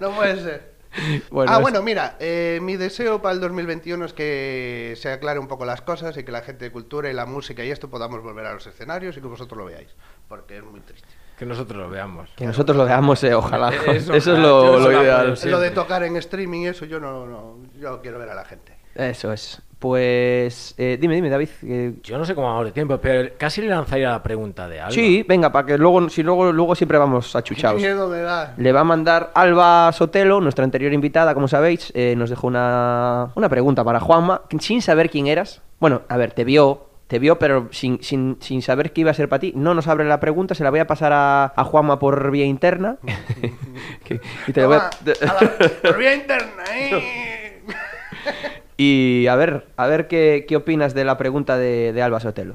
no 0.00 0.10
puede 0.12 0.36
ser. 0.42 0.69
Bueno, 1.30 1.52
ah, 1.52 1.56
es- 1.56 1.62
bueno, 1.62 1.82
mira, 1.82 2.16
eh, 2.18 2.58
mi 2.62 2.76
deseo 2.76 3.22
para 3.22 3.34
el 3.34 3.40
2021 3.40 4.04
es 4.04 4.12
que 4.12 4.94
se 4.96 5.10
aclare 5.12 5.38
un 5.38 5.46
poco 5.48 5.64
las 5.64 5.80
cosas 5.82 6.16
y 6.16 6.24
que 6.24 6.32
la 6.32 6.42
gente 6.42 6.64
de 6.64 6.72
cultura 6.72 7.08
y 7.10 7.12
la 7.12 7.26
música 7.26 7.64
y 7.64 7.70
esto 7.70 7.88
podamos 7.88 8.22
volver 8.22 8.46
a 8.46 8.54
los 8.54 8.66
escenarios 8.66 9.16
y 9.16 9.20
que 9.20 9.26
vosotros 9.28 9.56
lo 9.58 9.64
veáis, 9.66 9.88
porque 10.28 10.58
es 10.58 10.64
muy 10.64 10.80
triste. 10.80 11.08
Que 11.38 11.46
nosotros 11.46 11.80
lo 11.80 11.88
veamos. 11.88 12.28
Que 12.36 12.44
nosotros 12.46 12.76
lo 12.76 12.84
veamos, 12.84 13.22
eh, 13.24 13.32
ojalá. 13.34 13.72
Eh, 13.72 13.96
Eso, 13.96 14.12
eso, 14.14 14.14
es 14.14 14.26
ojalá. 14.28 14.42
lo, 14.78 15.02
ideal. 15.02 15.38
Lo 15.46 15.60
de 15.60 15.70
tocar 15.70 16.02
en 16.02 16.16
streaming 16.16 16.60
y 16.62 16.66
eso 16.68 16.84
yo 16.84 17.00
no, 17.00 17.26
no 17.26 17.56
yo 17.78 18.02
quiero 18.02 18.18
ver 18.18 18.28
a 18.28 18.34
la 18.34 18.44
gente. 18.44 18.76
Eso 18.94 19.32
es. 19.32 19.62
Pues 19.80 20.74
eh, 20.76 20.98
dime, 21.00 21.14
dime, 21.14 21.30
David. 21.30 21.48
Yo 22.02 22.18
no 22.18 22.24
sé 22.26 22.34
cómo 22.34 22.48
vamos 22.48 22.66
de 22.66 22.72
tiempo, 22.72 22.98
pero 22.98 23.30
casi 23.38 23.62
le 23.62 23.68
lanzaría 23.68 24.10
la 24.10 24.22
pregunta 24.22 24.68
de 24.68 24.78
algo. 24.78 24.92
Sí, 24.92 25.24
venga, 25.26 25.50
para 25.50 25.66
que 25.66 25.78
luego, 25.78 26.08
si 26.10 26.22
luego, 26.22 26.52
luego 26.52 26.74
siempre 26.74 26.98
vamos 26.98 27.32
Qué 27.32 27.38
achuchados. 27.38 27.80
miedo 27.80 28.06
me 28.08 28.18
da. 28.18 28.52
Le 28.58 28.72
va 28.72 28.80
a 28.80 28.84
mandar 28.84 29.30
Alba 29.34 29.90
Sotelo, 29.92 30.40
nuestra 30.42 30.64
anterior 30.64 30.92
invitada, 30.92 31.32
como 31.32 31.48
sabéis, 31.48 31.90
eh, 31.96 32.14
nos 32.14 32.28
dejó 32.28 32.46
una, 32.46 33.30
una 33.34 33.48
pregunta 33.48 33.82
para 33.82 34.00
Juanma, 34.00 34.42
sin 34.60 34.82
saber 34.82 35.08
quién 35.08 35.26
eras. 35.28 35.62
Bueno, 35.80 36.02
a 36.10 36.18
ver, 36.18 36.32
te 36.32 36.44
vio, 36.44 36.86
te 37.06 37.18
vio, 37.18 37.38
pero 37.38 37.68
sin, 37.70 38.02
sin, 38.02 38.36
sin 38.40 38.60
saber 38.60 38.92
que 38.92 39.00
iba 39.00 39.12
a 39.12 39.14
ser 39.14 39.30
para 39.30 39.40
ti. 39.40 39.54
No 39.56 39.72
nos 39.72 39.88
abre 39.88 40.04
la 40.04 40.20
pregunta, 40.20 40.54
se 40.54 40.62
la 40.62 40.68
voy 40.68 40.80
a 40.80 40.86
pasar 40.86 41.14
a, 41.14 41.54
a 41.56 41.64
Juanma 41.64 41.98
por 41.98 42.30
vía 42.30 42.44
interna. 42.44 42.98
Y, 44.46 44.52
te 44.52 44.60
la 44.60 44.66
voy 44.66 44.76
a- 44.76 44.90
Toma, 44.90 45.32
a 45.32 45.42
la- 45.42 45.68
por 45.82 45.96
vía 45.98 46.14
interna, 46.14 46.64
¿eh? 46.76 47.62
Y 48.82 49.26
a 49.26 49.36
ver, 49.36 49.66
a 49.76 49.86
ver 49.86 50.08
qué, 50.08 50.46
qué 50.48 50.56
opinas 50.56 50.94
de 50.94 51.04
la 51.04 51.18
pregunta 51.18 51.58
de, 51.58 51.92
de 51.92 52.00
Alba 52.02 52.18
Sotelo. 52.18 52.54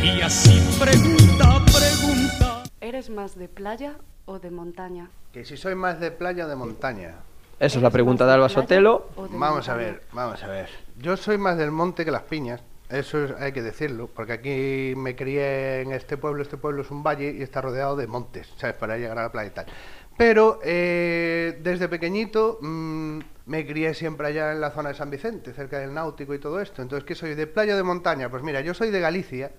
Y 0.00 0.20
así 0.20 0.60
pregunta, 0.78 1.64
pregunta. 1.64 2.62
¿Eres 2.80 3.10
más 3.10 3.36
de 3.36 3.48
playa 3.48 3.94
o 4.26 4.38
de 4.38 4.52
montaña? 4.52 5.08
Que 5.32 5.44
si 5.44 5.56
soy 5.56 5.74
más 5.74 5.98
de 5.98 6.12
playa 6.12 6.46
o 6.46 6.48
de 6.48 6.54
montaña. 6.54 7.16
Esa 7.58 7.78
es 7.78 7.82
la 7.82 7.88
¿Eres 7.88 7.92
pregunta 7.92 8.22
más 8.24 8.28
de 8.30 8.34
Alba 8.34 8.48
Sotelo. 8.48 9.08
o 9.16 9.26
de 9.26 9.36
Vamos 9.36 9.68
a 9.68 9.74
ver, 9.74 10.02
vamos 10.12 10.40
a 10.44 10.46
ver. 10.46 10.68
Yo 11.00 11.16
soy 11.16 11.38
más 11.38 11.58
del 11.58 11.72
monte 11.72 12.04
que 12.04 12.12
las 12.12 12.22
piñas. 12.22 12.60
Eso 12.88 13.24
es- 13.24 13.32
hay 13.40 13.50
que 13.50 13.62
decirlo, 13.62 14.08
porque 14.14 14.34
aquí 14.34 14.94
me 14.96 15.16
crié 15.16 15.80
en 15.80 15.90
este 15.90 16.16
pueblo, 16.16 16.40
este 16.42 16.56
pueblo 16.56 16.82
es 16.82 16.90
un 16.92 17.02
valle 17.02 17.34
y 17.36 17.42
está 17.42 17.60
rodeado 17.60 17.96
de 17.96 18.06
montes, 18.06 18.48
¿sabes? 18.58 18.76
Para 18.76 18.96
llegar 18.96 19.18
a 19.18 19.22
la 19.24 19.32
playa 19.32 19.48
y 19.48 19.54
tal. 19.54 19.66
Pero 20.16 20.60
eh, 20.62 21.58
desde 21.62 21.88
pequeñito 21.88 22.58
mm, 22.60 23.18
me 23.46 23.66
crié 23.66 23.94
siempre 23.94 24.28
allá 24.28 24.52
en 24.52 24.60
la 24.60 24.70
zona 24.70 24.90
de 24.90 24.94
San 24.94 25.10
Vicente, 25.10 25.52
cerca 25.52 25.78
del 25.78 25.92
náutico 25.92 26.34
y 26.34 26.38
todo 26.38 26.60
esto. 26.60 26.82
Entonces, 26.82 27.04
¿qué 27.04 27.14
soy? 27.14 27.34
¿De 27.34 27.46
playa 27.46 27.74
o 27.74 27.76
de 27.76 27.82
montaña? 27.82 28.28
Pues 28.30 28.42
mira, 28.42 28.60
yo 28.60 28.72
soy 28.74 28.90
de 28.90 29.00
Galicia, 29.00 29.52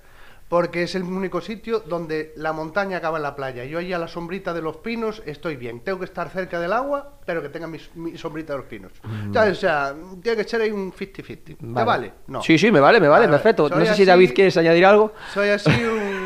porque 0.49 0.83
es 0.83 0.95
el 0.95 1.03
único 1.03 1.41
sitio 1.41 1.81
donde 1.81 2.33
la 2.37 2.53
montaña 2.53 2.97
acaba 2.97 3.17
en 3.17 3.23
la 3.23 3.35
playa. 3.35 3.65
Yo 3.65 3.79
allí 3.79 3.93
a 3.93 3.99
la 3.99 4.07
sombrita 4.07 4.53
de 4.53 4.61
los 4.61 4.77
pinos 4.77 5.21
estoy 5.25 5.57
bien. 5.57 5.81
Tengo 5.81 5.99
que 5.99 6.05
estar 6.05 6.29
cerca 6.29 6.59
del 6.59 6.73
agua, 6.73 7.19
pero 7.25 7.41
que 7.41 7.49
tenga 7.49 7.67
mi, 7.67 7.77
mi 7.95 8.17
sombrita 8.17 8.53
de 8.53 8.59
los 8.59 8.67
pinos. 8.67 8.93
¿Sabes? 9.33 9.57
O 9.57 9.61
sea, 9.61 9.93
tiene 10.21 10.37
que 10.37 10.49
ser 10.49 10.61
ahí 10.61 10.71
un 10.71 10.91
50-50. 10.91 11.57
¿Te 11.57 11.83
vale? 11.83 12.13
No. 12.27 12.41
Sí, 12.41 12.57
sí, 12.57 12.71
me 12.71 12.79
vale, 12.79 12.99
me 12.99 13.07
vale, 13.07 13.27
Vale, 13.27 13.37
perfecto. 13.37 13.69
No 13.69 13.85
sé 13.85 13.93
si 13.93 14.05
David 14.05 14.31
quieres 14.33 14.55
añadir 14.57 14.85
algo. 14.85 15.13
Soy 15.33 15.49
así 15.49 15.69
un... 15.69 16.16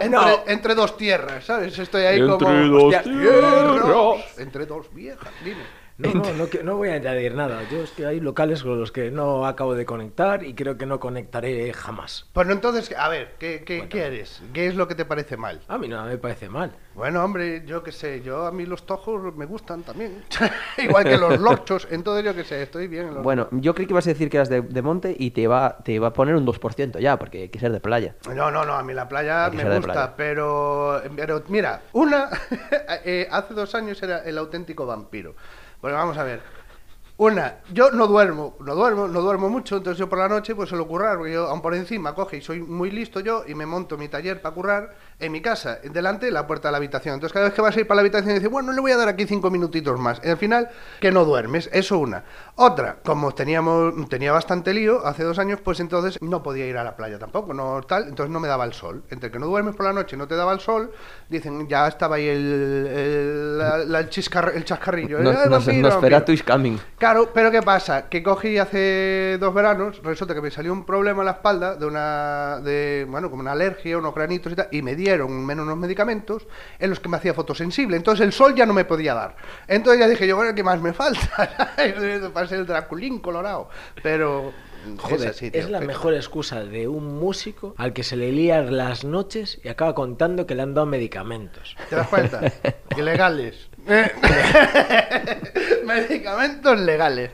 Entre, 0.00 0.52
entre 0.52 0.74
dos 0.74 0.96
tierras, 0.96 1.44
¿sabes? 1.44 1.78
Estoy 1.78 2.02
ahí 2.02 2.20
Entre 2.20 2.36
como... 2.36 2.68
dos 2.68 2.82
"Hostia, 2.94 3.02
tierras". 3.02 4.38
Entre 4.38 4.66
dos 4.66 4.92
viejas, 4.92 5.30
dime. 5.44 5.62
No, 6.12 6.22
no, 6.22 6.32
no, 6.32 6.48
no 6.62 6.76
voy 6.76 6.90
a 6.90 6.94
añadir 6.94 7.34
nada. 7.34 7.62
Yo 7.70 7.82
es 7.82 7.90
que 7.92 8.06
hay 8.06 8.20
locales 8.20 8.62
con 8.62 8.78
los 8.78 8.92
que 8.92 9.10
no 9.10 9.46
acabo 9.46 9.74
de 9.74 9.84
conectar 9.86 10.44
y 10.44 10.54
creo 10.54 10.76
que 10.76 10.86
no 10.86 11.00
conectaré 11.00 11.72
jamás. 11.72 12.26
Pues 12.32 12.48
entonces, 12.48 12.94
a 12.96 13.08
ver, 13.08 13.34
¿qué, 13.38 13.62
qué, 13.64 13.88
qué 13.88 14.02
eres? 14.02 14.42
¿Qué 14.52 14.66
es 14.66 14.74
lo 14.74 14.88
que 14.88 14.94
te 14.94 15.04
parece 15.04 15.36
mal? 15.36 15.60
A 15.68 15.78
mí 15.78 15.88
nada 15.88 16.04
me 16.04 16.18
parece 16.18 16.48
mal. 16.48 16.74
Bueno, 16.94 17.24
hombre, 17.24 17.64
yo 17.66 17.82
qué 17.82 17.90
sé, 17.90 18.22
yo 18.22 18.46
a 18.46 18.52
mí 18.52 18.66
los 18.66 18.86
tojos 18.86 19.34
me 19.34 19.46
gustan 19.46 19.82
también. 19.82 20.22
Igual 20.78 21.04
que 21.04 21.18
los 21.18 21.40
lochos, 21.40 21.88
entonces 21.90 22.24
yo 22.24 22.34
qué 22.34 22.44
sé, 22.44 22.62
estoy 22.62 22.86
bien 22.86 23.08
en 23.08 23.14
los 23.14 23.24
Bueno, 23.24 23.48
yo 23.50 23.74
creí 23.74 23.86
que 23.86 23.92
ibas 23.92 24.06
a 24.06 24.10
decir 24.10 24.30
que 24.30 24.36
eras 24.36 24.48
de, 24.48 24.60
de 24.62 24.82
monte 24.82 25.14
y 25.18 25.32
te 25.32 25.42
iba, 25.42 25.78
te 25.78 25.92
iba 25.92 26.08
a 26.08 26.12
poner 26.12 26.36
un 26.36 26.46
2% 26.46 27.00
ya, 27.00 27.18
porque 27.18 27.42
hay 27.42 27.48
que 27.48 27.58
ser 27.58 27.72
de 27.72 27.80
playa. 27.80 28.14
No, 28.32 28.50
no, 28.50 28.64
no, 28.64 28.74
a 28.74 28.82
mí 28.82 28.94
la 28.94 29.08
playa 29.08 29.50
me 29.50 29.64
gusta, 29.64 29.92
playa. 29.92 30.14
pero, 30.16 31.02
pero 31.16 31.42
mira, 31.48 31.82
una, 31.92 32.30
eh, 33.04 33.26
hace 33.30 33.54
dos 33.54 33.74
años 33.74 34.00
era 34.02 34.18
el 34.18 34.38
auténtico 34.38 34.86
vampiro. 34.86 35.34
Bueno, 35.84 35.98
vamos 35.98 36.16
a 36.16 36.24
ver. 36.24 36.63
Una, 37.16 37.58
yo 37.72 37.92
no 37.92 38.08
duermo, 38.08 38.56
no 38.58 38.74
duermo, 38.74 39.06
no 39.06 39.20
duermo 39.20 39.48
mucho, 39.48 39.76
entonces 39.76 39.98
yo 40.00 40.08
por 40.08 40.18
la 40.18 40.28
noche 40.28 40.52
pues 40.56 40.68
suelo 40.68 40.88
currar, 40.88 41.16
porque 41.16 41.32
yo 41.34 41.46
aún 41.46 41.62
por 41.62 41.72
encima 41.72 42.12
coge 42.12 42.38
y 42.38 42.40
soy 42.40 42.60
muy 42.60 42.90
listo 42.90 43.20
yo 43.20 43.44
y 43.46 43.54
me 43.54 43.66
monto 43.66 43.96
mi 43.96 44.08
taller 44.08 44.42
para 44.42 44.52
currar 44.52 44.94
en 45.20 45.30
mi 45.30 45.40
casa, 45.40 45.78
delante 45.84 46.26
de 46.26 46.32
la 46.32 46.44
puerta 46.44 46.66
de 46.68 46.72
la 46.72 46.78
habitación. 46.78 47.14
Entonces 47.14 47.32
cada 47.32 47.44
vez 47.46 47.54
que 47.54 47.62
vas 47.62 47.76
a 47.76 47.78
ir 47.80 47.86
para 47.86 47.96
la 47.96 48.00
habitación 48.00 48.34
dices, 48.34 48.50
bueno, 48.50 48.72
le 48.72 48.80
voy 48.80 48.90
a 48.90 48.96
dar 48.96 49.08
aquí 49.08 49.26
cinco 49.26 49.48
minutitos 49.48 49.96
más. 50.00 50.20
Y 50.24 50.28
al 50.28 50.38
final, 50.38 50.68
que 51.00 51.12
no 51.12 51.24
duermes, 51.24 51.70
eso 51.72 51.98
una. 51.98 52.24
Otra, 52.56 52.96
como 53.04 53.32
teníamos, 53.32 53.94
tenía 54.08 54.32
bastante 54.32 54.74
lío 54.74 55.06
hace 55.06 55.22
dos 55.22 55.38
años, 55.38 55.60
pues 55.62 55.78
entonces 55.78 56.20
no 56.20 56.42
podía 56.42 56.66
ir 56.66 56.76
a 56.78 56.82
la 56.82 56.96
playa 56.96 57.20
tampoco, 57.20 57.54
no 57.54 57.80
tal, 57.86 58.08
entonces 58.08 58.32
no 58.32 58.40
me 58.40 58.48
daba 58.48 58.64
el 58.64 58.72
sol. 58.72 59.04
Entre 59.10 59.30
que 59.30 59.38
no 59.38 59.46
duermes 59.46 59.76
por 59.76 59.86
la 59.86 59.92
noche 59.92 60.16
y 60.16 60.18
no 60.18 60.26
te 60.26 60.34
daba 60.34 60.52
el 60.52 60.58
sol, 60.58 60.90
dicen, 61.28 61.68
ya 61.68 61.86
estaba 61.86 62.16
ahí 62.16 62.26
el, 62.26 62.86
el, 62.92 63.58
la- 63.58 63.78
la- 63.78 64.00
el 64.00 64.10
chiscar- 64.10 64.50
el 64.52 64.64
chascarrillo. 64.64 65.20
"Eh, 65.20 65.22
vampiro, 65.48 65.88
vampiro". 66.00 66.32
is 66.34 66.42
coming. 66.42 66.78
Claro, 67.04 67.28
pero 67.34 67.50
¿qué 67.50 67.60
pasa? 67.60 68.08
Que 68.08 68.22
cogí 68.22 68.56
hace 68.56 69.36
dos 69.38 69.52
veranos, 69.52 70.02
resulta 70.02 70.32
que 70.32 70.40
me 70.40 70.50
salió 70.50 70.72
un 70.72 70.86
problema 70.86 71.20
en 71.20 71.26
la 71.26 71.32
espalda 71.32 71.76
de 71.76 71.84
una, 71.84 72.60
de, 72.60 73.04
bueno, 73.06 73.28
como 73.28 73.42
una 73.42 73.52
alergia, 73.52 73.98
unos 73.98 74.14
granitos 74.14 74.54
y 74.54 74.56
tal, 74.56 74.68
y 74.70 74.80
me 74.80 74.96
dieron 74.96 75.44
menos 75.44 75.66
unos 75.66 75.76
medicamentos 75.76 76.46
en 76.78 76.88
los 76.88 77.00
que 77.00 77.10
me 77.10 77.18
hacía 77.18 77.34
fotosensible. 77.34 77.98
Entonces 77.98 78.24
el 78.24 78.32
sol 78.32 78.54
ya 78.54 78.64
no 78.64 78.72
me 78.72 78.86
podía 78.86 79.12
dar. 79.12 79.36
Entonces 79.68 80.00
ya 80.00 80.08
dije 80.08 80.26
yo, 80.26 80.36
bueno, 80.36 80.54
¿qué 80.54 80.62
más 80.62 80.80
me 80.80 80.94
falta? 80.94 81.76
Para 82.32 82.46
ser 82.46 82.60
el 82.60 82.66
Draculín 82.66 83.18
colorado. 83.18 83.68
Pero 84.02 84.54
Joder, 84.96 85.20
es 85.20 85.26
así, 85.26 85.50
es 85.52 85.68
la 85.68 85.80
mejor 85.80 86.14
excusa 86.14 86.64
de 86.64 86.88
un 86.88 87.18
músico 87.18 87.74
al 87.76 87.92
que 87.92 88.02
se 88.02 88.16
le 88.16 88.32
lían 88.32 88.78
las 88.78 89.04
noches 89.04 89.60
y 89.62 89.68
acaba 89.68 89.94
contando 89.94 90.46
que 90.46 90.54
le 90.54 90.62
han 90.62 90.72
dado 90.72 90.86
medicamentos. 90.86 91.76
¿Te 91.90 91.96
das 91.96 92.08
cuenta? 92.08 92.40
Ilegales. 92.96 93.68
Medicamentos 95.84 96.78
legales. 96.80 97.30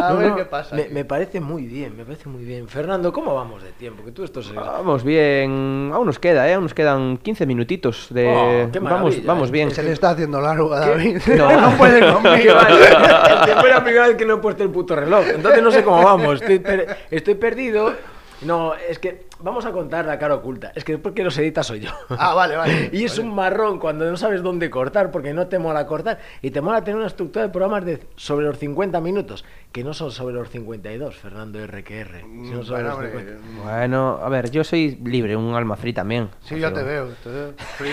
A 0.00 0.10
No, 0.10 0.16
ver 0.18 0.28
no, 0.28 0.36
qué 0.36 0.44
pasa. 0.46 0.76
Me, 0.90 1.04
parece 1.04 1.40
muy 1.40 1.66
bien, 1.66 1.96
me 1.96 2.04
parece 2.04 2.28
muy 2.28 2.44
bien. 2.44 2.68
Fernando, 2.68 3.12
¿cómo 3.12 3.34
vamos 3.34 3.62
de 3.62 3.72
tiempo? 3.72 4.04
Que 4.04 4.12
tú 4.12 4.24
esto 4.24 4.42
se... 4.42 4.54
Vamos 4.54 5.04
bien, 5.04 5.90
aún 5.92 6.06
nos 6.06 6.18
queda, 6.18 6.48
¿eh? 6.48 6.54
Aún 6.54 6.64
nos 6.64 6.74
quedan 6.74 7.18
15 7.18 7.44
minutitos 7.46 8.06
de... 8.10 8.28
Oh, 8.28 8.70
qué 8.72 8.78
vamos, 8.78 9.24
vamos 9.24 9.48
eh. 9.50 9.52
bien. 9.52 9.70
Se 9.70 9.82
le 9.82 9.92
está 9.92 10.10
haciendo 10.10 10.40
largo 10.40 10.72
a 10.72 10.80
David. 10.80 11.18
No. 11.36 11.50
No, 11.70 11.76
puede 11.76 12.00
conmigo. 12.00 12.34
Es 12.36 13.68
la 13.68 13.82
primera 13.84 14.08
vez 14.08 14.16
que 14.16 14.24
no 14.26 14.34
he 14.34 14.38
puesto 14.38 14.62
el 14.64 14.70
puto 14.70 14.96
reloj. 14.96 15.24
Entonces 15.34 15.62
no 15.62 15.70
sé 15.70 15.82
cómo 15.84 16.02
vamos. 16.02 16.40
Estoy, 16.40 16.58
per- 16.58 16.96
estoy 17.10 17.34
perdido. 17.34 17.94
No, 18.42 18.74
es 18.74 18.98
que 18.98 19.26
vamos 19.40 19.66
a 19.66 19.72
contar 19.72 20.06
la 20.06 20.18
cara 20.18 20.34
oculta. 20.34 20.72
Es 20.74 20.82
que 20.84 20.96
porque 20.96 21.22
los 21.22 21.36
edita 21.36 21.62
soy 21.62 21.80
yo. 21.80 21.90
Ah, 22.10 22.32
vale, 22.34 22.56
vale. 22.56 22.88
Y 22.92 23.04
es 23.04 23.12
Vale. 23.18 23.28
un 23.28 23.34
marrón 23.34 23.78
cuando 23.78 24.10
no 24.10 24.16
sabes 24.16 24.42
dónde 24.42 24.70
cortar 24.70 25.10
porque 25.10 25.34
no 25.34 25.46
te 25.46 25.58
mola 25.58 25.86
cortar. 25.86 26.18
Y 26.40 26.50
te 26.50 26.60
mola 26.62 26.82
tener 26.82 26.96
una 26.96 27.06
estructura 27.06 27.44
de 27.44 27.50
programas 27.50 27.84
de 27.84 28.00
sobre 28.16 28.46
los 28.46 28.58
50 28.58 28.98
minutos, 29.00 29.44
que 29.72 29.84
no 29.84 29.92
son 29.92 30.10
sobre 30.10 30.34
los 30.34 30.48
52, 30.48 31.16
Fernando 31.16 31.64
RQR. 31.66 32.20
sino 32.22 32.64
sobre 32.64 32.82
Bueno, 32.84 33.00
los 33.02 33.10
50. 33.12 33.62
Bueno, 33.62 34.18
a 34.22 34.28
ver, 34.30 34.50
yo 34.50 34.64
soy 34.64 34.98
libre, 35.04 35.36
un 35.36 35.54
alma 35.54 35.76
free 35.76 35.92
también. 35.92 36.30
Sí, 36.42 36.58
yo 36.58 36.72
te 36.72 36.82
veo, 36.82 37.08
te 37.22 37.28
veo. 37.28 37.52
Free. 37.76 37.92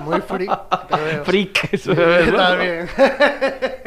Muy 0.00 0.20
free. 0.20 0.46
Te 0.46 0.96
veo. 1.02 1.24
Freak, 1.24 1.72
eso 1.72 1.90
Está 1.92 2.54
bien. 2.56 2.86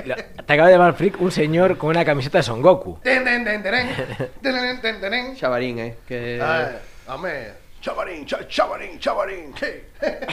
La- 0.06 0.18
Te 0.50 0.54
acaba 0.54 0.70
de 0.70 0.74
llamar 0.78 0.96
Freak 0.96 1.22
un 1.22 1.30
señor 1.32 1.78
con 1.78 1.92
una 1.92 2.04
camiseta 2.04 2.40
de 2.40 2.44
Son 2.44 2.60
Goku. 2.60 2.98
Chavarín, 5.36 5.78
¿eh? 5.78 5.96
Que... 6.08 6.42
Ay, 6.42 6.76
Hombre, 7.08 7.52
chavarín, 7.82 8.26
cha- 8.26 8.48
chavarín, 8.48 8.98
chavarín. 8.98 9.54
¿qué? 9.54 9.86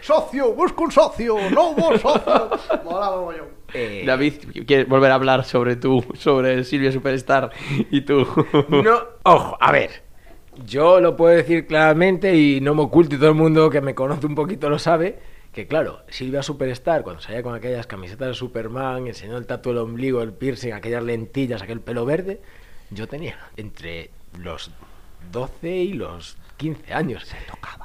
Socio, 0.00 0.52
busco 0.54 0.84
un 0.84 0.92
socio, 0.92 1.36
no 1.50 1.74
vos 1.74 2.00
socio. 2.00 2.50
Mola 2.84 3.10
mogollón. 3.10 3.48
Eh, 3.72 4.04
David, 4.06 4.34
¿quieres 4.64 4.86
volver 4.86 5.10
a 5.10 5.16
hablar 5.16 5.44
sobre 5.44 5.74
tú, 5.74 6.04
sobre 6.16 6.62
Silvia 6.62 6.92
Superstar 6.92 7.50
y 7.90 8.02
tú? 8.02 8.24
No, 8.68 9.00
ojo, 9.24 9.56
a 9.58 9.72
ver. 9.72 10.04
Yo 10.64 11.00
lo 11.00 11.16
puedo 11.16 11.34
decir 11.34 11.66
claramente 11.66 12.32
y 12.36 12.60
no 12.60 12.76
me 12.76 12.82
oculto 12.82 13.16
y 13.16 13.18
todo 13.18 13.30
el 13.30 13.34
mundo 13.34 13.68
que 13.70 13.80
me 13.80 13.92
conoce 13.92 14.24
un 14.24 14.36
poquito 14.36 14.70
lo 14.70 14.78
sabe. 14.78 15.33
Que 15.54 15.68
claro, 15.68 16.02
Silvia 16.08 16.42
Superstar, 16.42 17.04
cuando 17.04 17.22
salía 17.22 17.44
con 17.44 17.54
aquellas 17.54 17.86
camisetas 17.86 18.26
de 18.26 18.34
Superman, 18.34 19.06
enseñó 19.06 19.36
el 19.36 19.46
tatu 19.46 19.68
del 19.68 19.78
ombligo, 19.78 20.20
el 20.20 20.32
piercing, 20.32 20.72
aquellas 20.72 21.04
lentillas, 21.04 21.62
aquel 21.62 21.80
pelo 21.80 22.04
verde, 22.04 22.40
yo 22.90 23.06
tenía 23.06 23.38
entre 23.56 24.10
los 24.36 24.72
12 25.30 25.68
y 25.76 25.92
los 25.92 26.36
15 26.56 26.92
años. 26.92 27.24
Se 27.24 27.36
tocaba, 27.48 27.52
se 27.52 27.52
tocaba. 27.52 27.83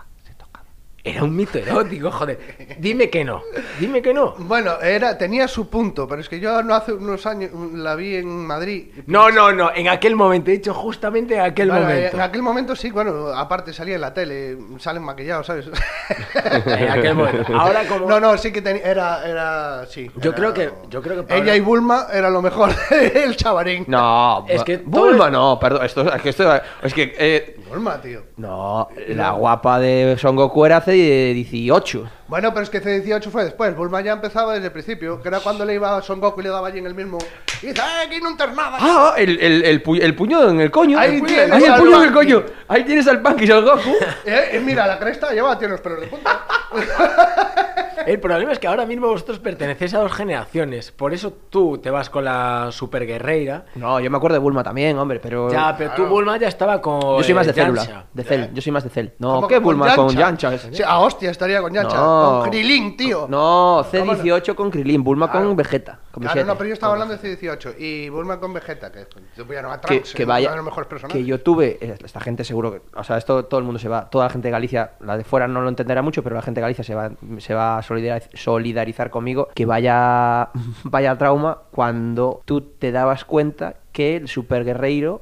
Era 1.03 1.23
un 1.23 1.33
mito 1.35 1.57
erótico, 1.57 2.11
joder. 2.11 2.37
Dime 2.77 3.09
que 3.09 3.23
no. 3.23 3.41
Dime 3.79 4.01
que 4.01 4.13
no. 4.13 4.35
Bueno, 4.37 4.79
era, 4.81 5.17
tenía 5.17 5.47
su 5.47 5.69
punto, 5.69 6.07
pero 6.07 6.19
es 6.21 6.27
que 6.27 6.39
yo 6.41 6.61
no 6.61 6.75
hace 6.75 6.91
unos 6.91 7.25
años 7.25 7.51
la 7.73 7.95
vi 7.95 8.15
en 8.17 8.45
Madrid. 8.45 8.89
No, 9.07 9.29
no, 9.31 9.53
no. 9.53 9.71
En 9.73 9.87
aquel 9.87 10.15
momento, 10.17 10.51
he 10.51 10.55
dicho 10.55 10.73
justamente 10.73 11.35
en 11.35 11.41
aquel 11.41 11.69
Bueno, 11.69 11.85
momento. 11.85 12.15
En 12.17 12.21
aquel 12.21 12.41
momento 12.41 12.75
sí, 12.75 12.91
bueno, 12.91 13.27
aparte 13.29 13.71
salía 13.71 13.95
en 13.95 14.01
la 14.01 14.13
tele, 14.13 14.57
salen 14.79 15.01
maquillados, 15.03 15.47
¿sabes? 15.47 15.67
En 16.65 16.89
aquel 16.89 17.15
momento. 17.15 17.55
Ahora 17.57 17.85
como. 17.87 18.07
No, 18.07 18.19
no, 18.19 18.37
sí 18.37 18.51
que 18.51 18.61
tenía, 18.61 18.83
era, 18.83 19.25
era, 19.27 19.85
sí. 19.87 20.09
Yo 20.17 20.31
era- 20.31 20.37
creo 20.37 20.53
que- 20.53 20.71
yo 20.89 21.01
creo 21.01 21.15
que 21.17 21.23
Pablo- 21.23 21.43
Ella 21.43 21.55
y 21.55 21.59
Bulma 21.61 22.07
era 22.11 22.29
lo 22.29 22.41
mejor, 22.41 22.71
el 22.91 23.35
chavarín. 23.35 23.85
No, 23.87 24.45
Es 24.47 24.63
que 24.63 24.77
Bulma 24.77 25.27
es- 25.27 25.31
no, 25.31 25.57
perdón, 25.59 25.85
esto, 25.85 26.13
es 26.13 26.21
que 26.21 26.29
esto, 26.29 26.53
es 26.83 26.93
que 26.93 27.15
eh, 27.17 27.55
Bulma, 27.69 28.01
tío. 28.01 28.23
no, 28.37 28.89
la 29.09 29.31
guapa 29.31 29.79
de 29.79 30.17
Son 30.19 30.35
Goku 30.35 30.65
era 30.65 30.81
hace 30.89 31.33
18. 31.33 32.09
Bueno, 32.27 32.51
pero 32.53 32.63
es 32.63 32.69
que 32.69 32.81
C18 32.81 33.29
fue 33.31 33.43
después. 33.45 33.75
Bulma 33.75 34.01
ya 34.01 34.13
empezaba 34.13 34.53
desde 34.53 34.67
el 34.67 34.71
principio, 34.71 35.21
que 35.21 35.27
era 35.27 35.39
cuando 35.39 35.65
le 35.65 35.73
iba 35.75 35.97
a 35.97 36.01
Son 36.01 36.19
Goku 36.19 36.41
y 36.41 36.43
le 36.43 36.49
daba 36.49 36.67
allí 36.67 36.79
en 36.79 36.85
el 36.85 36.93
mismo. 36.95 37.17
Y 37.61 37.67
dice, 37.67 37.81
¡eh, 37.81 38.05
aquí 38.07 38.19
no 38.21 38.29
entres 38.29 38.53
nada! 38.55 38.77
Ah, 38.79 39.13
el, 39.17 39.39
el, 39.39 39.65
el, 39.65 39.83
pu- 39.83 39.99
el 40.01 40.15
puño 40.15 40.49
en 40.49 40.61
el 40.61 40.71
coño. 40.71 40.97
Ahí 40.99 41.15
el 41.15 41.19
puño, 41.21 41.27
tienes 41.33 41.51
ahí 41.51 41.63
el 41.63 41.73
puño 41.75 42.01
en 42.01 42.07
el 42.07 42.13
coño. 42.13 42.43
Ahí 42.67 42.83
tienes 42.83 43.07
al 43.07 43.21
Panky 43.21 43.45
y 43.45 43.51
al 43.51 43.63
Goku. 43.63 43.89
Eh, 44.25 44.49
eh, 44.53 44.61
mira, 44.63 44.85
la 44.87 44.99
cresta 44.99 45.31
lleva, 45.31 45.57
tiene 45.57 45.71
los 45.73 45.81
pelos 45.81 46.01
de 46.01 46.07
punta. 46.07 46.45
El 48.05 48.19
problema 48.19 48.51
es 48.51 48.59
que 48.59 48.67
ahora 48.67 48.85
mismo 48.85 49.07
vosotros 49.07 49.39
pertenecéis 49.39 49.93
a 49.93 49.99
dos 49.99 50.11
generaciones. 50.13 50.91
Por 50.91 51.13
eso 51.13 51.33
tú 51.49 51.77
te 51.77 51.89
vas 51.89 52.09
con 52.09 52.25
la 52.25 52.69
super 52.71 53.05
guerreira. 53.05 53.65
No, 53.75 53.99
yo 53.99 54.09
me 54.09 54.17
acuerdo 54.17 54.35
de 54.35 54.39
Bulma 54.39 54.63
también, 54.63 54.97
hombre, 54.97 55.19
pero. 55.19 55.51
Ya, 55.51 55.75
pero 55.77 55.91
tú, 55.95 56.05
Bulma, 56.05 56.37
ya 56.37 56.47
estaba 56.47 56.81
con. 56.81 56.99
yo 57.01 57.23
soy 57.23 57.33
más 57.33 57.45
de 57.45 57.51
eh, 57.51 57.55
célula. 57.55 58.05
De 58.13 58.23
cel, 58.23 58.53
yo 58.53 58.61
soy 58.61 58.71
más 58.71 58.83
de 58.83 58.89
cel. 58.89 59.13
No, 59.19 59.35
¿Cómo 59.35 59.47
¿qué 59.47 59.55
que 59.55 59.59
Bulma 59.59 59.95
con 59.95 60.09
Yancha? 60.15 60.57
Sí, 60.57 60.83
a 60.85 60.99
hostia, 60.99 61.31
estaría 61.31 61.61
con 61.61 61.73
Yancha. 61.73 61.95
No. 61.97 62.39
Con 62.41 62.49
Krilin, 62.49 62.97
tío. 62.97 63.27
No, 63.29 63.85
¿Cómo 63.91 64.13
no? 64.13 64.23
C18 64.23 64.55
con 64.55 64.69
Krilin, 64.71 65.03
Bulma 65.03 65.29
Claro. 65.29 65.47
con 65.47 65.55
Vegeta. 65.55 65.99
Claro, 66.11 66.43
no, 66.45 66.57
pero 66.57 66.67
yo 66.69 66.73
estaba 66.73 66.93
hablando 66.93 67.15
de 67.15 67.37
C18 67.39 67.75
y 67.77 68.09
Bulma 68.09 68.39
con 68.39 68.51
Vegeta, 68.53 68.91
que 68.91 69.05
yo 69.37 69.45
voy 69.45 69.57
a 69.57 69.73
a 69.73 69.79
que, 69.81 70.25
vaya 70.25 70.47
uno 70.47 70.51
de 70.53 70.57
los 70.57 70.65
mejores 70.65 70.87
personajes. 70.87 71.21
que 71.21 71.25
yo 71.27 71.39
tuve 71.41 71.77
eh, 71.81 71.97
esta 72.03 72.19
gente 72.19 72.43
seguro 72.43 72.71
que 72.71 72.81
o 72.95 73.03
sea 73.03 73.17
esto 73.17 73.45
todo 73.45 73.59
el 73.59 73.65
mundo 73.65 73.79
se 73.79 73.87
va 73.89 74.09
toda 74.09 74.25
la 74.25 74.29
gente 74.31 74.47
de 74.47 74.51
Galicia 74.51 74.93
la 75.01 75.17
de 75.17 75.23
fuera 75.23 75.47
no 75.47 75.61
lo 75.61 75.69
entenderá 75.69 76.01
mucho 76.01 76.23
pero 76.23 76.35
la 76.35 76.41
gente 76.41 76.59
de 76.59 76.63
Galicia 76.63 76.83
se 76.83 76.95
va 76.95 77.11
se 77.37 77.53
va 77.53 77.77
a 77.77 77.81
solidariz- 77.83 78.29
solidarizar 78.35 79.09
conmigo 79.11 79.49
que 79.53 79.65
vaya 79.65 80.49
vaya 80.83 81.17
trauma 81.17 81.59
cuando 81.71 82.41
tú 82.45 82.61
te 82.61 82.91
dabas 82.91 83.23
cuenta 83.25 83.75
que 83.91 84.15
el 84.15 84.27
super 84.27 84.65
guerreiro 84.65 85.21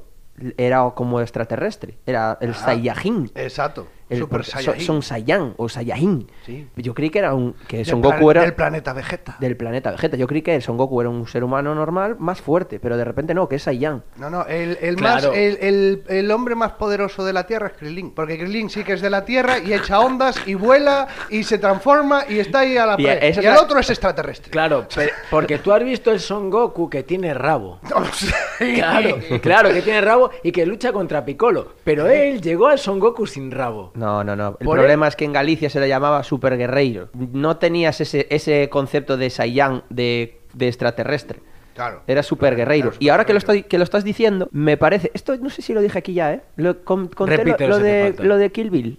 era 0.56 0.88
como 0.94 1.20
extraterrestre 1.20 1.98
era 2.06 2.38
el 2.40 2.54
Saiyajin 2.54 3.30
Exacto. 3.34 3.86
El, 4.10 4.18
Super 4.18 4.38
porque 4.40 4.46
so- 4.50 4.52
Saiyajin. 4.58 4.86
son 4.86 5.02
Saiyan 5.02 5.54
o 5.56 5.68
Saiyajin 5.68 6.26
Sí. 6.46 6.66
yo 6.76 6.94
creí 6.94 7.10
que 7.10 7.18
era 7.18 7.34
un 7.34 7.54
que 7.66 7.78
Del 7.78 7.86
Son 7.86 8.00
Goku 8.00 8.30
era 8.30 8.42
Del 8.42 8.54
planeta 8.54 8.92
Vegeta. 8.92 9.36
del 9.40 9.56
planeta 9.56 9.90
Vegeta 9.90 10.16
yo 10.16 10.26
creí 10.26 10.42
que 10.42 10.54
el 10.54 10.62
Son 10.62 10.76
Goku 10.76 11.00
era 11.00 11.10
un 11.10 11.26
ser 11.26 11.44
humano 11.44 11.74
normal 11.74 12.16
más 12.18 12.40
fuerte 12.40 12.80
pero 12.80 12.96
de 12.96 13.04
repente 13.04 13.34
no 13.34 13.48
que 13.48 13.56
es 13.56 13.62
Saiyan 13.62 14.02
No, 14.16 14.30
no, 14.30 14.46
el, 14.46 14.78
el 14.80 14.96
Claro. 14.96 15.28
más, 15.28 15.36
el, 15.38 15.58
el- 15.60 16.02
el 16.08 16.30
hombre 16.30 16.54
más 16.54 16.72
poderoso 16.72 17.24
de 17.24 17.32
la 17.32 17.46
Tierra 17.46 17.68
es 17.68 17.72
Krillin. 17.74 18.12
Porque 18.12 18.38
Krillin 18.38 18.70
sí 18.70 18.84
que 18.84 18.92
es 18.94 19.00
de 19.00 19.10
la 19.10 19.24
Tierra 19.24 19.58
y 19.58 19.72
echa 19.74 20.00
ondas 20.00 20.36
y 20.46 20.54
vuela 20.54 21.06
y 21.30 21.42
se 21.44 21.58
transforma 21.58 22.24
y 22.28 22.38
está 22.38 22.60
ahí 22.60 22.76
a 22.76 22.86
la 22.86 22.94
Y 22.98 23.04
pre. 23.04 23.30
Y, 23.34 23.38
el 23.38 23.44
la- 23.44 23.60
otro 23.60 23.78
es 23.78 23.90
extraterrestre. 23.90 24.50
Claro, 24.50 24.86
porque 25.30 25.58
tú 25.58 25.72
has 25.72 25.82
visto 25.84 26.10
el 26.10 26.20
Son 26.20 26.50
Goku 26.50 26.88
que 26.88 27.02
tiene 27.02 27.34
rabo. 27.34 27.78
Sí. 28.58 28.74
Claro, 28.74 29.16
claro, 29.40 29.72
que 29.72 29.82
tiene 29.82 30.00
rabo 30.00 30.30
y 30.42 30.50
que 30.52 30.66
lucha 30.66 30.92
contra 30.92 31.24
Piccolo. 31.24 31.74
Pero 31.84 32.06
él 32.10 32.40
llegó 32.40 32.66
al 32.68 32.78
Son 32.78 32.98
Goku 32.98 33.26
sin 33.26 33.50
rabo. 33.50 33.92
No, 33.98 34.22
no, 34.24 34.36
no. 34.36 34.56
El 34.60 34.64
Por 34.66 34.76
problema 34.78 35.06
el- 35.06 35.08
es 35.08 35.16
que 35.16 35.24
en 35.24 35.32
Galicia 35.32 35.68
se 35.70 35.80
le 35.80 35.88
llamaba 35.88 36.22
super 36.22 36.56
guerreiro. 36.56 37.08
No 37.14 37.56
tenías 37.56 38.00
ese, 38.00 38.26
ese 38.30 38.68
concepto 38.70 39.16
de 39.16 39.30
Saiyan 39.30 39.82
de, 39.90 40.40
de 40.54 40.68
extraterrestre. 40.68 41.40
Claro. 41.74 42.02
Era 42.06 42.22
super 42.22 42.56
guerreiro. 42.56 42.90
Claro, 42.90 42.96
y 43.04 43.08
ahora 43.08 43.24
que 43.24 43.32
lo, 43.34 43.40
superguerreiro. 43.40 43.64
estoy, 43.66 43.70
que 43.70 43.78
lo 43.78 43.84
estás 43.84 44.04
diciendo, 44.04 44.48
me 44.52 44.76
parece. 44.76 45.10
Esto 45.14 45.36
no 45.36 45.50
sé 45.50 45.62
si 45.62 45.72
lo 45.72 45.80
dije 45.80 45.98
aquí 45.98 46.12
ya, 46.14 46.32
¿eh? 46.34 46.40
Lo, 46.56 46.82
con- 46.84 47.08
conté 47.08 47.36
lo- 47.36 47.44
Repítelo 47.44 47.78
de, 47.78 48.14
lo 48.18 48.36
de 48.36 48.50
Kill 48.50 48.70
Bill. 48.70 48.98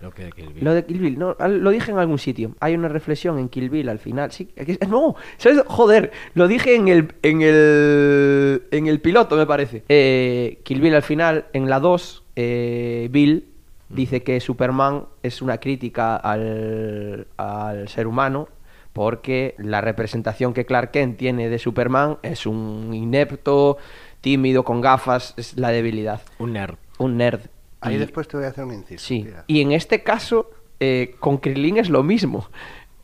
Lo 0.00 0.10
que 0.10 0.30
Kill 0.32 0.52
Bill. 0.52 0.64
Lo 0.64 0.74
de 0.74 0.84
Kill 0.84 0.98
Bill, 0.98 1.18
no, 1.18 1.34
lo 1.48 1.70
dije 1.70 1.90
en 1.90 1.98
algún 1.98 2.18
sitio. 2.18 2.54
Hay 2.60 2.74
una 2.74 2.88
reflexión 2.88 3.38
en 3.38 3.48
Kill 3.48 3.70
Bill 3.70 3.88
al 3.88 3.98
final. 3.98 4.32
Sí, 4.32 4.44
que- 4.46 4.78
no, 4.86 5.16
¿sabes? 5.38 5.62
Joder, 5.66 6.12
lo 6.34 6.46
dije 6.46 6.74
en 6.74 6.88
el, 6.88 7.14
en 7.22 7.40
el, 7.40 8.64
en 8.70 8.86
el 8.86 9.00
piloto, 9.00 9.36
me 9.36 9.46
parece. 9.46 9.82
Eh, 9.88 10.60
Kill 10.62 10.82
Bill 10.82 10.94
al 10.94 11.02
final, 11.02 11.46
en 11.54 11.70
la 11.70 11.80
2, 11.80 12.22
eh, 12.36 13.08
Bill 13.10 13.46
dice 13.88 14.22
que 14.22 14.40
Superman 14.40 15.04
es 15.22 15.42
una 15.42 15.58
crítica 15.58 16.16
al, 16.16 17.26
al 17.36 17.88
ser 17.88 18.06
humano 18.06 18.48
porque 18.92 19.54
la 19.58 19.80
representación 19.80 20.54
que 20.54 20.64
Clark 20.66 20.92
Kent 20.92 21.18
tiene 21.18 21.48
de 21.48 21.58
Superman 21.58 22.18
es 22.22 22.46
un 22.46 22.92
inepto, 22.94 23.76
tímido, 24.20 24.64
con 24.64 24.80
gafas, 24.80 25.34
es 25.36 25.56
la 25.56 25.70
debilidad. 25.70 26.22
Un 26.38 26.52
nerd. 26.52 26.76
Un 26.98 27.16
nerd. 27.16 27.40
Ahí 27.80 27.96
Y- 27.96 27.98
después 27.98 28.28
te 28.28 28.36
voy 28.36 28.46
a 28.46 28.50
hacer 28.50 28.64
un 28.64 28.72
inciso. 28.74 29.04
Sí, 29.04 29.26
y 29.48 29.60
en 29.62 29.72
este 29.72 30.02
caso, 30.02 30.50
eh, 30.80 31.16
con 31.20 31.38
Krilin 31.38 31.76
es 31.78 31.90
lo 31.90 32.02
mismo. 32.02 32.48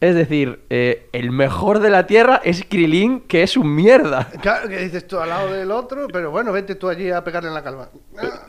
Es 0.00 0.14
decir, 0.14 0.64
eh, 0.70 1.08
el 1.12 1.30
mejor 1.30 1.80
de 1.80 1.90
la 1.90 2.06
Tierra 2.06 2.40
es 2.42 2.64
Krilin, 2.64 3.20
que 3.20 3.42
es 3.42 3.58
un 3.58 3.74
mierda. 3.74 4.28
Claro, 4.40 4.66
que 4.68 4.78
dices 4.78 5.06
tú 5.06 5.18
al 5.18 5.28
lado 5.28 5.52
del 5.52 5.70
otro, 5.70 6.08
pero 6.08 6.30
bueno, 6.30 6.52
vete 6.52 6.74
tú 6.74 6.88
allí 6.88 7.10
a 7.10 7.22
pegarle 7.22 7.48
en 7.50 7.54
la 7.54 7.62
calva. 7.62 7.90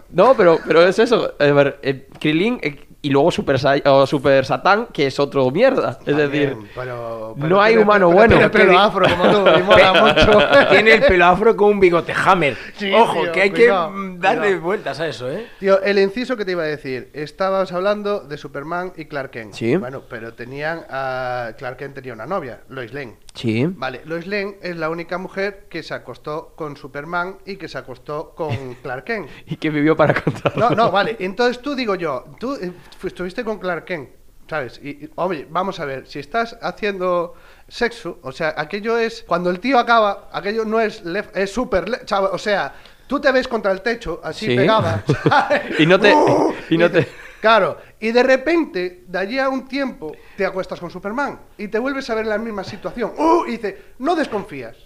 No, 0.10 0.34
pero, 0.36 0.60
pero 0.66 0.82
es 0.84 0.98
eso. 0.98 1.34
A 1.38 1.46
ver, 1.46 1.78
eh, 1.84 2.08
Krilin 2.20 2.60
eh, 2.62 2.80
y 3.04 3.10
luego 3.10 3.32
Super, 3.32 3.58
Sai- 3.60 3.82
o 3.86 4.06
Super 4.06 4.46
Satán, 4.46 4.88
que 4.94 5.08
es 5.08 5.20
otro 5.20 5.50
mierda. 5.50 5.98
Es 6.06 6.16
decir, 6.16 6.50
también, 6.52 6.72
pero- 6.76 7.34
pero 7.36 7.48
no 7.48 7.62
hay 7.62 7.72
tiene- 7.74 7.84
humano 7.84 8.08
pero 8.10 8.18
bueno. 8.18 8.36
Tiene 8.36 8.50
pelo 8.50 8.80
afro 8.80 9.06
como 9.10 9.32
tú, 9.32 9.64
mola 9.66 9.94
mucho. 10.26 10.40
Tiene 10.70 10.94
el 10.94 11.02
pelo 11.04 11.26
afro 11.26 11.56
con 11.58 11.70
un 11.72 11.80
bigote 11.80 12.14
hammer. 12.14 12.56
Sí, 12.78 12.92
Ojo, 12.94 13.24
tío, 13.24 13.32
que 13.32 13.42
hay 13.42 13.50
cuidado, 13.52 13.92
que 13.92 14.18
darle 14.20 14.42
cuidado. 14.48 14.62
vueltas 14.62 15.00
a 15.00 15.08
eso, 15.08 15.32
¿eh? 15.32 15.48
Tío, 15.60 15.82
el 15.82 15.98
inciso 16.00 16.38
que 16.38 16.46
te 16.46 16.52
iba 16.52 16.64
a 16.64 16.68
decir, 16.68 17.10
estabas 17.14 17.72
hablando 17.72 18.20
de 18.20 18.38
Superman 18.38 18.94
y 18.96 19.06
Clark 19.06 19.32
Kent. 19.32 19.54
Sí. 19.54 19.76
Bueno, 19.78 20.04
pero 20.10 20.34
tenían 20.34 20.86
a 20.90 21.54
Clark 21.58 21.78
Kent 21.78 21.96
tenía 21.96 22.14
una 22.14 22.26
novia, 22.28 22.62
Lois 22.70 22.94
Lane. 22.94 23.16
Sí. 23.34 23.66
Vale, 23.68 24.02
Lois 24.06 24.28
Lane 24.28 24.58
es 24.62 24.76
la 24.78 24.90
única 24.90 25.18
mujer 25.18 25.66
que 25.70 25.82
se 25.84 25.94
acostó 25.94 26.54
con 26.56 26.76
Superman 26.78 27.38
y 27.46 27.56
que 27.56 27.68
se 27.68 27.78
acostó 27.78 28.34
con 28.36 28.52
Clark 28.84 29.06
Kent. 29.06 29.28
Y 29.48 29.56
que 29.56 29.70
vivió 29.70 29.96
para 29.98 30.14
contarlo. 30.14 30.70
No, 30.70 30.76
no, 30.76 30.92
vale. 30.92 31.16
Entonces 31.20 31.62
tú 31.62 31.74
digo 31.76 31.96
yo, 31.96 32.26
tú 32.40 32.56
eh, 32.62 32.72
estuviste 33.08 33.44
con 33.44 33.60
Clark 33.60 33.86
Kent, 33.86 34.10
¿sabes? 34.50 34.80
Y, 34.84 34.90
y, 34.90 35.10
vamos 35.50 35.80
a 35.80 35.86
ver, 35.86 36.08
si 36.08 36.20
estás 36.20 36.58
haciendo 36.62 37.36
sexo, 37.68 38.20
o 38.24 38.32
sea, 38.32 38.54
aquello 38.58 38.98
es, 38.98 39.24
cuando 39.28 39.50
el 39.50 39.60
tío 39.60 39.80
acaba, 39.80 40.30
aquello 40.32 40.66
no 40.66 40.80
es 40.80 41.04
left, 41.04 41.36
es 41.38 41.54
¿sabes? 42.06 42.30
o 42.34 42.38
sea, 42.38 42.74
tú 43.08 43.20
te 43.20 43.32
ves 43.32 43.48
contra 43.48 43.72
el 43.72 43.82
techo, 43.82 44.20
así 44.24 44.46
Sí. 44.48 44.56
pegada. 44.56 45.04
Y 45.80 45.86
no 45.86 46.00
te- 46.00 46.14
¡Uh! 46.16 46.54
y 46.70 46.78
no 46.78 46.90
te- 46.92 47.08
Claro, 47.42 47.78
y 48.00 48.12
de 48.12 48.22
repente, 48.22 49.04
de 49.08 49.18
allí 49.18 49.40
a 49.40 49.50
un 49.50 49.68
tiempo, 49.68 50.16
te 50.38 50.46
acuestas 50.46 50.80
con 50.80 50.92
Superman 50.92 51.40
y 51.58 51.70
te 51.70 51.80
vuelves 51.80 52.08
a 52.12 52.14
ver 52.16 52.26
en 52.26 52.30
la 52.30 52.38
misma 52.38 52.64
situación. 52.64 53.14
¡Uh! 53.18 53.46
Y 53.48 53.52
dice, 53.54 53.82
no 53.98 54.16
desconfías. 54.16 54.78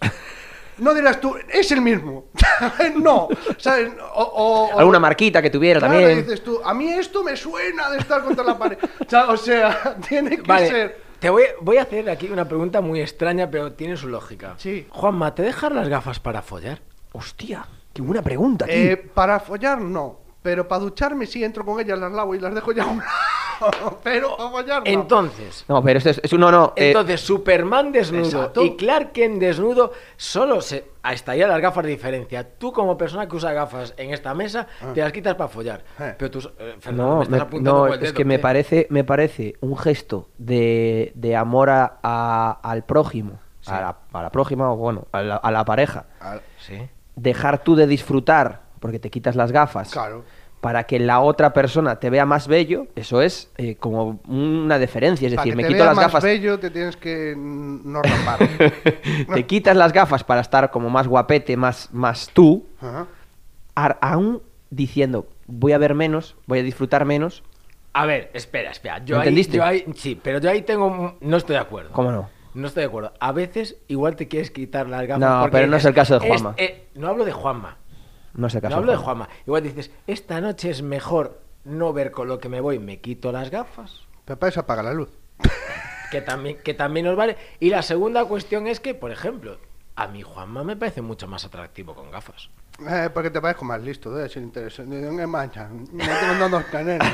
No 0.78 0.92
dirás 0.92 1.20
tú, 1.20 1.34
es 1.48 1.70
el 1.72 1.80
mismo. 1.80 2.26
no, 2.96 3.28
¿sabes? 3.56 3.92
O, 4.14 4.22
o- 4.22 4.74
o- 4.74 4.78
Alguna 4.78 4.98
marquita 5.00 5.40
que 5.40 5.48
tuviera 5.50 5.80
Claro, 5.80 5.94
también. 5.94 6.22
dices 6.22 6.42
tú, 6.44 6.60
a 6.64 6.74
mí 6.74 6.88
esto 6.92 7.22
me 7.24 7.36
suena 7.36 7.88
de 7.90 7.98
estar 7.98 8.22
contra 8.22 8.44
la 8.44 8.58
pared. 8.58 8.78
O 9.28 9.36
sea, 9.36 9.96
tiene 10.08 10.36
que 10.36 10.42
Vale, 10.42 10.68
ser. 10.68 11.00
te 11.18 11.30
voy, 11.30 11.44
voy 11.62 11.78
a 11.78 11.82
hacer 11.82 12.10
aquí 12.10 12.28
una 12.28 12.46
pregunta 12.46 12.80
muy 12.80 13.00
extraña, 13.00 13.50
pero 13.50 13.72
tiene 13.72 13.96
su 13.96 14.08
lógica. 14.08 14.54
Sí. 14.58 14.86
Juanma, 14.90 15.34
¿te 15.34 15.42
dejas 15.42 15.72
las 15.72 15.88
gafas 15.88 16.20
para 16.20 16.42
follar? 16.42 16.80
Hostia, 17.12 17.66
qué 17.94 18.02
buena 18.02 18.20
pregunta, 18.22 18.66
tío. 18.66 18.74
Eh, 18.74 18.96
para 18.96 19.40
follar, 19.40 19.80
no. 19.80 20.20
Pero 20.42 20.68
para 20.68 20.80
ducharme 20.82 21.26
sí 21.26 21.42
entro 21.42 21.64
con 21.64 21.80
ellas, 21.80 21.98
las 21.98 22.12
lavo 22.12 22.34
y 22.34 22.38
las 22.38 22.54
dejo 22.54 22.72
ya 22.72 22.84
a 22.84 22.86
un 22.86 22.98
lado. 22.98 23.10
Pero. 24.02 24.36
Entonces, 24.84 25.64
No, 25.68 25.82
pero 25.82 25.98
esto 25.98 26.10
es, 26.10 26.20
es 26.22 26.32
no, 26.32 26.50
no. 26.50 26.72
eh, 26.76 26.88
entonces 26.88 27.20
Superman 27.20 27.92
desnudo 27.92 28.24
Exacto. 28.24 28.62
y 28.64 28.76
Clark 28.76 29.12
Kent 29.12 29.38
desnudo 29.40 29.92
solo 30.16 30.60
se 30.60 30.90
hasta 31.02 31.32
ahí 31.32 31.40
las 31.40 31.60
gafas 31.60 31.84
de 31.84 31.90
diferencia. 31.90 32.48
Tú 32.58 32.72
como 32.72 32.96
persona 32.98 33.28
que 33.28 33.36
usa 33.36 33.52
gafas 33.52 33.94
en 33.96 34.12
esta 34.12 34.34
mesa 34.34 34.66
te 34.94 35.00
las 35.00 35.12
quitas 35.12 35.34
para 35.36 35.48
follar. 35.48 35.84
Eh. 36.00 36.14
Pero 36.18 36.30
tú, 36.30 36.38
eh, 36.58 36.76
Fernando, 36.80 37.10
No, 37.10 37.16
me 37.18 37.22
estás 37.24 37.38
me- 37.38 37.42
apuntando 37.44 37.72
no, 37.72 37.78
con 37.80 37.88
el 37.88 37.94
es 37.94 38.00
dedo, 38.00 38.14
que 38.14 38.24
me 38.24 38.38
parece, 38.38 38.86
me 38.90 39.04
parece 39.04 39.54
un 39.60 39.76
gesto 39.76 40.28
de, 40.38 41.12
de 41.14 41.36
amor 41.36 41.70
a- 41.70 41.98
a- 42.02 42.58
al 42.62 42.84
prójimo, 42.84 43.38
a, 43.66 43.80
la, 43.80 43.96
a 44.12 44.22
la 44.22 44.30
prójima 44.30 44.72
o 44.72 44.76
bueno, 44.76 45.06
a 45.12 45.22
la, 45.22 45.36
a 45.36 45.50
la 45.50 45.64
pareja. 45.64 46.06
Ah, 46.20 46.38
Sí. 46.58 46.88
Dejar 47.14 47.62
tú 47.62 47.76
de 47.76 47.86
disfrutar 47.86 48.62
porque 48.80 48.98
te 48.98 49.08
quitas 49.08 49.36
las 49.36 49.50
gafas 49.52 49.90
Claro. 49.90 50.24
Para 50.66 50.82
que 50.82 50.98
la 50.98 51.20
otra 51.20 51.52
persona 51.52 52.00
te 52.00 52.10
vea 52.10 52.26
más 52.26 52.48
bello, 52.48 52.88
eso 52.96 53.22
es 53.22 53.52
eh, 53.56 53.76
como 53.76 54.18
una 54.26 54.80
deferencia. 54.80 55.28
Es 55.28 55.34
Para 55.34 55.44
decir, 55.44 55.52
que 55.52 55.56
me 55.58 55.62
te 55.62 55.68
quito 55.68 55.78
vea 55.78 55.86
las 55.86 55.94
más 55.96 56.06
gafas. 56.06 56.24
bello, 56.24 56.58
te 56.58 56.70
tienes 56.70 56.96
que 56.96 57.34
mm, 57.36 57.92
no 57.92 58.02
rapar. 58.02 58.48
te 59.34 59.46
quitas 59.46 59.76
las 59.76 59.92
gafas 59.92 60.24
para 60.24 60.40
estar 60.40 60.72
como 60.72 60.90
más 60.90 61.06
guapete, 61.06 61.56
más, 61.56 61.88
más 61.92 62.28
tú, 62.34 62.66
Ajá. 62.80 63.06
aún 64.00 64.42
diciendo 64.70 65.28
voy 65.46 65.70
a 65.70 65.78
ver 65.78 65.94
menos, 65.94 66.34
voy 66.46 66.58
a 66.58 66.62
disfrutar 66.64 67.04
menos, 67.04 67.44
A 67.92 68.04
ver, 68.06 68.32
espera, 68.34 68.72
espera. 68.72 68.98
Yo 69.04 69.14
¿Me 69.18 69.22
ahí, 69.22 69.28
entendiste? 69.28 69.56
yo 69.58 69.64
ahí- 69.64 69.84
sí, 69.94 70.20
pero 70.20 70.40
yo 70.40 70.50
ahí 70.50 70.62
tengo. 70.62 70.86
un- 70.88 71.14
No 71.20 71.36
estoy 71.36 71.54
de 71.54 71.60
acuerdo. 71.62 71.90
¿Cómo 71.92 72.10
no? 72.10 72.28
No 72.54 72.66
estoy 72.66 72.80
de 72.80 72.88
acuerdo. 72.88 73.12
A 73.20 73.30
veces 73.30 73.76
igual 73.86 74.16
te 74.16 74.26
quieres 74.26 74.50
quitar 74.50 74.88
las 74.88 75.06
gafas. 75.06 75.20
No, 75.20 75.40
porque 75.42 75.52
pero 75.58 75.66
no 75.68 75.76
es 75.76 75.84
el 75.84 75.94
caso 75.94 76.18
de 76.18 76.26
"Es- 76.26 76.32
Juanma". 76.42 76.54
eh, 76.56 76.88
no 76.96 77.06
hablo 77.06 77.24
de 77.24 77.30
Juanma. 77.30 77.76
No 78.36 78.48
sé 78.50 78.60
caso. 78.60 78.70
no 78.74 78.78
hablo 78.78 78.92
de 78.92 78.98
Juanma. 78.98 79.28
Igual 79.46 79.62
dices, 79.62 79.90
esta 80.06 80.40
noche 80.40 80.70
es 80.70 80.82
mejor 80.82 81.40
no 81.64 81.92
ver 81.92 82.10
con 82.12 82.28
lo 82.28 82.38
que 82.38 82.48
me 82.48 82.60
voy, 82.60 82.78
me 82.78 83.00
quito 83.00 83.32
las 83.32 83.50
gafas. 83.50 84.00
Pero 84.24 84.38
para 84.38 84.50
eso 84.50 84.60
apaga 84.60 84.82
la 84.82 84.92
luz. 84.94 85.10
Que 86.08 86.20
también, 86.20 86.58
que 86.62 86.72
también 86.72 87.04
nos 87.04 87.16
vale. 87.16 87.36
Y 87.58 87.68
la 87.68 87.82
segunda 87.82 88.24
cuestión 88.26 88.68
es 88.68 88.78
que, 88.78 88.94
por 88.94 89.10
ejemplo, 89.10 89.58
a 89.96 90.06
mi 90.06 90.22
Juanma 90.22 90.62
me 90.62 90.76
parece 90.76 91.02
mucho 91.02 91.26
más 91.26 91.44
atractivo 91.44 91.96
con 91.96 92.12
gafas. 92.12 92.48
Eh, 92.88 93.10
porque 93.12 93.28
te 93.28 93.40
parezco 93.40 93.64
más 93.64 93.82
listo, 93.82 94.14
debe 94.14 94.28
ser 94.28 94.44
interesante. 94.44 94.94
¿De 94.96 95.04
dónde 95.06 95.26
manchan? 95.26 95.82
Me 95.92 96.04
tengo 96.06 96.38
dando 96.38 96.62
caneros. 96.70 97.08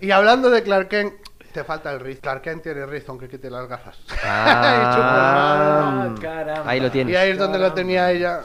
Y 0.00 0.12
hablando 0.12 0.48
de 0.48 0.62
Clark 0.62 0.88
Kent, 0.88 1.14
te 1.52 1.64
falta 1.64 1.90
el 1.92 1.98
riz. 1.98 2.20
Clark 2.20 2.42
Kent 2.42 2.62
tiene 2.62 2.86
riz, 2.86 3.04
aunque 3.08 3.28
quite 3.28 3.50
las 3.50 3.66
gafas. 3.68 3.98
Ah, 4.24 6.04
Ah, 6.10 6.14
caramba. 6.20 6.70
ahí 6.70 6.78
lo 6.80 6.86
y 6.86 6.90
tienes. 6.90 7.16
ahí 7.16 7.30
es 7.30 7.38
donde 7.38 7.58
lo 7.58 7.64
Caramba. 7.64 7.74
tenía 7.74 8.10
ella. 8.12 8.40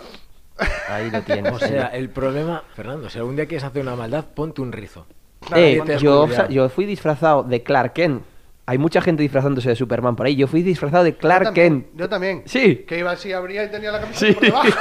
Ahí 0.88 1.10
lo 1.10 1.22
tienes. 1.22 1.52
O 1.54 1.60
sea, 1.60 1.88
el 1.88 2.10
problema, 2.10 2.64
Fernando, 2.76 3.10
si 3.10 3.18
algún 3.20 3.36
día 3.36 3.46
quieres 3.48 3.64
hacer 3.64 3.82
una 3.82 3.96
maldad, 3.96 4.26
ponte 4.34 4.62
un 4.62 4.72
rizo. 4.72 5.06
Eh, 5.56 5.82
yo, 6.00 6.28
yo 6.50 6.70
fui 6.70 6.86
disfrazado 6.86 7.44
de 7.44 7.64
Clark 7.64 7.94
Kent. 7.94 8.24
Hay 8.66 8.78
mucha 8.78 9.02
gente 9.02 9.22
disfrazándose 9.22 9.68
de 9.70 9.76
Superman 9.76 10.16
por 10.16 10.26
ahí. 10.26 10.38
Yo 10.38 10.48
fui 10.48 10.62
disfrazado 10.62 11.04
de 11.04 11.12
Yo 11.12 11.18
Clark 11.18 11.46
también, 11.46 11.82
Kent. 11.84 12.00
Yo 12.00 12.08
también. 12.08 12.44
Sí. 12.46 12.86
Que 12.88 13.00
iba 13.00 13.12
así, 13.12 13.34
abría 13.34 13.66
y 13.66 13.70
tenía 13.72 13.92
la 13.92 14.00
camisa 14.00 14.20
Sí. 14.26 14.32
por 14.34 14.42
debajo. 14.42 14.68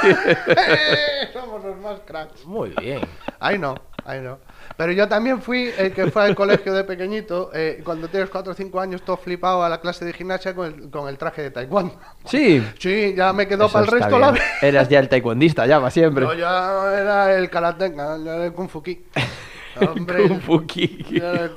Somos 1.33 1.63
los 1.65 1.77
más 1.79 1.99
cracks. 2.05 2.45
Muy 2.45 2.69
bien. 2.79 3.01
Ahí 3.39 3.59
no, 3.59 3.75
ahí 4.05 4.21
no. 4.21 4.39
Pero 4.77 4.91
yo 4.91 5.07
también 5.07 5.41
fui 5.41 5.71
el 5.77 5.93
que 5.93 6.09
fue 6.09 6.23
al 6.23 6.35
colegio 6.35 6.73
de 6.73 6.83
pequeñito, 6.83 7.51
eh, 7.53 7.81
cuando 7.83 8.07
tienes 8.07 8.29
4 8.29 8.51
o 8.51 8.55
5 8.55 8.79
años, 8.79 9.01
todo 9.03 9.17
flipado 9.17 9.63
a 9.63 9.69
la 9.69 9.79
clase 9.81 10.05
de 10.05 10.13
gimnasia 10.13 10.55
con 10.55 10.65
el, 10.67 10.89
con 10.89 11.07
el 11.07 11.17
traje 11.17 11.43
de 11.43 11.51
taekwondo. 11.51 11.93
Sí. 12.25 12.65
Sí, 12.79 13.13
ya 13.15 13.33
me 13.33 13.47
quedó 13.47 13.65
Eso 13.65 13.73
para 13.73 13.85
el 13.85 13.91
resto 13.91 14.19
la 14.19 14.31
bien. 14.31 14.43
vida. 14.43 14.67
Eras 14.67 14.89
ya 14.89 14.99
el 14.99 15.09
taekwondista, 15.09 15.65
ya, 15.65 15.79
va 15.79 15.89
siempre. 15.91 16.25
Yo 16.25 16.33
ya 16.33 16.93
era 16.97 17.35
el 17.37 17.49
karateca, 17.49 18.15
el 18.15 18.53
kung 18.53 18.69
fu 18.69 18.81
ki. 18.81 19.05
Hombre, 19.95 20.27
Kung 20.27 20.41
Fu 20.41 20.63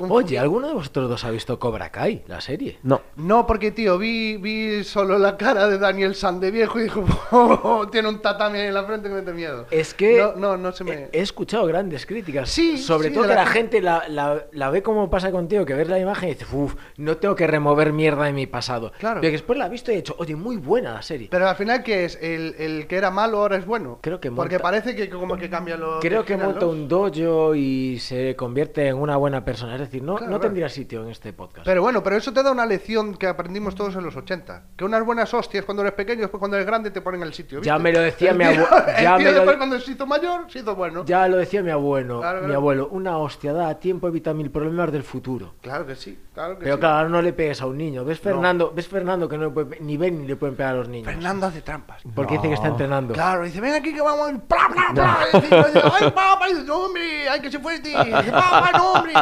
Oye, 0.09 0.39
¿alguno 0.39 0.69
de 0.69 0.75
vosotros 0.75 1.09
dos 1.09 1.25
ha 1.25 1.31
visto 1.31 1.59
Cobra 1.59 1.91
Kai, 1.91 2.23
la 2.27 2.41
serie? 2.41 2.79
No. 2.83 3.01
No, 3.17 3.47
porque 3.47 3.71
tío, 3.71 3.99
vi, 3.99 4.37
vi 4.37 4.85
solo 4.85 5.19
la 5.19 5.37
cara 5.37 5.69
de 5.69 5.79
Daniel 5.79 6.15
San 6.15 6.41
de 6.41 6.51
viejo 6.51 6.79
y 6.79 6.85
dijo, 6.85 7.05
"Oh, 7.33 7.87
tiene 7.91 8.09
un 8.09 8.21
tatami 8.21 8.59
ahí 8.59 8.67
en 8.69 8.75
la 8.75 8.85
frente 8.85 9.09
que 9.09 9.15
me 9.15 9.23
da 9.23 9.33
miedo. 9.33 9.67
Es 9.71 9.95
que 9.95 10.19
No, 10.19 10.35
no, 10.37 10.57
no 10.57 10.73
se 10.73 10.85
me... 10.85 11.09
he, 11.13 11.21
escuchado 11.21 11.67
grandes 11.67 12.07
críticas. 12.07 12.49
Sí, 12.51 12.79
sobre 12.79 13.09
sí, 13.09 13.15
todo 13.15 13.25
que 13.25 13.29
la 13.31 13.35
la 13.37 13.47
gente 13.47 13.81
la, 13.81 14.05
la- 14.09 14.45
la 14.53 14.71
ve 14.71 14.83
como 14.83 15.11
pasa 15.11 15.31
contigo, 15.31 15.65
que 15.65 15.75
ves 15.75 15.89
la 15.89 15.99
imagen 15.99 16.29
y 16.31 16.33
dices, 16.35 16.49
uff, 16.53 16.75
no 16.97 17.17
tengo 17.17 17.35
que 17.35 17.47
remover 17.47 17.93
mierda 17.93 18.25
de 18.25 18.33
mi 18.33 18.47
pasado. 18.47 18.93
Claro. 18.99 19.21
Pero 19.21 19.31
que 19.31 19.33
después 19.37 19.59
la 19.59 19.67
he 19.67 19.71
visto 19.71 19.91
y 19.91 19.95
he 19.95 19.97
dicho, 19.99 20.15
oye, 20.19 20.37
muy 20.37 20.57
buena 20.57 20.93
la 20.93 21.03
serie. 21.03 21.29
Pero 21.31 21.49
al 21.49 21.57
final, 21.57 21.83
¿qué 21.83 22.05
es? 22.05 22.19
¿El, 22.21 22.55
el 22.59 22.87
que 22.87 22.97
era 22.97 23.11
malo 23.11 23.39
ahora 23.39 23.57
es 23.57 23.67
bueno? 23.67 23.99
Creo 24.03 24.21
que 24.21 24.31
Porque 24.31 24.57
monta- 24.57 24.63
parece 24.63 24.95
que 24.97 25.09
como 25.09 25.37
que 25.37 25.49
cambia 25.51 25.77
lo 25.77 26.01
Creo 26.01 26.25
que 26.25 26.37
monta 26.37 26.61
los- 26.61 26.75
un 26.75 26.89
dojo 26.89 27.55
y 27.55 27.99
se 28.07 28.37
convierte 28.37 28.87
en 28.89 28.97
una 28.97 29.17
buena 29.17 29.45
persona. 29.45 29.75
Es 29.75 29.81
decir, 29.81 30.03
no, 30.03 30.17
Claro, 30.17 30.33
no 30.33 30.41
tendría 30.41 30.69
sitio 30.69 31.03
en 31.03 31.11
este 31.11 31.33
podcast. 31.33 31.65
Pero 31.67 31.83
bueno, 31.83 32.03
pero 32.03 32.17
eso 32.17 32.33
te 32.33 32.43
da 32.43 32.51
una 32.53 32.65
lección 32.67 33.15
que 33.17 33.27
aprendimos 33.27 33.75
todos 33.75 33.95
en 33.97 34.05
los 34.05 34.17
80. 34.17 34.63
Que 34.77 34.85
unas 34.85 35.05
buenas 35.05 35.33
hostias 35.35 35.65
cuando 35.65 35.83
eres 35.83 35.95
pequeño, 35.95 36.21
después 36.23 36.39
cuando 36.39 36.57
eres 36.57 36.67
grande 36.67 36.91
te 36.91 37.01
ponen 37.01 37.23
en 37.23 37.29
el 37.29 37.35
sitio. 37.35 37.61
Ya 37.63 37.75
¿viste? 37.75 37.83
me 37.83 37.93
lo 37.93 38.01
decía 38.01 38.31
El 38.31 38.39
mi 38.39 38.45
tío- 38.45 38.67
abue- 38.67 38.85
el 38.97 39.03
ya 39.03 39.17
tío 39.17 39.27
me 39.27 39.33
lo 39.33 39.33
después 39.41 39.57
cuando 39.57 39.81
se 39.81 39.91
hizo 39.93 40.07
mayor, 40.07 40.51
se 40.51 40.59
hizo 40.61 40.75
bueno. 40.77 41.05
Ya 41.05 41.27
lo 41.29 41.37
decía 41.37 41.63
mi 41.63 41.71
abuelo. 41.71 42.21
Claro, 42.21 42.39
Mi 42.41 42.45
claro. 42.47 42.59
abuelo, 42.61 42.89
una 42.93 43.19
hostia 43.19 43.53
da 43.53 43.69
a 43.69 43.79
tiempo 43.81 44.09
evita 44.09 44.33
mil 44.35 44.51
problemas 44.51 44.93
del 44.93 45.03
futuro. 45.03 45.55
Claro 45.61 45.87
que 45.87 45.97
sí, 45.97 46.19
claro 46.35 46.59
que 46.59 46.65
Pero 46.65 46.77
sí. 46.77 46.81
claro, 46.81 47.09
no 47.09 47.21
le 47.23 47.33
pegues 47.33 47.61
a 47.61 47.67
un 47.67 47.77
niño. 47.77 48.05
¿Ves 48.05 48.21
Fernando, 48.21 48.73
¿ves 48.75 48.87
Fernando 48.89 49.29
que 49.29 49.37
no 49.39 49.45
le 49.47 49.51
puede, 49.51 49.81
ni 49.81 49.97
ven 49.97 50.21
ni 50.23 50.27
le 50.29 50.37
pueden 50.37 50.55
pegar 50.57 50.75
a 50.75 50.79
los 50.79 50.89
niños? 50.89 51.07
Fernando 51.13 51.47
hace 51.47 51.63
trampas. 51.63 52.03
Porque 52.15 52.35
dice 52.37 52.49
que 52.49 52.55
está 52.55 52.69
entrenando. 52.69 53.15
Claro, 53.15 53.43
dice, 53.45 53.61
ven 53.61 53.75
aquí 53.75 53.93
que 53.93 54.01
vamos. 54.03 54.33
Bla, 54.49 54.69
bla, 54.71 54.87
bla. 54.93 55.19
Y 55.33 55.41
dice, 55.41 55.55
ay, 55.83 56.11
papá, 56.11 56.49
y 56.49 56.55
dice, 56.55 56.67
no, 56.67 56.77
hombre, 56.87 57.29
hay 57.29 57.41
que 57.41 57.51
se 57.51 57.59
fuerte. 57.59 57.96
Papá, 58.31 58.71
no, 58.77 58.93
hombre. 58.93 59.13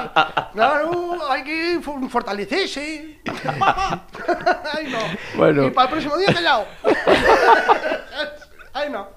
Claro, 0.53 1.19
hay 1.31 1.43
que 1.45 1.79
for- 1.83 2.09
fortalecerse. 2.11 3.21
Papá. 3.59 4.05
Ay, 4.77 4.89
no. 4.91 4.99
Bueno. 5.37 5.65
Y 5.67 5.71
para 5.71 5.87
el 5.87 5.93
próximo 5.93 6.17
día 6.17 6.33
callado. 6.33 6.65
Ay, 8.73 8.91
no. 8.93 9.09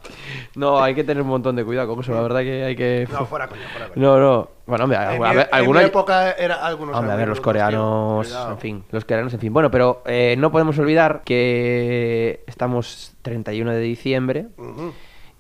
No, 0.56 0.82
hay 0.82 0.96
que 0.96 1.04
tener 1.04 1.22
un 1.22 1.30
montón 1.30 1.56
de 1.56 1.64
cuidado 1.64 1.88
con 1.88 2.00
eso. 2.04 2.14
La 2.14 2.22
verdad 2.22 2.42
que 2.42 2.64
hay 2.64 2.76
que. 2.76 3.08
No, 3.12 3.26
fuera 3.26 3.48
coña, 3.48 3.68
fuera. 3.70 3.90
No, 3.96 4.18
no. 4.20 4.50
Bueno, 4.66 4.84
hombre, 4.86 4.98
En 5.00 5.24
a 5.24 5.30
mi- 5.30 5.36
ver, 5.36 5.50
en 5.52 5.56
alguna- 5.58 5.80
mi 5.82 5.86
época 5.86 6.32
era 6.32 6.56
algunos. 6.56 6.96
Hombre, 6.96 7.14
a 7.14 7.16
ver, 7.16 7.28
los 7.28 7.40
coreanos, 7.42 8.28
tío, 8.28 8.50
en 8.52 8.58
fin, 8.58 8.84
los 8.92 9.06
coreanos, 9.06 9.34
en 9.34 9.40
fin. 9.40 9.54
Bueno, 9.54 9.70
pero 9.72 10.02
eh, 10.06 10.36
no 10.38 10.52
podemos 10.52 10.78
olvidar 10.80 11.22
que 11.24 12.44
estamos 12.48 13.14
31 13.22 13.72
de 13.72 13.80
diciembre 13.80 14.48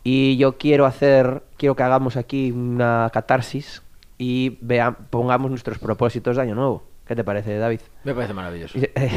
y 0.04 0.38
yo 0.38 0.58
quiero 0.58 0.86
hacer, 0.86 1.44
quiero 1.58 1.76
que 1.76 1.84
hagamos 1.84 2.16
aquí 2.16 2.52
una 2.52 3.10
catarsis 3.12 3.82
y 4.18 4.58
vea, 4.62 4.92
pongamos 4.92 5.50
nuestros 5.50 5.80
propósitos 5.80 6.36
de 6.36 6.42
año 6.42 6.56
nuevo. 6.56 6.84
¿Qué 7.06 7.16
te 7.16 7.24
parece, 7.24 7.58
David? 7.58 7.80
Me 8.04 8.14
parece 8.14 8.34
maravilloso. 8.34 8.78
Y, 8.78 8.84
eh, 8.84 9.12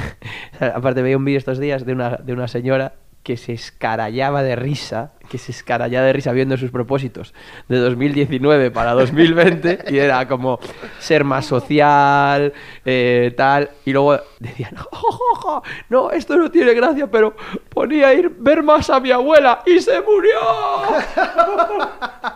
aparte 0.74 1.02
veía 1.02 1.16
un 1.16 1.24
vídeo 1.24 1.38
estos 1.38 1.58
días 1.58 1.84
de 1.84 1.92
una, 1.92 2.16
de 2.16 2.32
una 2.32 2.46
señora 2.46 2.94
que 3.22 3.36
se 3.36 3.52
escarallaba 3.52 4.42
de 4.42 4.56
risa, 4.56 5.12
que 5.30 5.38
se 5.38 5.52
escarallaba 5.52 6.06
de 6.06 6.12
risa 6.12 6.32
viendo 6.32 6.56
sus 6.56 6.70
propósitos 6.72 7.32
de 7.68 7.78
2019 7.78 8.72
para 8.72 8.92
2020 8.94 9.84
y 9.88 9.98
era 9.98 10.26
como 10.26 10.58
ser 10.98 11.22
más 11.24 11.46
social, 11.46 12.52
eh, 12.84 13.32
tal, 13.36 13.70
y 13.84 13.92
luego 13.92 14.18
decían, 14.40 14.74
"Jo, 14.76 14.88
jo, 14.90 15.34
jo, 15.36 15.62
no, 15.88 16.10
esto 16.10 16.34
no 16.36 16.50
tiene 16.50 16.74
gracia, 16.74 17.06
pero 17.08 17.34
ponía 17.68 18.12
ir 18.12 18.28
ver 18.38 18.64
más 18.64 18.90
a 18.90 18.98
mi 18.98 19.12
abuela 19.12 19.62
y 19.64 19.78
se 19.80 20.00
murió. 20.00 20.34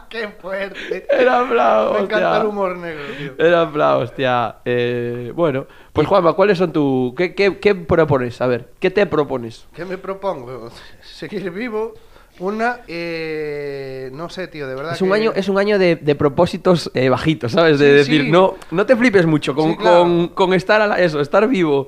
Qué 0.08 0.28
fuerte. 0.40 1.06
Era 1.10 1.48
plan, 1.48 1.92
Me 1.92 1.98
encanta 2.00 2.30
hostia. 2.30 2.40
el 2.40 2.46
humor 2.46 2.76
negro, 2.76 3.02
tío. 3.18 3.34
Era 3.44 3.70
plan, 3.72 3.96
hostia. 3.96 4.56
Eh, 4.64 5.32
bueno, 5.34 5.66
pues 5.92 6.06
Juanma, 6.06 6.34
¿cuáles 6.34 6.58
son 6.58 6.72
tu... 6.72 7.14
¿Qué, 7.16 7.34
qué, 7.34 7.58
qué 7.58 7.74
propones? 7.74 8.40
A 8.40 8.46
ver, 8.46 8.70
¿qué 8.78 8.90
te 8.90 9.06
propones? 9.06 9.66
¿Qué 9.74 9.84
me 9.84 9.98
propongo? 9.98 10.70
Seguir 11.02 11.50
vivo. 11.50 11.94
Una, 12.40 12.80
eh, 12.88 14.10
no 14.12 14.28
sé, 14.28 14.48
tío, 14.48 14.66
de 14.66 14.74
verdad. 14.74 14.94
Es 14.94 15.02
un 15.02 15.08
que- 15.10 15.14
año, 15.14 15.32
es 15.34 15.48
un 15.48 15.58
año 15.58 15.78
de, 15.78 15.96
de 15.96 16.14
propósitos 16.14 16.90
eh, 16.94 17.08
bajitos, 17.08 17.52
¿sabes? 17.52 17.78
De 17.78 17.90
Sí, 17.90 17.94
decir, 17.94 18.22
sí. 18.22 18.30
no, 18.30 18.56
no 18.72 18.86
te 18.86 18.96
flipes 18.96 19.24
mucho 19.26 19.54
con, 19.54 19.70
Sí, 19.72 19.76
claro. 19.76 19.98
con, 20.02 20.28
con 20.28 20.54
estar 20.54 20.80
a 20.80 20.86
la- 20.88 21.00
eso, 21.00 21.20
estar 21.20 21.46
vivo. 21.48 21.86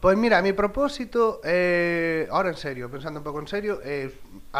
Pues 0.00 0.16
mira, 0.16 0.40
mi 0.42 0.52
propósito, 0.52 1.40
eh, 1.42 2.28
ahora 2.30 2.50
en 2.50 2.56
serio, 2.56 2.88
pensando 2.90 3.18
un 3.20 3.24
poco 3.24 3.40
en 3.40 3.48
serio, 3.48 3.80
es 3.82 4.12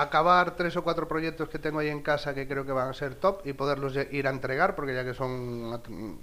acabar 0.03 0.57
tres 0.57 0.76
o 0.76 0.82
cuatro 0.82 1.07
proyectos 1.09 1.49
que 1.49 1.59
tengo 1.59 1.78
ahí 1.80 1.88
en 1.88 2.03
casa 2.03 2.34
que 2.34 2.46
creo 2.46 2.64
que 2.64 2.72
van 2.72 2.88
a 2.88 2.92
ser 2.92 3.14
top 3.16 3.46
y 3.46 3.53
poderlos 3.53 3.94
ir 4.11 4.26
a 4.26 4.30
entregar, 4.30 4.74
porque 4.74 4.94
ya 4.94 5.05
que 5.05 5.14
son 5.14 5.80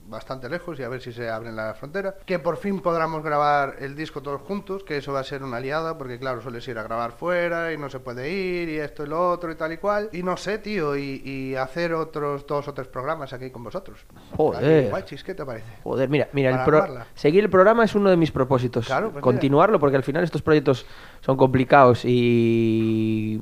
bastante 0.07 0.49
lejos 0.49 0.79
y 0.79 0.83
a 0.83 0.89
ver 0.89 1.01
si 1.01 1.11
se 1.13 1.29
abren 1.29 1.55
la 1.55 1.73
frontera. 1.73 2.15
Que 2.25 2.39
por 2.39 2.57
fin 2.57 2.79
podamos 2.81 3.23
grabar 3.23 3.75
el 3.79 3.95
disco 3.95 4.21
todos 4.21 4.41
juntos, 4.41 4.83
que 4.83 4.97
eso 4.97 5.13
va 5.13 5.19
a 5.21 5.23
ser 5.23 5.43
una 5.43 5.59
liada, 5.59 5.97
porque 5.97 6.19
claro, 6.19 6.41
sueles 6.41 6.67
ir 6.67 6.77
a 6.77 6.83
grabar 6.83 7.11
fuera 7.11 7.73
y 7.73 7.77
no 7.77 7.89
se 7.89 7.99
puede 7.99 8.29
ir 8.31 8.69
y 8.69 8.77
esto 8.77 9.03
y 9.03 9.07
lo 9.07 9.31
otro 9.31 9.51
y 9.51 9.55
tal 9.55 9.71
y 9.73 9.77
cual. 9.77 10.09
Y 10.11 10.23
no 10.23 10.37
sé, 10.37 10.57
tío, 10.59 10.95
y, 10.95 11.21
y 11.25 11.55
hacer 11.55 11.93
otros 11.93 12.45
dos 12.47 12.67
o 12.67 12.73
tres 12.73 12.87
programas 12.87 13.33
aquí 13.33 13.49
con 13.51 13.63
vosotros. 13.63 14.05
Joder. 14.35 14.89
Guachis, 14.89 15.23
¿qué 15.23 15.33
te 15.35 15.45
parece? 15.45 15.65
Joder, 15.83 16.09
mira, 16.09 16.29
mira, 16.33 16.51
el 16.51 16.63
pro- 16.63 16.85
seguir 17.13 17.43
el 17.43 17.49
programa 17.49 17.83
es 17.83 17.95
uno 17.95 18.09
de 18.09 18.17
mis 18.17 18.31
propósitos. 18.31 18.85
Claro, 18.87 19.05
pues 19.11 19.15
mira. 19.15 19.21
Continuarlo, 19.21 19.79
porque 19.79 19.97
al 19.97 20.03
final 20.03 20.23
estos 20.23 20.41
proyectos 20.41 20.85
son 21.21 21.37
complicados 21.37 22.03
y 22.05 23.41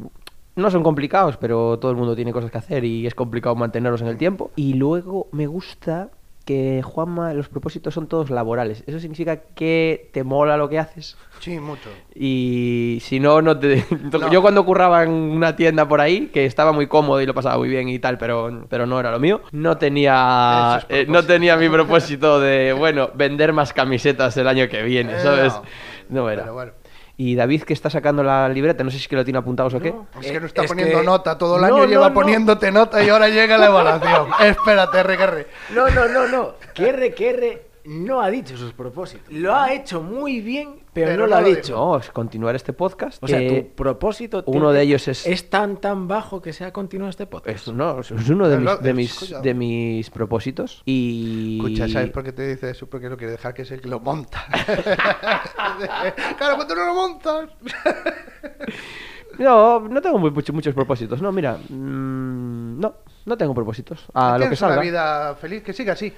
no 0.56 0.70
son 0.72 0.84
complicados, 0.84 1.38
pero 1.38 1.80
todo 1.80 1.92
el 1.92 1.98
mundo 1.98 2.16
tiene 2.16 2.32
cosas 2.32 2.52
que 2.52 2.58
hacer 2.58 2.84
y 2.84 3.08
es 3.08 3.16
complicado 3.16 3.56
mantenerlos 3.56 4.02
en 4.02 4.08
el 4.08 4.18
tiempo. 4.18 4.52
Y 4.56 4.74
luego 4.74 5.28
me 5.32 5.48
gusta 5.48 6.10
que 6.46 6.82
Juanma, 6.84 7.34
los 7.34 7.48
propósitos 7.48 7.94
son 7.94 8.08
todos 8.08 8.30
laborales. 8.30 8.84
Eso 8.86 9.00
significa 9.00 9.38
que 9.56 10.10
te 10.12 10.26
mola 10.26 10.58
lo 10.58 10.68
que 10.68 10.78
haces. 10.78 11.16
Sí, 11.40 11.58
mucho. 11.58 11.90
Y 12.14 12.98
si 13.02 13.22
no, 13.22 13.42
no 13.42 13.58
te... 13.58 13.86
No. 14.12 14.30
Yo 14.30 14.42
cuando 14.42 14.66
curraba 14.66 15.04
en 15.04 15.10
una 15.12 15.56
tienda 15.56 15.88
por 15.88 16.02
ahí, 16.02 16.28
que 16.28 16.46
estaba 16.46 16.74
muy 16.74 16.88
cómodo 16.88 17.22
y 17.22 17.26
lo 17.26 17.34
pasaba 17.34 17.58
muy 17.58 17.70
bien 17.70 17.88
y 17.88 17.98
tal, 17.98 18.18
pero, 18.18 18.66
pero 18.68 18.86
no 18.86 19.00
era 19.00 19.10
lo 19.12 19.20
mío, 19.22 19.40
no 19.54 19.78
tenía, 19.78 20.86
eh, 20.90 21.06
no 21.08 21.24
tenía 21.24 21.56
mi 21.56 21.70
propósito 21.70 22.42
de, 22.42 22.74
bueno, 22.74 23.10
vender 23.16 23.54
más 23.54 23.72
camisetas 23.72 24.36
el 24.36 24.48
año 24.50 24.68
que 24.68 24.84
viene, 24.84 25.14
Eh, 25.14 25.20
¿sabes? 25.22 25.54
no. 25.54 26.24
No 26.24 26.30
era. 26.30 26.44
Pero 26.44 26.54
bueno. 26.56 26.72
Y 27.16 27.36
David, 27.36 27.62
que 27.64 27.74
está 27.74 27.90
sacando 27.92 28.24
la 28.24 28.50
libreta, 28.50 28.84
no 28.84 28.90
sé 28.90 28.98
si 28.98 29.04
es 29.04 29.08
que 29.08 29.16
lo 29.16 29.24
tiene 29.24 29.38
apuntados 29.38 29.74
o 29.76 29.80
qué. 29.80 29.92
No. 29.92 30.08
Es 30.20 30.32
que 30.32 30.38
Eh, 30.38 30.40
no 30.40 30.46
está 30.48 30.64
es 30.64 30.68
poniendo 30.68 31.00
que- 31.00 31.06
nota, 31.06 31.38
todo 31.38 31.56
el 31.58 31.62
No, 31.62 31.68
año 31.68 31.78
no, 31.78 31.86
lleva 31.86 32.10
no. 32.10 32.14
poniéndote 32.16 32.72
nota 32.72 33.04
y 33.04 33.10
ahora 33.10 33.30
llega 33.30 33.56
la 33.58 33.68
evaluación. 33.68 34.28
Espérate, 34.42 35.04
RQR. 35.04 35.48
No, 35.76 35.90
no, 35.92 36.08
no, 36.08 36.28
no. 36.28 36.54
Querre, 36.74 37.14
querre. 37.14 37.68
No 37.86 38.22
ha 38.22 38.30
dicho 38.30 38.56
sus 38.58 38.74
propósitos. 38.74 39.32
Lo 39.34 39.54
ha 39.56 39.74
hecho 39.74 40.02
muy 40.02 40.40
bien, 40.42 40.84
pero, 40.94 41.08
Pero 41.08 41.22
no 41.24 41.28
lo 41.28 41.36
ha 41.36 41.42
lo 41.42 41.48
dicho. 41.50 41.76
No, 41.76 41.98
es 41.98 42.10
continuar 42.12 42.56
este 42.56 42.72
podcast. 42.74 43.22
O 43.24 43.28
sea, 43.28 43.46
tu 43.48 43.70
propósito 43.76 44.44
uno 44.46 44.60
tiene- 44.68 44.74
de 44.74 44.82
ellos 44.84 45.08
es- 45.08 45.26
es 45.28 45.50
tan 45.50 45.78
tan 45.82 46.08
bajo 46.08 46.42
que 46.42 46.54
sea 46.54 46.72
continuar 46.72 47.10
este 47.10 47.26
podcast. 47.26 47.68
es, 47.68 47.74
no, 47.74 48.00
es 48.00 48.12
uno 48.12 48.48
de 48.48 48.58
mis, 48.60 48.80
de 48.82 48.90
es- 48.90 48.96
mis, 48.96 49.36
de 49.42 49.54
mis 49.54 50.10
propósitos. 50.12 50.82
Y. 50.86 51.58
Escucha, 51.58 51.88
¿sabes 51.90 52.12
por 52.12 52.24
qué 52.24 52.32
te 52.32 52.48
dice 52.48 52.70
eso? 52.70 52.88
Porque 52.88 53.10
no 53.10 53.18
quiere 53.18 53.32
dejar 53.34 53.54
que 53.54 53.64
es 53.64 53.72
el 53.72 53.82
que 53.82 53.90
lo 53.90 54.00
monta. 54.00 54.46
claro, 56.38 56.56
pues 56.56 56.68
tú 56.68 56.76
no 56.76 56.86
lo 56.86 56.94
montas. 56.94 57.50
No, 59.40 59.80
no 59.80 60.02
tengo 60.02 60.20
muy- 60.20 60.32
mucho- 60.32 60.54
muchos 60.54 60.74
propósitos. 60.76 61.22
No, 61.22 61.32
mira. 61.32 61.58
mm, 61.70 62.80
no, 62.80 62.94
no 63.26 63.38
tengo 63.38 63.54
propósitos. 63.56 64.06
A 64.14 64.34
lo 64.34 64.34
que 64.36 64.40
Tienes 64.44 64.62
una 64.62 64.70
salga. 64.70 64.82
vida 64.84 65.36
feliz, 65.36 65.64
que 65.64 65.74
siga 65.74 65.94
así. 65.94 66.14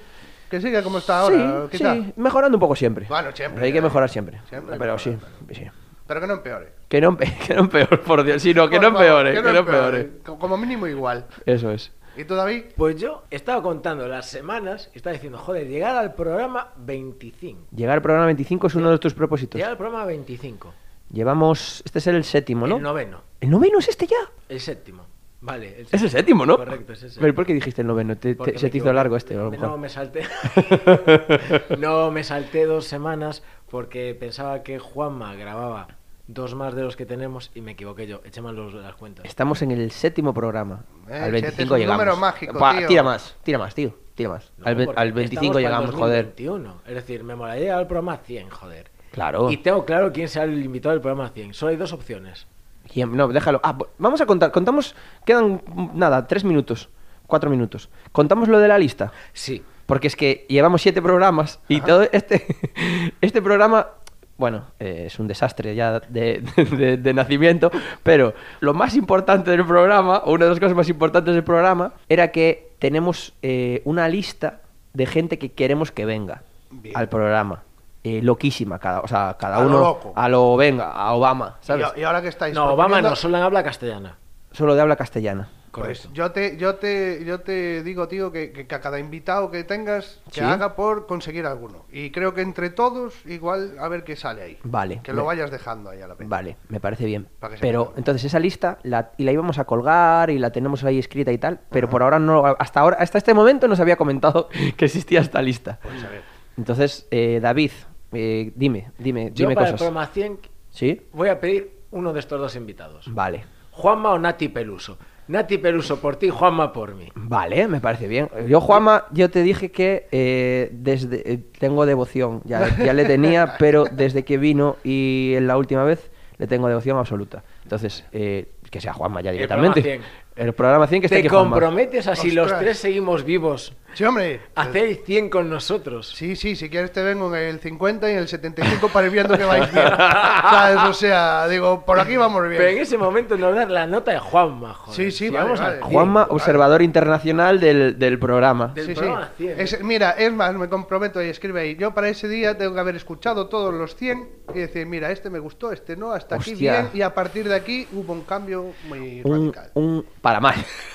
Que 0.50 0.60
siga 0.60 0.82
como 0.82 0.98
está 0.98 1.20
ahora, 1.20 1.62
sí, 1.70 1.76
quizá. 1.78 1.94
sí, 1.94 2.12
mejorando 2.16 2.56
un 2.56 2.60
poco 2.60 2.76
siempre. 2.76 3.06
Bueno, 3.08 3.30
siempre, 3.34 3.64
Hay 3.64 3.72
que 3.72 3.78
eh. 3.78 3.82
mejorar 3.82 4.08
siempre. 4.08 4.40
Siempre 4.48 4.78
Pero 4.78 4.92
hay 4.92 4.98
que 4.98 5.54
sí. 5.54 5.66
Pero 6.06 6.20
que 6.20 6.26
no 6.28 6.34
empeore. 6.34 6.72
Que 6.88 7.00
no, 7.00 7.12
empe- 7.12 7.36
que 7.46 7.54
no 7.54 7.60
empeore, 7.62 7.98
por 7.98 8.22
Dios. 8.22 8.40
Sí, 8.40 8.54
no, 8.54 8.68
que 8.70 8.78
no 8.78 8.88
empeore, 8.88 9.34
que 9.34 9.42
no 9.42 9.48
empeore. 9.58 10.10
Co- 10.24 10.38
Como 10.38 10.56
mínimo 10.56 10.86
igual. 10.86 11.26
Eso 11.44 11.72
es. 11.72 11.90
¿Y 12.16 12.24
tú, 12.24 12.34
David? 12.34 12.64
Pues 12.76 12.96
yo 12.96 13.24
estaba 13.30 13.60
contando 13.62 14.06
las 14.08 14.26
semanas 14.30 14.88
y 14.94 14.98
estaba 14.98 15.12
diciendo, 15.14 15.36
joder, 15.38 15.66
llegar 15.66 15.96
al 15.96 16.14
programa 16.14 16.68
25. 16.76 17.66
Llegar 17.74 17.96
al 17.96 18.02
programa 18.02 18.26
25 18.26 18.68
es 18.68 18.74
uno 18.76 18.90
de 18.90 18.98
tus 18.98 19.14
propósitos. 19.14 19.58
Llegar 19.58 19.72
al 19.72 19.76
programa 19.76 20.04
25. 20.06 20.72
Llevamos. 21.12 21.82
Este 21.84 21.98
es 21.98 22.06
el 22.06 22.24
séptimo, 22.24 22.66
¿no? 22.66 22.76
El 22.76 22.82
noveno. 22.82 23.20
¿El 23.40 23.50
noveno 23.50 23.78
es 23.80 23.88
este 23.88 24.06
ya? 24.06 24.16
El 24.48 24.60
séptimo. 24.60 25.05
Vale. 25.46 25.86
Es 25.90 26.02
el 26.02 26.10
séptimo, 26.10 26.44
¿no? 26.44 26.56
Correcto, 26.56 26.92
es 26.92 27.02
ese. 27.04 27.20
Pero 27.20 27.34
¿por 27.34 27.46
qué 27.46 27.54
dijiste 27.54 27.80
el 27.82 27.86
noveno? 27.86 28.16
Te- 28.16 28.34
se 28.34 28.64
me 28.66 28.70
te 28.70 28.78
hizo 28.78 28.92
largo 28.92 29.16
este, 29.16 29.34
a 29.34 29.38
lo 29.38 29.44
Me- 29.44 29.50
mejor. 29.52 29.68
No, 29.70 29.78
me 29.78 29.88
salté. 29.88 30.22
no, 31.78 32.10
me 32.10 32.24
salté 32.24 32.64
dos 32.66 32.86
semanas 32.86 33.42
porque 33.70 34.14
pensaba 34.18 34.62
que 34.62 34.78
Juanma 34.78 35.34
grababa 35.34 35.88
dos 36.28 36.54
más 36.56 36.74
de 36.74 36.82
los 36.82 36.96
que 36.96 37.06
tenemos 37.06 37.50
y 37.54 37.60
me 37.60 37.72
equivoqué 37.72 38.06
yo. 38.06 38.20
Eché 38.24 38.40
mal 38.42 38.56
los- 38.56 38.74
las 38.74 38.94
cuentas. 38.96 39.24
Estamos 39.24 39.62
en 39.62 39.70
el 39.70 39.90
séptimo 39.90 40.34
programa. 40.34 40.84
Eh, 41.08 41.14
al 41.14 41.30
siete 41.30 41.46
25 41.46 41.62
es 41.62 41.70
un 41.70 41.78
llegamos. 41.78 41.98
número 42.04 42.16
mágico, 42.16 42.58
Pa- 42.58 42.76
tío. 42.78 42.88
Tira 42.88 43.02
más, 43.02 43.36
tira 43.44 43.58
más, 43.58 43.74
tío. 43.74 43.94
Tira 44.14 44.30
más. 44.30 44.52
No, 44.58 44.66
al, 44.66 44.92
al 44.96 45.12
25 45.12 45.22
estamos 45.22 45.52
para 45.52 45.58
el 45.58 45.64
llegamos, 45.64 45.94
joder. 45.94 46.24
2021. 46.26 46.80
Es 46.86 46.94
decir, 46.94 47.22
me 47.22 47.34
molaría 47.36 47.62
llegar 47.62 47.78
al 47.78 47.86
programa 47.86 48.16
100, 48.18 48.50
joder. 48.50 48.90
Claro. 49.12 49.50
Y 49.50 49.58
tengo 49.58 49.84
claro 49.84 50.12
quién 50.12 50.28
será 50.28 50.44
el 50.46 50.62
invitado 50.64 50.92
del 50.92 51.00
programa 51.00 51.30
100. 51.30 51.54
Solo 51.54 51.70
hay 51.70 51.76
dos 51.76 51.92
opciones. 51.92 52.46
No, 52.94 53.28
déjalo. 53.28 53.60
Ah, 53.62 53.76
vamos 53.98 54.20
a 54.20 54.26
contar. 54.26 54.52
Contamos. 54.52 54.94
Quedan 55.24 55.62
nada, 55.94 56.26
tres 56.26 56.44
minutos. 56.44 56.88
Cuatro 57.26 57.50
minutos. 57.50 57.88
Contamos 58.12 58.48
lo 58.48 58.58
de 58.58 58.68
la 58.68 58.78
lista. 58.78 59.12
Sí. 59.32 59.62
Porque 59.86 60.06
es 60.08 60.16
que 60.16 60.46
llevamos 60.48 60.82
siete 60.82 61.00
programas 61.02 61.60
y 61.68 61.80
todo 61.80 62.02
este, 62.12 62.44
este 63.20 63.40
programa, 63.42 63.88
bueno, 64.36 64.64
eh, 64.80 65.04
es 65.06 65.18
un 65.20 65.28
desastre 65.28 65.74
ya 65.76 66.00
de, 66.00 66.42
de- 66.76 66.96
de 66.96 67.14
nacimiento, 67.14 67.70
pero 68.02 68.34
lo 68.60 68.74
más 68.74 68.96
importante 68.96 69.50
del 69.52 69.64
programa, 69.64 70.18
o 70.24 70.32
una 70.32 70.44
de 70.46 70.50
las 70.50 70.60
cosas 70.60 70.76
más 70.76 70.88
importantes 70.88 71.34
del 71.34 71.44
programa, 71.44 71.92
era 72.08 72.32
que 72.32 72.72
tenemos 72.80 73.32
eh, 73.42 73.82
una 73.84 74.08
lista 74.08 74.60
de 74.92 75.06
gente 75.06 75.38
que 75.38 75.52
queremos 75.52 75.92
que 75.92 76.04
venga 76.04 76.42
Bien. 76.70 76.96
al 76.96 77.08
programa. 77.08 77.62
Eh, 78.08 78.20
loquísima, 78.22 78.78
cada, 78.78 79.00
o 79.00 79.08
sea, 79.08 79.36
cada 79.38 79.56
A 79.56 79.60
lo 79.62 79.66
uno 79.66 79.78
loco. 79.80 80.12
a 80.14 80.28
lo 80.28 80.56
venga, 80.56 80.92
a 80.92 81.12
Obama, 81.12 81.58
Y, 81.62 81.66
¿sabes? 81.66 81.86
y 81.96 82.02
ahora 82.04 82.22
que 82.22 82.28
estáis 82.28 82.54
No, 82.54 82.72
Obama 82.74 83.02
no, 83.02 83.16
solo 83.16 83.36
habla 83.38 83.64
castellana. 83.64 84.16
Solo 84.52 84.74
de 84.74 84.80
habla 84.80 84.94
castellana. 84.96 85.48
Pues 85.72 85.98
Correcto. 86.00 86.08
yo 86.14 86.30
te, 86.32 86.56
yo 86.56 86.76
te, 86.76 87.22
yo 87.26 87.40
te 87.40 87.82
digo, 87.82 88.08
tío, 88.08 88.32
que, 88.32 88.50
que 88.52 88.74
a 88.74 88.80
cada 88.80 88.98
invitado 88.98 89.50
que 89.50 89.62
tengas, 89.64 90.22
que 90.32 90.40
Sí. 90.40 90.40
haga 90.40 90.74
por 90.74 91.06
conseguir 91.06 91.44
alguno. 91.44 91.84
Y 91.92 92.10
creo 92.12 92.32
que 92.32 92.40
entre 92.40 92.70
todos, 92.70 93.12
igual, 93.26 93.76
a 93.78 93.86
ver 93.88 94.02
qué 94.04 94.16
sale 94.16 94.40
ahí. 94.42 94.58
Vale. 94.62 95.00
Que 95.02 95.12
lo 95.12 95.20
Me- 95.22 95.26
vayas 95.26 95.50
dejando 95.50 95.90
ahí 95.90 96.00
a 96.00 96.06
la 96.06 96.14
pena. 96.14 96.30
Vale, 96.30 96.56
me 96.70 96.80
parece 96.80 97.04
bien. 97.04 97.28
Se 97.42 97.58
Pero 97.60 97.88
quede. 97.88 97.98
entonces 97.98 98.24
esa 98.24 98.38
lista 98.38 98.78
la, 98.84 99.10
y 99.18 99.24
la 99.24 99.32
íbamos 99.32 99.58
a 99.58 99.64
colgar 99.64 100.30
y 100.30 100.38
la 100.38 100.50
tenemos 100.50 100.82
ahí 100.84 100.98
escrita 100.98 101.30
y 101.32 101.36
tal, 101.38 101.60
pero 101.70 101.90
por 101.90 102.02
ahora 102.02 102.18
no, 102.18 102.46
hasta 102.58 102.80
ahora, 102.80 102.96
hasta 103.00 103.18
este 103.18 103.34
momento 103.34 103.68
nos 103.68 103.78
había 103.80 103.96
comentado 103.96 104.48
que 104.78 104.84
existía 104.86 105.20
esta 105.20 105.42
lista. 105.42 105.78
Pues 105.82 106.02
a 106.04 106.08
ver. 106.08 106.22
Entonces, 106.56 107.06
eh, 107.10 107.38
David, 107.42 107.72
eh, 108.16 108.52
dime, 108.54 108.90
dime, 108.98 109.26
Yo 109.34 109.44
dime 109.44 109.54
para 109.54 109.68
el 109.68 109.72
cosas. 109.74 109.86
programa 109.86 110.06
100 110.06 110.38
¿Sí? 110.70 111.02
voy 111.12 111.28
a 111.28 111.38
pedir 111.40 111.70
uno 111.90 112.12
de 112.12 112.20
estos 112.20 112.40
dos 112.40 112.56
invitados. 112.56 113.12
Vale. 113.12 113.44
Juanma 113.70 114.12
o 114.12 114.18
Nati 114.18 114.48
Peluso. 114.48 114.96
Nati 115.28 115.58
Peluso 115.58 116.00
por 116.00 116.16
ti, 116.16 116.28
Juanma 116.30 116.72
por 116.72 116.94
mí. 116.94 117.08
Vale, 117.14 117.66
me 117.68 117.80
parece 117.80 118.06
bien. 118.08 118.28
Yo, 118.48 118.60
Juanma, 118.60 119.06
yo 119.12 119.28
te 119.28 119.42
dije 119.42 119.70
que 119.70 120.06
eh, 120.12 120.70
desde 120.72 121.32
eh, 121.32 121.38
tengo 121.58 121.84
devoción, 121.84 122.42
ya, 122.44 122.76
ya 122.78 122.92
le 122.92 123.04
tenía, 123.04 123.54
pero 123.58 123.84
desde 123.90 124.24
que 124.24 124.38
vino 124.38 124.76
y 124.84 125.32
en 125.36 125.46
la 125.46 125.56
última 125.56 125.84
vez 125.84 126.10
le 126.38 126.46
tengo 126.46 126.68
devoción 126.68 126.96
absoluta. 126.98 127.42
Entonces, 127.64 128.04
eh, 128.12 128.46
que 128.70 128.80
sea 128.80 128.92
Juanma 128.92 129.20
ya 129.20 129.30
El 129.30 129.36
directamente. 129.36 129.80
programa 129.82 130.04
100. 130.34 130.46
El 130.46 130.52
programa 130.52 130.86
100 130.86 131.00
que 131.00 131.06
esté 131.06 131.16
¿Te 131.16 131.20
aquí 131.20 131.28
comprometes 131.28 132.06
a 132.06 132.14
si 132.14 132.30
los 132.30 132.56
tres 132.58 132.78
seguimos 132.78 133.24
vivos? 133.24 133.74
Sí, 133.96 134.04
hombre. 134.04 134.40
a 134.54 134.62
Hacer 134.62 134.84
el 134.84 134.96
100 134.96 135.30
con 135.30 135.48
nosotros. 135.48 136.12
Sí, 136.14 136.36
sí, 136.36 136.54
si 136.54 136.68
quieres 136.68 136.92
te 136.92 137.02
vengo 137.02 137.34
en 137.34 137.42
el 137.44 137.60
50 137.60 138.08
y 138.10 138.12
en 138.12 138.18
el 138.18 138.28
75 138.28 138.88
para 138.88 139.06
ir 139.06 139.12
viendo 139.14 139.38
que 139.38 139.44
vais 139.44 139.72
bien. 139.72 139.86
¿Sabes? 139.96 140.82
O 140.90 140.92
sea, 140.92 141.48
digo, 141.48 141.82
por 141.86 141.98
aquí 141.98 142.14
vamos 142.18 142.42
bien. 142.42 142.58
Pero 142.58 142.70
en 142.72 142.78
ese 142.78 142.98
momento 142.98 143.38
nos 143.38 143.54
das 143.54 143.70
la 143.70 143.86
nota 143.86 144.12
de 144.12 144.18
Juanma, 144.18 144.74
joder. 144.74 144.94
Sí, 144.96 145.10
sí, 145.10 145.24
Si 145.26 145.30
vale, 145.30 145.44
vamos 145.44 145.60
vale. 145.60 145.72
al 145.76 145.80
100. 145.80 145.92
Juanma, 145.92 146.20
Vale. 146.24 146.34
observador 146.34 146.82
internacional 146.82 147.58
del, 147.58 147.98
del 147.98 148.18
programa. 148.18 148.68
Del 148.74 148.84
Sí, 148.86 148.92
sí. 148.92 148.98
programa 148.98 149.30
100. 149.38 149.60
Es- 149.60 149.82
mira, 149.82 150.10
es 150.10 150.30
más, 150.30 150.52
me 150.54 150.68
comprometo 150.68 151.22
y 151.22 151.28
escribe 151.30 151.62
ahí. 151.62 151.76
Yo 151.76 151.94
para 151.94 152.10
ese 152.10 152.28
día 152.28 152.58
tengo 152.58 152.74
que 152.74 152.80
haber 152.80 152.96
escuchado 152.96 153.48
todos 153.48 153.72
los 153.72 153.96
100 153.96 154.28
y 154.54 154.58
decir, 154.58 154.86
mira, 154.86 155.10
este 155.10 155.30
me 155.30 155.38
gustó, 155.38 155.72
este 155.72 155.96
no, 155.96 156.12
hasta 156.12 156.34
aquí 156.36 156.54
bien. 156.54 156.90
Y 156.92 157.00
a 157.00 157.14
partir 157.14 157.48
de 157.48 157.54
aquí 157.54 157.88
hubo 157.94 158.12
un 158.12 158.24
cambio 158.24 158.72
muy 158.88 159.22
Un, 159.24 159.52
radical. 159.54 159.70
un 159.72 160.04
para 160.20 160.38
mal. 160.38 160.54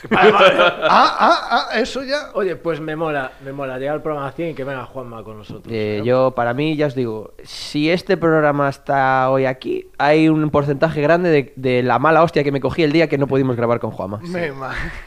Ah, 0.09 1.15
ah, 1.19 1.67
ah, 1.71 1.79
eso 1.79 2.03
ya. 2.03 2.29
Oye, 2.33 2.55
pues 2.55 2.79
me 2.79 2.95
mola, 2.95 3.31
me 3.43 3.51
mola 3.51 3.77
llegar 3.77 3.95
al 3.95 4.01
programa 4.01 4.31
100 4.31 4.49
y 4.49 4.53
que 4.53 4.63
venga 4.63 4.85
Juanma 4.85 5.23
con 5.23 5.37
nosotros. 5.37 5.67
Eh, 5.69 6.01
yo, 6.03 6.31
para 6.31 6.53
mí, 6.53 6.75
ya 6.75 6.87
os 6.87 6.95
digo, 6.95 7.33
si 7.43 7.89
este 7.89 8.17
programa 8.17 8.69
está 8.69 9.29
hoy 9.29 9.45
aquí, 9.45 9.89
hay 9.97 10.29
un 10.29 10.49
porcentaje 10.49 11.01
grande 11.01 11.29
de, 11.29 11.53
de 11.55 11.83
la 11.83 11.99
mala 11.99 12.23
hostia 12.23 12.43
que 12.43 12.51
me 12.51 12.59
cogí 12.59 12.83
el 12.83 12.91
día 12.91 13.07
que 13.07 13.17
no 13.17 13.27
pudimos 13.27 13.55
grabar 13.55 13.79
con 13.79 13.91
Juanma. 13.91 14.19
Me 14.23 14.51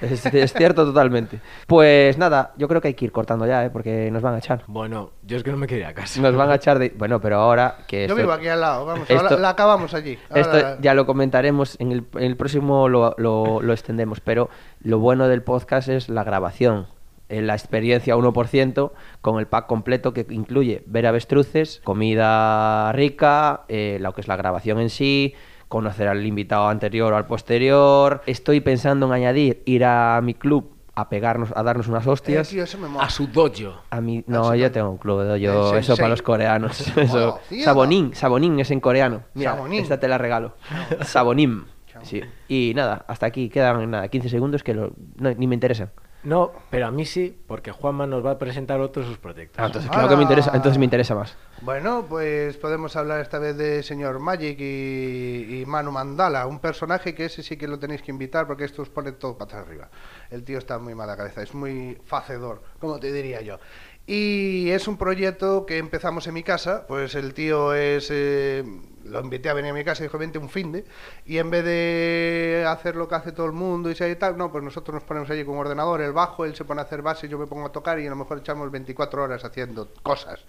Es, 0.01 0.27
es 0.27 0.53
cierto 0.53 0.85
totalmente. 0.85 1.41
Pues 1.67 2.19
nada, 2.19 2.53
yo 2.57 2.69
creo 2.69 2.81
que 2.81 2.89
hay 2.89 2.95
que 2.95 3.05
ir 3.07 3.13
cortando 3.13 3.47
ya, 3.47 3.65
¿eh? 3.65 3.71
porque 3.71 4.11
nos 4.13 4.23
van 4.23 4.35
a 4.35 4.39
echar. 4.39 4.65
Bueno, 4.67 5.11
yo 5.23 5.37
es 5.37 5.43
que 5.43 5.51
no 5.51 5.57
me 5.57 5.67
quería 5.67 5.89
a 5.89 5.95
casa. 5.95 6.21
Nos 6.21 6.35
van 6.37 6.51
a 6.51 6.55
echar 6.57 6.79
de... 6.79 6.93
Bueno, 6.97 7.21
pero 7.21 7.37
ahora 7.37 7.79
que... 7.87 8.01
Yo 8.07 8.15
esto- 8.15 8.17
vivo 8.17 8.33
aquí 8.33 8.49
al 8.49 8.61
lado, 8.61 8.87
vamos, 8.87 9.09
esto- 9.11 9.23
ahora 9.25 9.37
la 9.39 9.49
acabamos 9.51 9.95
allí. 9.95 10.19
Esto 10.35 10.79
ya 10.81 10.95
lo 10.95 11.07
comentaremos, 11.07 11.77
en 11.81 11.93
el, 11.93 12.05
en 12.15 12.23
el 12.23 12.37
próximo 12.37 12.89
lo, 12.89 13.15
lo- 13.19 13.61
lo 13.63 13.73
extendemos, 13.73 14.21
pero 14.21 14.49
lo 14.85 14.99
bueno 15.01 15.27
del 15.29 15.43
podcast 15.43 15.89
es 15.89 16.09
la 16.09 16.23
grabación, 16.25 16.87
eh, 17.29 17.43
la 17.43 17.55
experiencia 17.55 18.17
1% 18.17 18.93
con 19.23 19.39
el 19.41 19.47
pack 19.47 19.67
completo 19.67 20.13
que 20.13 20.27
incluye 20.31 20.83
ver 20.87 21.07
avestruces, 21.07 21.81
comida 21.83 22.93
rica, 22.93 23.63
eh, 23.69 23.99
lo 24.01 24.13
que 24.15 24.21
es 24.21 24.29
la 24.29 24.37
grabación 24.37 24.79
en 24.79 24.91
sí, 24.91 25.35
conocer 25.69 26.07
al 26.07 26.25
invitado 26.25 26.69
anterior 26.69 27.13
o 27.13 27.17
al 27.17 27.27
posterior. 27.27 28.21
Estoy 28.27 28.61
pensando 28.61 29.07
en 29.07 29.13
añadir 29.13 29.63
ir 29.65 29.85
a 29.85 30.21
mi 30.23 30.35
club 30.35 30.71
a 30.97 31.09
pegarnos, 31.09 31.51
a 31.57 31.63
darnos 31.65 31.89
unas 31.89 32.07
Eh, 32.07 32.11
hostias. 32.11 32.49
tío, 32.51 32.63
eso 32.63 32.79
me 32.79 32.87
mola. 32.87 33.07
A 33.07 33.11
su 33.11 33.27
dojo. 33.27 33.81
A 33.91 34.01
mí, 34.01 34.23
no, 34.29 34.55
yo 34.55 34.71
tengo 34.71 34.91
un 34.91 34.99
club 34.99 35.23
de 35.25 35.41
yo, 35.41 35.75
eso 35.77 35.97
para 35.97 36.11
los 36.11 36.23
coreanos. 36.23 36.87
Eso. 36.97 37.41
Sabonín, 37.65 38.15
Sabonín 38.15 38.61
es 38.61 38.71
en 38.71 38.79
coreano. 38.79 39.23
Mira, 39.35 39.57
Sabonín. 39.57 39.83
esta 39.83 39.99
te 39.99 40.07
la 40.07 40.19
regalo. 40.19 40.55
Sabonín. 41.03 41.65
Sí. 42.05 42.21
Y 42.49 42.73
nada, 42.75 43.05
hasta 43.09 43.27
aquí 43.27 43.49
quedan 43.49 43.91
nada, 43.91 44.09
15 44.09 44.29
segundos 44.29 44.63
que 44.63 44.75
lo- 44.75 44.93
no, 45.17 45.31
ni 45.35 45.47
me 45.47 45.55
interesan. 45.55 45.91
No, 46.23 46.53
pero 46.71 46.87
a 46.87 46.91
mí 46.91 47.05
sí, 47.05 47.39
porque 47.47 47.71
Juanma 47.71 48.07
nos 48.07 48.25
va 48.25 48.31
a 48.31 48.39
presentar 48.39 48.81
otros 48.81 49.05
sus 49.07 49.19
proyectos. 49.19 49.59
Ah, 49.63 49.67
entonces 49.67 49.91
claro 49.91 50.09
que 50.09 50.17
me 50.17 50.23
interesa, 50.23 50.53
Ah. 50.55 50.57
entonces 50.57 50.79
me 50.79 50.87
interesa 50.87 51.15
más. 51.15 51.37
Bueno, 51.61 52.07
pues 52.09 52.57
podemos 52.57 52.97
hablar 52.97 53.21
esta 53.21 53.39
vez 53.39 53.59
de 53.59 53.83
señor 53.83 54.19
Magic 54.21 54.59
y, 54.59 55.61
y 55.61 55.67
Manu 55.67 55.93
Mandala, 55.93 56.47
un 56.47 56.61
personaje 56.61 57.15
que 57.15 57.27
ese 57.27 57.43
sí 57.43 57.59
que 57.59 57.69
lo 57.69 57.79
tenéis 57.79 58.01
que 58.01 58.11
invitar 58.11 58.47
porque 58.47 58.65
esto 58.65 58.81
os 58.81 58.89
pone 58.89 59.13
todo 59.13 59.37
para 59.37 59.59
arriba. 59.61 59.91
El 60.31 60.45
tío 60.45 60.57
está 60.57 60.79
muy 60.79 60.95
mala 60.95 61.15
cabeza, 61.15 61.43
es 61.43 61.55
muy 61.55 61.99
facedor, 62.07 62.63
como 62.81 62.99
te 62.99 63.13
diría 63.13 63.43
yo. 63.43 63.59
Y 64.07 64.71
es 64.71 64.87
un 64.87 64.99
proyecto 64.99 65.65
que 65.65 65.79
empezamos 65.79 66.27
en 66.27 66.35
mi 66.35 66.43
casa, 66.43 66.87
pues 66.87 67.15
el 67.15 67.33
tío 67.33 67.75
es... 67.75 68.09
eh, 68.11 68.65
lo 69.05 69.21
invité 69.21 69.49
a 69.49 69.55
venir 69.55 69.71
a 69.71 69.75
mi 69.75 69.85
casa 69.85 70.03
y 70.03 70.07
dijo, 70.07 70.19
vente 70.19 70.39
un 70.39 70.49
fin 70.49 70.73
de... 70.73 70.85
Y 71.27 71.39
en 71.39 71.51
vez 71.51 71.65
de 71.65 72.65
hacer 72.67 72.97
lo 72.97 73.09
que 73.09 73.15
hace 73.15 73.33
todo 73.33 73.47
el 73.47 73.53
mundo 73.53 73.91
y 73.91 73.95
y 74.05 74.17
tal, 74.17 74.37
no, 74.37 74.51
pues 74.53 74.63
nosotros 74.63 74.95
nos 74.95 75.05
ponemos 75.05 75.31
allí 75.31 75.45
con 75.45 75.55
un 75.55 75.61
ordenador, 75.61 76.03
el 76.03 76.13
bajo, 76.13 76.45
él 76.45 76.55
se 76.55 76.65
pone 76.65 76.81
a 76.81 76.85
hacer 76.85 77.01
base, 77.01 77.29
yo 77.29 77.39
me 77.39 77.47
pongo 77.47 77.67
a 77.67 77.73
tocar 77.73 77.99
y 77.99 78.07
a 78.07 78.11
lo 78.11 78.17
mejor 78.17 78.39
echamos 78.39 78.71
24 78.71 79.23
horas 79.23 79.45
haciendo 79.45 79.93
cosas. 80.03 80.45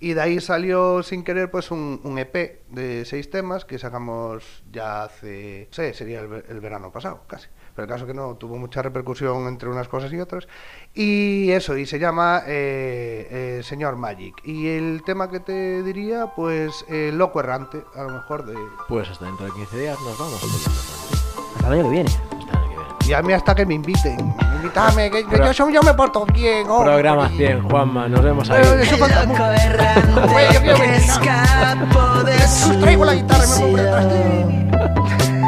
Y 0.00 0.14
de 0.14 0.20
ahí 0.20 0.40
salió 0.40 1.02
sin 1.02 1.24
querer 1.24 1.50
pues 1.50 1.70
un, 1.70 2.00
EP 2.18 2.62
de 2.68 3.04
seis 3.04 3.28
temas 3.30 3.64
que 3.64 3.78
sacamos 3.78 4.62
ya 4.70 5.04
hace, 5.04 5.68
no 5.70 5.74
sé, 5.74 5.92
sería 5.92 6.20
el 6.20 6.60
verano 6.60 6.90
pasado, 6.90 7.24
casi. 7.26 7.48
Pero 7.74 7.84
el 7.84 7.90
caso 7.90 8.06
que 8.06 8.14
no, 8.14 8.34
tuvo 8.36 8.56
mucha 8.56 8.82
repercusión 8.82 9.48
entre 9.48 9.68
unas 9.68 9.88
cosas 9.88 10.12
y 10.12 10.20
otras. 10.20 10.46
Y 10.94 11.50
eso, 11.50 11.76
y 11.76 11.86
se 11.86 11.98
llama 11.98 12.42
eh, 12.46 13.58
eh, 13.58 13.62
Señor 13.64 13.96
Magic. 13.96 14.36
Y 14.44 14.68
el 14.68 15.02
tema 15.04 15.28
que 15.28 15.40
te 15.40 15.82
diría, 15.82 16.28
pues 16.36 16.84
eh, 16.88 17.10
Loco 17.12 17.40
Errante, 17.40 17.82
a 17.96 18.02
lo 18.04 18.10
mejor 18.10 18.46
de... 18.46 18.54
Pues 18.88 19.08
hasta 19.10 19.24
dentro 19.24 19.46
de 19.46 19.52
15 19.52 19.78
días 19.78 19.98
nos 20.00 20.18
vamos. 20.18 20.40
Hasta 21.56 21.66
el 21.66 21.72
año 21.72 21.82
que 21.84 21.90
viene. 21.90 22.10
Hasta 22.10 22.36
el 22.36 22.56
año 22.56 22.68
que 22.68 22.76
viene. 22.76 22.94
Y 23.06 23.12
a 23.12 23.22
mí 23.22 23.32
hasta 23.32 23.54
que 23.54 23.66
me 23.66 23.74
inviten. 23.74 24.34
Invítame, 24.56 25.10
que, 25.10 25.26
que 25.26 25.52
yo, 25.52 25.70
yo 25.70 25.82
me 25.82 25.94
porto 25.94 26.24
bien. 26.26 26.68
hombre. 26.68 26.92
Programa 26.92 27.28
100, 27.28 27.68
Juanma, 27.68 28.08
nos 28.08 28.22
vemos 28.22 28.48
ahí. 28.50 28.64
Mucho. 28.64 29.04
Oye, 30.34 30.46
yo 30.54 30.60
quiero 30.60 30.78
venir. 30.78 31.02
Os 32.70 32.80
traigo 32.80 33.04
la 33.04 33.14
guitarra 33.14 33.44
y 33.44 33.48
me 33.48 33.56
pongo 33.56 33.76
detrás. 33.76 34.06
Venga, 34.08 35.43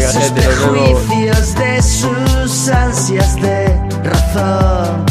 gente, 0.00 0.42
nos 0.46 0.72
vemos. 0.72 1.02
juicios 1.06 1.54
de 1.54 1.82
sus 1.82 2.68
ansias 2.68 3.36
de 3.36 3.66
razón 4.02 5.06